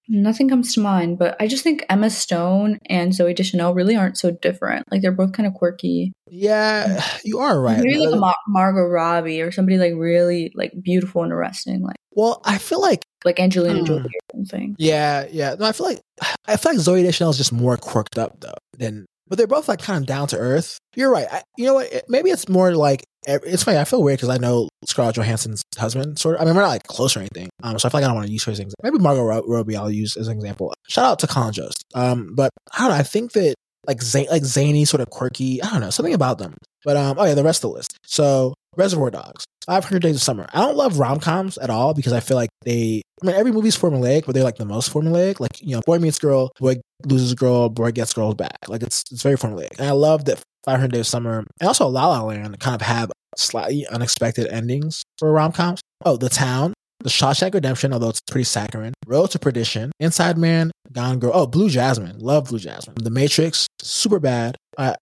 Nothing 0.10 0.50
comes 0.50 0.74
to 0.74 0.82
mind, 0.82 1.18
but 1.18 1.38
I 1.40 1.48
just 1.48 1.64
think 1.64 1.86
Emma 1.90 2.10
Stone 2.10 2.80
and 2.90 3.14
Zooey 3.14 3.34
Deschanel 3.34 3.74
really 3.74 3.96
aren't 3.96 4.18
so 4.18 4.32
different. 4.32 4.84
Like 4.92 5.02
they're 5.02 5.14
both 5.14 5.32
kind 5.32 5.48
of 5.48 5.54
quirky. 5.54 6.12
Yeah, 6.30 7.02
you 7.24 7.40
are 7.40 7.60
right. 7.60 7.78
Maybe 7.78 7.98
like 7.98 8.10
a 8.10 8.18
Uh, 8.18 8.20
Mar- 8.20 8.36
Margot 8.50 8.84
Robbie 8.90 9.42
or 9.42 9.52
somebody 9.54 9.78
like 9.78 9.94
really 9.96 10.52
like 10.56 10.74
beautiful 10.84 11.24
and 11.24 11.32
arresting, 11.32 11.82
like 11.82 11.96
well, 12.12 12.42
I 12.44 12.58
feel 12.58 12.82
like 12.82 13.06
like 13.24 13.40
Angelina 13.40 13.80
Hmm. 13.80 13.86
Jolie 13.86 14.02
or 14.04 14.36
something. 14.36 14.76
Yeah, 14.78 15.26
yeah. 15.32 15.56
No, 15.58 15.66
I 15.66 15.72
feel 15.72 15.86
like 15.88 16.02
I 16.48 16.58
feel 16.58 16.74
like 16.74 16.82
Zooey 16.82 17.04
Deschanel 17.04 17.32
is 17.32 17.38
just 17.38 17.54
more 17.54 17.78
quirked 17.78 18.18
up 18.18 18.42
though 18.42 18.54
than, 18.78 19.06
but 19.30 19.38
they're 19.38 19.48
both 19.48 19.70
like 19.70 19.80
kind 19.82 20.02
of 20.04 20.06
down 20.06 20.28
to 20.28 20.38
earth. 20.38 20.80
You're 20.96 21.12
right. 21.12 21.28
I, 21.32 21.44
you 21.58 21.66
know 21.66 21.76
what? 21.76 21.94
It, 21.94 22.04
maybe 22.10 22.30
it's 22.30 22.50
more 22.50 22.76
like 22.76 23.06
it's 23.28 23.64
funny. 23.64 23.78
I 23.78 23.86
feel 23.86 24.04
weird 24.04 24.18
because 24.20 24.30
I 24.30 24.38
know 24.38 24.70
Scarlett 24.86 25.16
Johansson's 25.16 25.64
husband. 25.78 26.20
Sort 26.20 26.36
of. 26.36 26.42
I 26.42 26.46
mean, 26.46 26.56
we're 26.56 26.62
not 26.62 26.70
like 26.70 26.84
close 26.84 27.16
or 27.16 27.20
anything. 27.20 27.50
Um, 27.62 27.78
so 27.80 27.88
I 27.88 27.92
feel 27.92 28.02
like 28.02 28.06
I 28.06 28.08
don't 28.08 28.16
want 28.16 28.28
to 28.28 28.34
use 28.34 28.44
her 28.46 28.52
as 28.52 28.60
an 28.60 28.66
example. 28.66 28.82
Maybe 28.84 29.00
Margot 29.00 29.24
Ro- 29.24 29.44
Robbie 29.48 29.76
I'll 29.76 29.92
use 29.92 30.18
as 30.18 30.28
an 30.28 30.36
example. 30.36 30.74
Shout 30.88 31.06
out 31.06 31.20
to 31.20 31.28
Colin 31.28 31.54
Jost. 31.54 31.84
Um, 31.96 32.34
but 32.36 32.52
I 32.74 32.80
don't 32.80 32.90
know. 32.90 32.96
I 32.96 33.04
think 33.04 33.34
that 33.34 33.56
like 33.88 34.02
zany, 34.02 34.30
like 34.30 34.44
zany, 34.44 34.86
sort 34.86 35.02
of 35.02 35.10
quirky. 35.10 35.62
I 35.62 35.70
don't 35.70 35.82
know 35.82 35.90
something 35.90 36.14
about 36.14 36.38
them. 36.38 36.56
But 36.84 36.98
um, 36.98 37.18
oh 37.20 37.26
yeah, 37.26 37.34
the 37.34 37.44
rest 37.44 37.64
of 37.64 37.72
the 37.72 37.76
list. 37.78 37.98
So 38.06 38.54
Reservoir 38.76 39.12
Dogs, 39.12 39.46
500 39.66 40.02
Days 40.02 40.16
of 40.16 40.22
Summer. 40.22 40.48
I 40.54 40.62
don't 40.62 40.76
love 40.76 41.00
rom 41.00 41.20
coms 41.20 41.58
at 41.58 41.70
all 41.70 41.94
because 41.94 42.14
I 42.14 42.20
feel 42.20 42.38
like 42.38 42.50
they. 42.64 43.02
I 43.22 43.28
mean, 43.28 43.36
every 43.36 43.52
movie's 43.52 43.78
formulaic, 43.78 44.26
but 44.26 44.34
they're 44.36 44.44
like 44.44 44.58
the 44.58 44.66
most 44.66 44.92
formulaic. 44.92 45.40
Like 45.40 45.62
you 45.62 45.76
know, 45.76 45.82
boy 45.86 46.00
meets 46.00 46.20
girl, 46.20 46.52
boy 46.60 46.76
loses 47.06 47.34
girl, 47.36 47.70
boy 47.70 47.92
gets 47.92 48.14
girls 48.14 48.36
back. 48.36 48.58
Like 48.68 48.84
it's 48.84 49.04
it's 49.12 49.24
very 49.24 49.36
formulaic, 49.36 49.80
and 49.80 49.88
I 49.88 49.92
love 49.92 50.26
that 50.26 50.42
500 50.66 50.92
Days 50.92 51.02
of 51.02 51.08
Summer 51.08 51.44
and 51.60 51.68
also 51.68 51.88
La 51.88 52.08
La 52.08 52.22
Land 52.22 52.60
kind 52.60 52.76
of 52.76 52.82
have 52.82 53.12
slightly 53.38 53.86
unexpected 53.88 54.48
endings 54.48 55.04
for 55.18 55.32
rom 55.32 55.52
coms. 55.52 55.82
Oh, 56.06 56.18
The 56.18 56.30
Town. 56.30 56.74
The 57.00 57.10
Shawshank 57.10 57.54
Redemption, 57.54 57.92
although 57.92 58.08
it's 58.08 58.22
pretty 58.22 58.46
saccharine. 58.46 58.94
Road 59.06 59.32
to 59.32 59.40
Perdition, 59.40 59.92
Inside 60.00 60.38
Man, 60.38 60.72
Gone 60.94 61.20
Girl. 61.20 61.32
Oh, 61.34 61.46
Blue 61.46 61.70
Jasmine, 61.70 62.18
love 62.20 62.46
Blue 62.46 62.60
Jasmine. 62.60 62.96
The 62.98 63.10
Matrix, 63.10 63.68
super 63.82 64.20
bad. 64.20 64.56
Uh, 64.78 64.96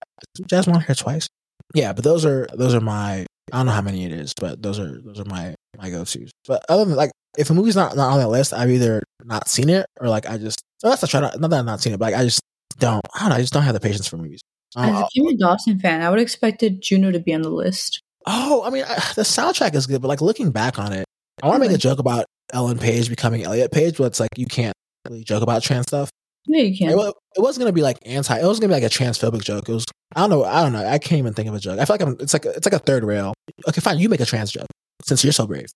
Jasmine 0.48 0.78
on 0.78 0.82
here 0.82 0.96
twice. 0.96 1.28
Yeah, 1.76 1.94
but 1.94 2.04
those 2.04 2.26
are 2.26 2.48
those 2.54 2.74
are 2.74 2.82
my. 2.82 3.28
I 3.52 3.58
don't 3.58 3.68
know 3.68 3.72
how 3.72 3.82
many 3.84 4.06
it 4.06 4.12
is, 4.12 4.34
but 4.34 4.64
those 4.64 4.80
are 4.80 5.00
those 5.00 5.20
are 5.20 5.26
my 5.26 5.54
my 5.78 5.92
go 5.92 6.04
tos. 6.04 6.32
But 6.48 6.66
other 6.68 6.86
than 6.86 6.96
like, 6.96 7.12
if 7.38 7.52
a 7.52 7.54
movie's 7.54 7.76
not 7.76 7.96
not 7.96 8.12
on 8.12 8.20
that 8.20 8.30
list, 8.30 8.52
I've 8.52 8.72
either 8.72 9.04
not 9.24 9.48
seen 9.48 9.70
it 9.70 9.86
or 10.00 10.10
like 10.10 10.28
I 10.28 10.38
just. 10.40 10.62
That's 10.82 11.04
not 11.04 11.10
try. 11.10 11.20
Not 11.20 11.50
that 11.52 11.54
I've 11.60 11.66
not 11.66 11.82
seen 11.82 11.94
it, 11.94 12.00
but 12.00 12.12
like, 12.12 12.20
I 12.20 12.24
just 12.24 12.42
don't. 12.80 13.06
I 13.14 13.20
don't 13.20 13.30
know. 13.30 13.36
I 13.36 13.42
just 13.42 13.54
don't 13.54 13.64
have 13.64 13.76
the 13.76 13.80
patience 13.80 14.08
for 14.08 14.18
movies. 14.18 14.42
Um, 14.76 14.96
As 14.96 15.02
a 15.02 15.20
Kimya 15.20 15.38
Dawson 15.38 15.80
fan, 15.80 16.02
I 16.02 16.10
would 16.10 16.20
have 16.20 16.24
expected 16.24 16.82
Juno 16.82 17.12
to 17.12 17.20
be 17.20 17.34
on 17.34 17.42
the 17.42 17.50
list. 17.50 18.02
Oh, 18.26 18.64
I 18.64 18.70
mean, 18.70 18.84
I, 18.84 18.96
the 19.16 19.24
soundtrack 19.24 19.76
is 19.76 19.88
good, 19.88 20.02
but 20.02 20.08
like 20.08 20.22
looking 20.22 20.52
back 20.52 20.80
on 20.80 20.94
it, 20.94 21.06
I 21.42 21.48
want 21.48 21.62
to 21.62 21.68
make 21.68 21.76
a 21.76 21.80
joke 21.80 22.00
about 22.00 22.26
Ellen 22.54 22.78
Page 22.78 23.10
becoming 23.10 23.44
Elliot 23.44 23.72
Page, 23.72 23.98
but 23.98 24.06
it's 24.06 24.20
like 24.20 24.30
you 24.38 24.46
can't 24.46 24.76
really 25.08 25.24
joke 25.24 25.44
about 25.44 25.64
trans 25.64 25.88
stuff. 25.88 26.10
Yeah, 26.46 26.64
you 26.64 26.78
can. 26.78 26.90
It, 26.90 27.14
it 27.36 27.42
wasn't 27.42 27.62
gonna 27.62 27.74
be 27.74 27.82
like 27.82 27.98
anti. 28.06 28.38
It 28.38 28.46
was 28.46 28.60
gonna 28.60 28.74
be 28.74 28.82
like 28.82 28.92
a 28.92 28.94
transphobic 28.94 29.44
joke. 29.44 29.70
It 29.70 29.74
was. 29.74 29.86
I 30.16 30.22
don't 30.22 30.30
know. 30.30 30.44
I 30.44 30.64
don't 30.64 30.74
know. 30.74 30.86
I 30.86 30.98
can't 30.98 31.20
even 31.20 31.34
think 31.34 31.48
of 31.48 31.56
a 31.56 31.60
joke. 31.60 31.80
I 31.80 31.86
feel 31.86 31.94
like 31.96 32.02
I'm. 32.02 32.18
It's 32.20 32.34
like 32.34 32.46
it's 32.46 32.66
like 32.66 32.74
a 32.74 32.80
third 32.80 33.04
rail. 33.04 33.34
Okay, 33.68 33.82
fine. 33.82 34.00
You 34.00 34.10
make 34.10 34.20
a 34.20 34.26
trans 34.26 34.52
joke 34.52 34.68
since 35.04 35.24
you're 35.24 35.34
so 35.34 35.48
brave. 35.48 35.68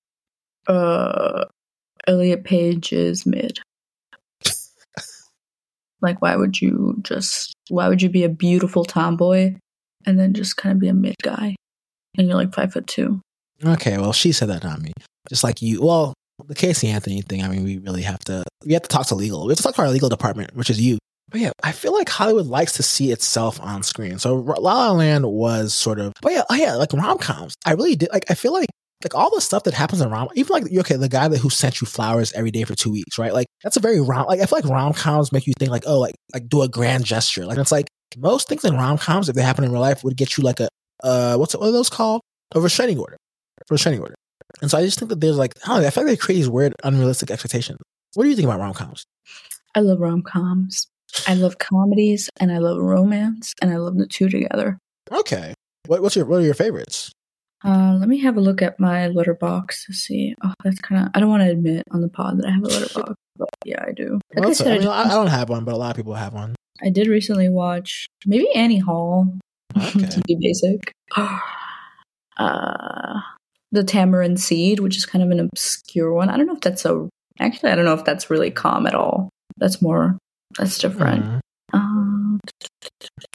Uh, 0.68 1.46
Elliot 2.08 2.44
Page 2.44 2.92
is 2.92 3.26
mid. 3.26 3.60
Like, 6.06 6.22
why 6.22 6.36
would 6.36 6.62
you 6.62 6.98
just? 7.02 7.54
Why 7.70 7.90
would 7.90 8.02
you 8.02 8.10
be 8.10 8.24
a 8.24 8.30
beautiful 8.30 8.86
tomboy 8.86 9.56
and 10.06 10.20
then 10.20 10.34
just 10.34 10.58
kind 10.58 10.74
of 10.74 10.80
be 10.80 10.88
a 10.88 10.94
mid 10.94 11.16
guy. 11.22 11.56
And 12.18 12.28
you're 12.28 12.38
like 12.38 12.54
five 12.54 12.72
foot 12.72 12.88
two. 12.88 13.22
Okay, 13.64 13.98
well, 13.98 14.14
she 14.14 14.32
said 14.32 14.50
that, 14.50 14.64
not 14.64 14.82
me. 14.82 14.94
Just 15.30 15.44
like 15.44 15.62
you. 15.62 15.82
Well, 15.82 16.14
the 16.46 16.56
Casey 16.56 16.88
Anthony 16.88 17.22
thing. 17.22 17.44
I 17.44 17.48
mean, 17.48 17.64
we 17.64 17.78
really 17.78 18.04
have 18.04 18.20
to. 18.26 18.44
We 18.66 18.74
have 18.74 18.84
to 18.84 18.90
talk 18.90 19.08
to 19.08 19.16
legal. 19.16 19.46
We 19.46 19.52
have 19.52 19.58
to 19.58 19.64
talk 19.64 19.76
to 19.76 19.82
our 19.82 19.90
legal 19.90 20.10
department, 20.10 20.56
which 20.56 20.70
is 20.70 20.80
you. 20.80 20.98
But 21.30 21.42
yeah, 21.42 21.52
I 21.64 21.72
feel 21.72 21.94
like 21.94 22.08
Hollywood 22.08 22.46
likes 22.46 22.74
to 22.74 22.84
see 22.84 23.12
itself 23.12 23.60
on 23.62 23.84
screen. 23.84 24.20
So 24.20 24.36
La 24.36 24.56
La 24.56 24.92
Land 24.92 25.26
was 25.26 25.74
sort 25.74 26.00
of. 26.00 26.14
But 26.22 26.34
yeah, 26.34 26.44
oh 26.50 26.56
yeah, 26.56 26.76
like 26.76 26.94
rom 26.94 27.18
coms. 27.18 27.56
I 27.66 27.74
really 27.74 27.96
did. 27.96 28.10
Like, 28.14 28.26
I 28.30 28.36
feel 28.36 28.54
like 28.54 28.70
like 29.06 29.14
all 29.14 29.30
the 29.30 29.40
stuff 29.40 29.64
that 29.64 29.76
happens 29.76 30.02
in 30.02 30.10
rom, 30.10 30.30
even 30.34 30.52
like 30.52 30.66
okay, 30.80 30.96
the 30.96 31.08
guy 31.08 31.28
that 31.28 31.38
who 31.38 31.52
sent 31.52 31.80
you 31.80 31.86
flowers 31.86 32.34
every 32.34 32.50
day 32.50 32.64
for 32.64 32.74
two 32.74 32.92
weeks, 32.92 33.20
right? 33.20 33.34
Like 33.34 33.46
that's 33.64 33.78
a 33.78 33.80
very 33.80 34.02
rom. 34.02 34.26
Like 34.26 34.42
I 34.42 34.48
feel 34.48 34.58
like 34.58 34.70
rom 34.70 34.94
coms 34.94 35.32
make 35.32 35.46
you 35.46 35.54
think 35.60 35.70
like 35.70 35.84
oh, 35.86 36.00
like 36.00 36.16
like 36.34 36.50
do 36.50 36.64
a 36.64 36.68
grand 36.68 37.06
gesture. 37.06 37.46
Like 37.46 37.60
it's 37.60 37.72
like 37.72 37.88
most 38.18 38.48
things 38.48 38.66
in 38.66 38.74
rom 38.74 38.98
coms, 38.98 39.30
if 39.30 39.36
they 39.36 39.44
happen 39.44 39.64
in 39.64 39.72
real 39.72 39.82
life, 39.82 40.04
would 40.04 40.18
get 40.18 40.38
you 40.38 40.44
like 40.44 40.60
a 40.60 40.70
uh, 41.04 41.38
what's 41.38 41.56
what 41.56 41.68
are 41.68 41.72
those 41.72 41.90
called? 41.90 42.22
A 42.56 42.60
restraining 42.60 42.98
order, 42.98 43.18
a 43.60 43.64
restraining 43.70 44.02
order. 44.02 44.16
And 44.62 44.72
so 44.72 44.78
I 44.80 44.84
just 44.84 44.98
think 44.98 45.10
that 45.10 45.22
there's 45.22 45.38
like 45.38 45.54
I 45.64 45.68
don't 45.68 45.82
know. 45.82 45.88
I 45.88 45.92
feel 45.92 46.04
like 46.04 46.14
they 46.14 46.18
create 46.18 46.38
these 46.38 46.50
weird, 46.50 46.74
unrealistic 46.84 47.30
expectations. 47.30 47.78
What 48.16 48.24
do 48.24 48.30
you 48.30 48.36
think 48.36 48.48
about 48.48 48.60
rom 48.60 48.74
coms? 48.74 49.06
I 49.76 49.82
love 49.82 50.00
rom 50.00 50.24
coms. 50.24 50.88
I 51.28 51.36
love 51.36 51.60
comedies 51.60 52.30
and 52.40 52.52
I 52.52 52.58
love 52.58 52.78
romance 52.80 53.54
and 53.62 53.72
I 53.72 53.78
love 53.78 53.98
the 53.98 54.08
two 54.08 54.30
together. 54.30 54.80
Okay. 55.12 55.54
What, 55.86 56.02
what's 56.02 56.16
your 56.16 56.26
what 56.26 56.40
are 56.40 56.46
your 56.46 56.56
favorites? 56.56 57.12
Uh, 57.66 57.98
let 58.00 58.08
me 58.08 58.20
have 58.20 58.38
a 58.38 58.42
look 58.42 58.62
at 58.62 58.80
my 58.80 59.08
Letterboxd 59.10 59.86
to 59.88 59.94
see. 59.94 60.36
Oh, 60.44 60.54
that's 60.64 60.80
kind 60.80 61.04
of. 61.06 61.12
I 61.16 61.20
don't 61.20 61.30
want 61.30 61.44
to 61.44 61.50
admit 61.50 61.84
on 61.92 62.02
the 62.02 62.10
pod 62.10 62.38
that 62.38 62.46
I 62.48 62.52
have 62.52 62.64
a 62.64 62.68
Letterboxd, 62.68 63.16
but 63.38 63.50
yeah, 63.66 63.84
I 63.88 63.92
do. 63.92 64.20
Like 64.36 64.42
Well, 64.42 64.50
I 64.50 64.54
said, 64.54 64.68
I, 64.68 64.76
I, 64.76 64.80
mean, 64.80 64.88
I, 64.88 65.04
I 65.04 65.08
don't 65.10 65.28
have 65.28 65.50
one, 65.50 65.64
but 65.66 65.74
a 65.74 65.78
lot 65.78 65.90
of 65.92 65.96
people 65.96 66.14
have 66.14 66.34
one. 66.34 66.56
I 66.84 66.90
did 66.90 67.08
recently 67.08 67.50
watch 67.50 68.06
maybe 68.26 68.48
Annie 68.54 68.80
Hall 68.80 69.34
Okay. 69.78 70.06
to 70.06 70.22
be 70.28 70.36
basic. 70.40 70.92
Uh, 72.38 73.22
the 73.72 73.84
Tamarind 73.84 74.40
Seed, 74.42 74.82
which 74.82 74.98
is 74.98 75.06
kind 75.06 75.24
of 75.24 75.32
an 75.32 75.40
obscure 75.40 76.12
one. 76.12 76.30
I 76.30 76.36
don't 76.38 76.48
know 76.48 76.56
if 76.56 76.60
that's 76.60 76.84
a. 76.84 77.08
Actually, 77.40 77.72
I 77.72 77.76
don't 77.76 77.86
know 77.86 77.94
if 77.94 78.04
that's 78.04 78.30
really 78.30 78.52
calm 78.52 78.86
at 78.88 78.94
all. 78.94 79.30
That's 79.58 79.82
more. 79.82 80.18
That's 80.58 80.78
different. 80.78 81.24
Mhm. 81.24 81.40
Um, 81.72 82.40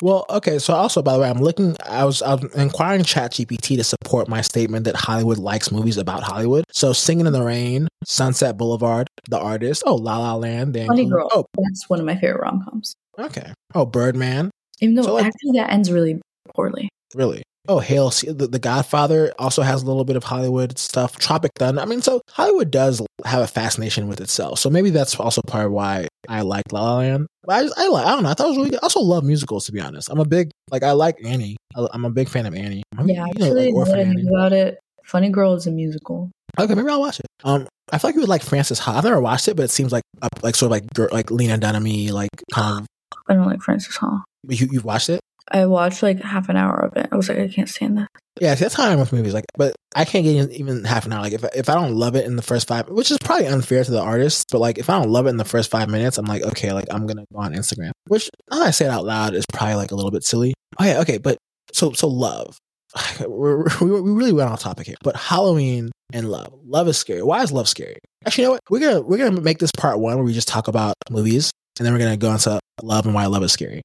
Well, 0.03 0.25
okay. 0.31 0.59
So 0.59 0.75
also, 0.75 1.03
by 1.03 1.15
the 1.15 1.21
way, 1.21 1.29
I'm 1.31 1.41
looking. 1.41 1.77
I 1.85 2.05
was 2.05 2.23
I 2.23 2.35
was 2.35 2.55
inquiring 2.55 3.03
ChatGPT 3.03 3.77
to 3.77 3.85
support 3.85 4.29
my 4.29 4.41
statement 4.41 4.85
that 4.85 4.97
Hollywood 4.97 5.39
likes 5.39 5.71
movies 5.73 5.97
about 5.97 6.23
Hollywood. 6.23 6.65
So, 6.73 6.93
Singing 6.93 7.27
in 7.27 7.33
the 7.33 7.43
Rain, 7.43 7.89
Sunset 8.05 8.57
Boulevard, 8.57 9.09
The 9.29 9.39
Artist, 9.39 9.83
oh 9.87 9.95
La 9.97 10.19
La 10.19 10.35
Land, 10.35 10.77
Funny 10.87 11.07
Girl. 11.09 11.29
Oh, 11.33 11.45
that's 11.59 11.89
one 11.89 11.99
of 12.01 12.07
my 12.07 12.15
favorite 12.17 12.41
rom 12.43 12.65
coms. 12.69 12.95
okay. 13.19 13.53
Oh, 13.75 13.87
Birdman, 13.87 14.51
Even 14.81 14.95
though 14.97 15.03
So, 15.03 15.15
like- 15.15 15.27
actually 15.27 15.59
that 15.59 15.71
ends 15.73 15.91
really 15.93 16.21
poorly. 16.55 16.89
really. 17.15 17.43
Oh, 17.69 17.79
Hail, 17.79 18.09
the, 18.11 18.49
the 18.51 18.59
Godfather 18.59 19.33
also 19.39 19.61
has 19.63 19.83
a 19.83 19.87
little 19.87 20.05
bit 20.05 20.17
of 20.17 20.25
Hollywood 20.25 20.79
stuff. 20.79 21.19
Tropic 21.19 21.53
Thunder. 21.57 21.81
I 21.83 21.85
mean, 21.85 22.01
so 22.01 22.23
Hollywood 22.31 22.71
does 22.71 23.03
have 23.27 23.43
a 23.43 23.47
fascination 23.47 24.09
with 24.09 24.21
itself. 24.21 24.59
So 24.59 24.71
maybe 24.71 24.89
that's 24.91 25.15
also 25.21 25.43
part 25.47 25.67
of 25.67 25.73
why 25.73 26.09
I 26.31 26.43
like 26.43 26.73
La 26.73 26.83
La 26.83 26.97
Land. 26.99 27.27
But 27.43 27.53
I 27.57 27.63
just, 27.63 27.79
I 27.79 27.89
like, 27.89 28.07
I 28.07 28.11
don't 28.11 28.23
know. 28.23 28.29
I 28.31 28.35
thought 28.35 28.47
it 28.47 28.51
was 28.51 28.57
really 28.59 28.71
good. 28.71 28.79
I 28.83 28.85
also 28.85 29.01
love 29.01 29.25
musicals, 29.25 29.65
to 29.67 29.73
be 29.73 29.81
honest. 29.81 30.09
I'm 30.11 30.21
a 30.21 30.25
big, 30.25 30.51
like, 30.71 30.83
I 30.83 30.93
like 30.93 31.17
Annie. 31.25 31.57
I- 31.77 31.89
I'm 31.93 32.05
a 32.05 32.11
big 32.11 32.29
fan 32.29 32.47
of 32.47 32.55
Annie. 32.55 32.83
I'm, 32.97 33.09
Yeah, 33.09 33.15
you 33.15 33.21
know, 33.21 33.47
actually, 33.47 33.65
like 33.67 33.73
now 33.75 33.79
Orphan 33.79 33.93
that 33.95 33.99
I 33.99 34.03
Annie. 34.03 34.17
think 34.17 34.29
about 34.31 34.53
it, 34.53 34.79
Funny 35.05 35.29
Girl 35.31 35.55
is 35.55 35.67
a 35.67 35.71
musical. 35.73 36.31
Okay, 36.59 36.75
maybe 36.75 36.89
I'll 36.89 37.01
watch 37.01 37.21
it. 37.21 37.27
Um, 37.45 37.67
I 37.93 37.99
feel 37.99 38.09
like 38.09 38.15
you 38.15 38.21
would 38.21 38.29
like 38.31 38.43
Frances 38.43 38.79
Ha. 38.81 38.97
I've 38.99 39.05
never 39.05 39.21
watched 39.21 39.49
it, 39.49 39.57
but 39.57 39.65
it 39.65 39.71
seems 39.71 39.93
like 39.93 40.03
like 40.43 40.55
sort 40.55 40.69
of 40.69 40.71
like 40.73 40.85
gir- 40.95 41.09
like 41.13 41.31
Lena 41.31 41.57
Dunham 41.59 41.85
like 42.13 42.29
kind 42.53 42.81
of. 42.81 42.87
I 43.29 43.35
don't 43.35 43.47
like 43.47 43.63
Frances 43.63 43.97
Ha. 43.97 44.25
You 44.49 44.69
you've 44.71 44.85
watched 44.85 45.09
it? 45.11 45.20
I 45.49 45.67
watched 45.67 46.03
like 46.03 46.23
half 46.23 46.49
an 46.49 46.57
hour 46.57 46.85
of 46.85 46.97
it. 46.97 47.09
I 47.11 47.17
was 47.17 47.29
like, 47.29 47.39
I 47.39 47.49
can't 47.49 47.69
stand 47.69 47.99
that. 47.99 48.09
Yeah, 48.41 48.55
see, 48.55 48.65
that's 48.65 48.75
how 48.75 48.85
I 48.85 48.93
am 48.93 49.01
with 49.01 49.13
movies. 49.13 49.35
Like, 49.35 49.45
but 49.57 49.75
I 49.95 50.05
can't 50.05 50.25
get 50.25 50.51
even 50.53 50.85
half 50.85 51.05
an 51.05 51.13
hour. 51.13 51.23
Like, 51.23 51.33
if 51.33 51.45
if 51.55 51.69
I 51.69 51.75
don't 51.75 51.95
love 51.95 52.17
it 52.17 52.25
in 52.25 52.37
the 52.37 52.43
first 52.43 52.69
five, 52.69 52.89
which 52.89 53.11
is 53.11 53.19
probably 53.19 53.47
unfair 53.47 53.85
to 53.85 53.91
the 53.91 54.01
artist, 54.01 54.47
but 54.51 54.61
like 54.61 54.79
if 54.79 54.89
I 54.89 54.99
don't 54.99 55.11
love 55.11 55.27
it 55.27 55.31
in 55.31 55.37
the 55.37 55.45
first 55.45 55.71
five 55.71 55.89
minutes, 55.89 56.19
I'm 56.19 56.27
like, 56.27 56.43
okay, 56.43 56.73
like 56.73 56.87
I'm 56.91 57.07
gonna 57.07 57.25
go 57.33 57.41
on 57.41 57.53
Instagram. 57.53 57.91
Which 58.07 58.31
now 58.51 58.63
I 58.63 58.71
say 58.71 58.87
it 58.87 58.91
out 58.91 59.05
loud 59.05 59.35
is 59.35 59.45
probably 59.53 59.75
like 59.75 59.91
a 59.91 59.97
little 59.97 60.11
bit 60.11 60.25
silly. 60.25 60.55
Oh 60.79 60.85
yeah, 60.85 61.01
okay, 61.01 61.19
but 61.19 61.39
so 61.73 61.93
so 61.93 62.09
love. 62.09 62.57
We're, 63.27 63.65
we 63.81 64.01
we 64.01 64.11
really 64.11 64.33
went 64.33 64.51
off 64.51 64.61
topic 64.61 64.87
here, 64.87 64.97
but 65.03 65.17
Halloween 65.17 65.91
and 66.13 66.31
love. 66.31 66.53
Love 66.65 66.89
is 66.89 66.99
scary. 66.99 67.23
Why 67.23 67.43
is 67.43 67.53
love 67.53 67.69
scary? 67.69 67.99
Actually, 68.27 68.43
you 68.43 68.49
know 68.49 68.53
what? 68.53 68.63
We're 68.71 68.81
gonna 68.81 69.01
we're 69.03 69.19
gonna 69.19 69.41
make 69.41 69.59
this 69.59 69.73
part 69.77 70.01
one 70.01 70.17
where 70.17 70.25
we 70.25 70.33
just 70.33 70.49
talk 70.49 70.69
about 70.69 70.95
movies, 71.11 71.51
and 71.79 71.87
then 71.87 71.93
we're 71.93 72.01
gonna 72.01 72.17
go 72.17 72.33
into 72.33 72.59
love 72.83 73.07
and 73.07 73.15
why 73.15 73.27
love 73.27 73.43
is 73.43 73.53
scary. 73.53 73.79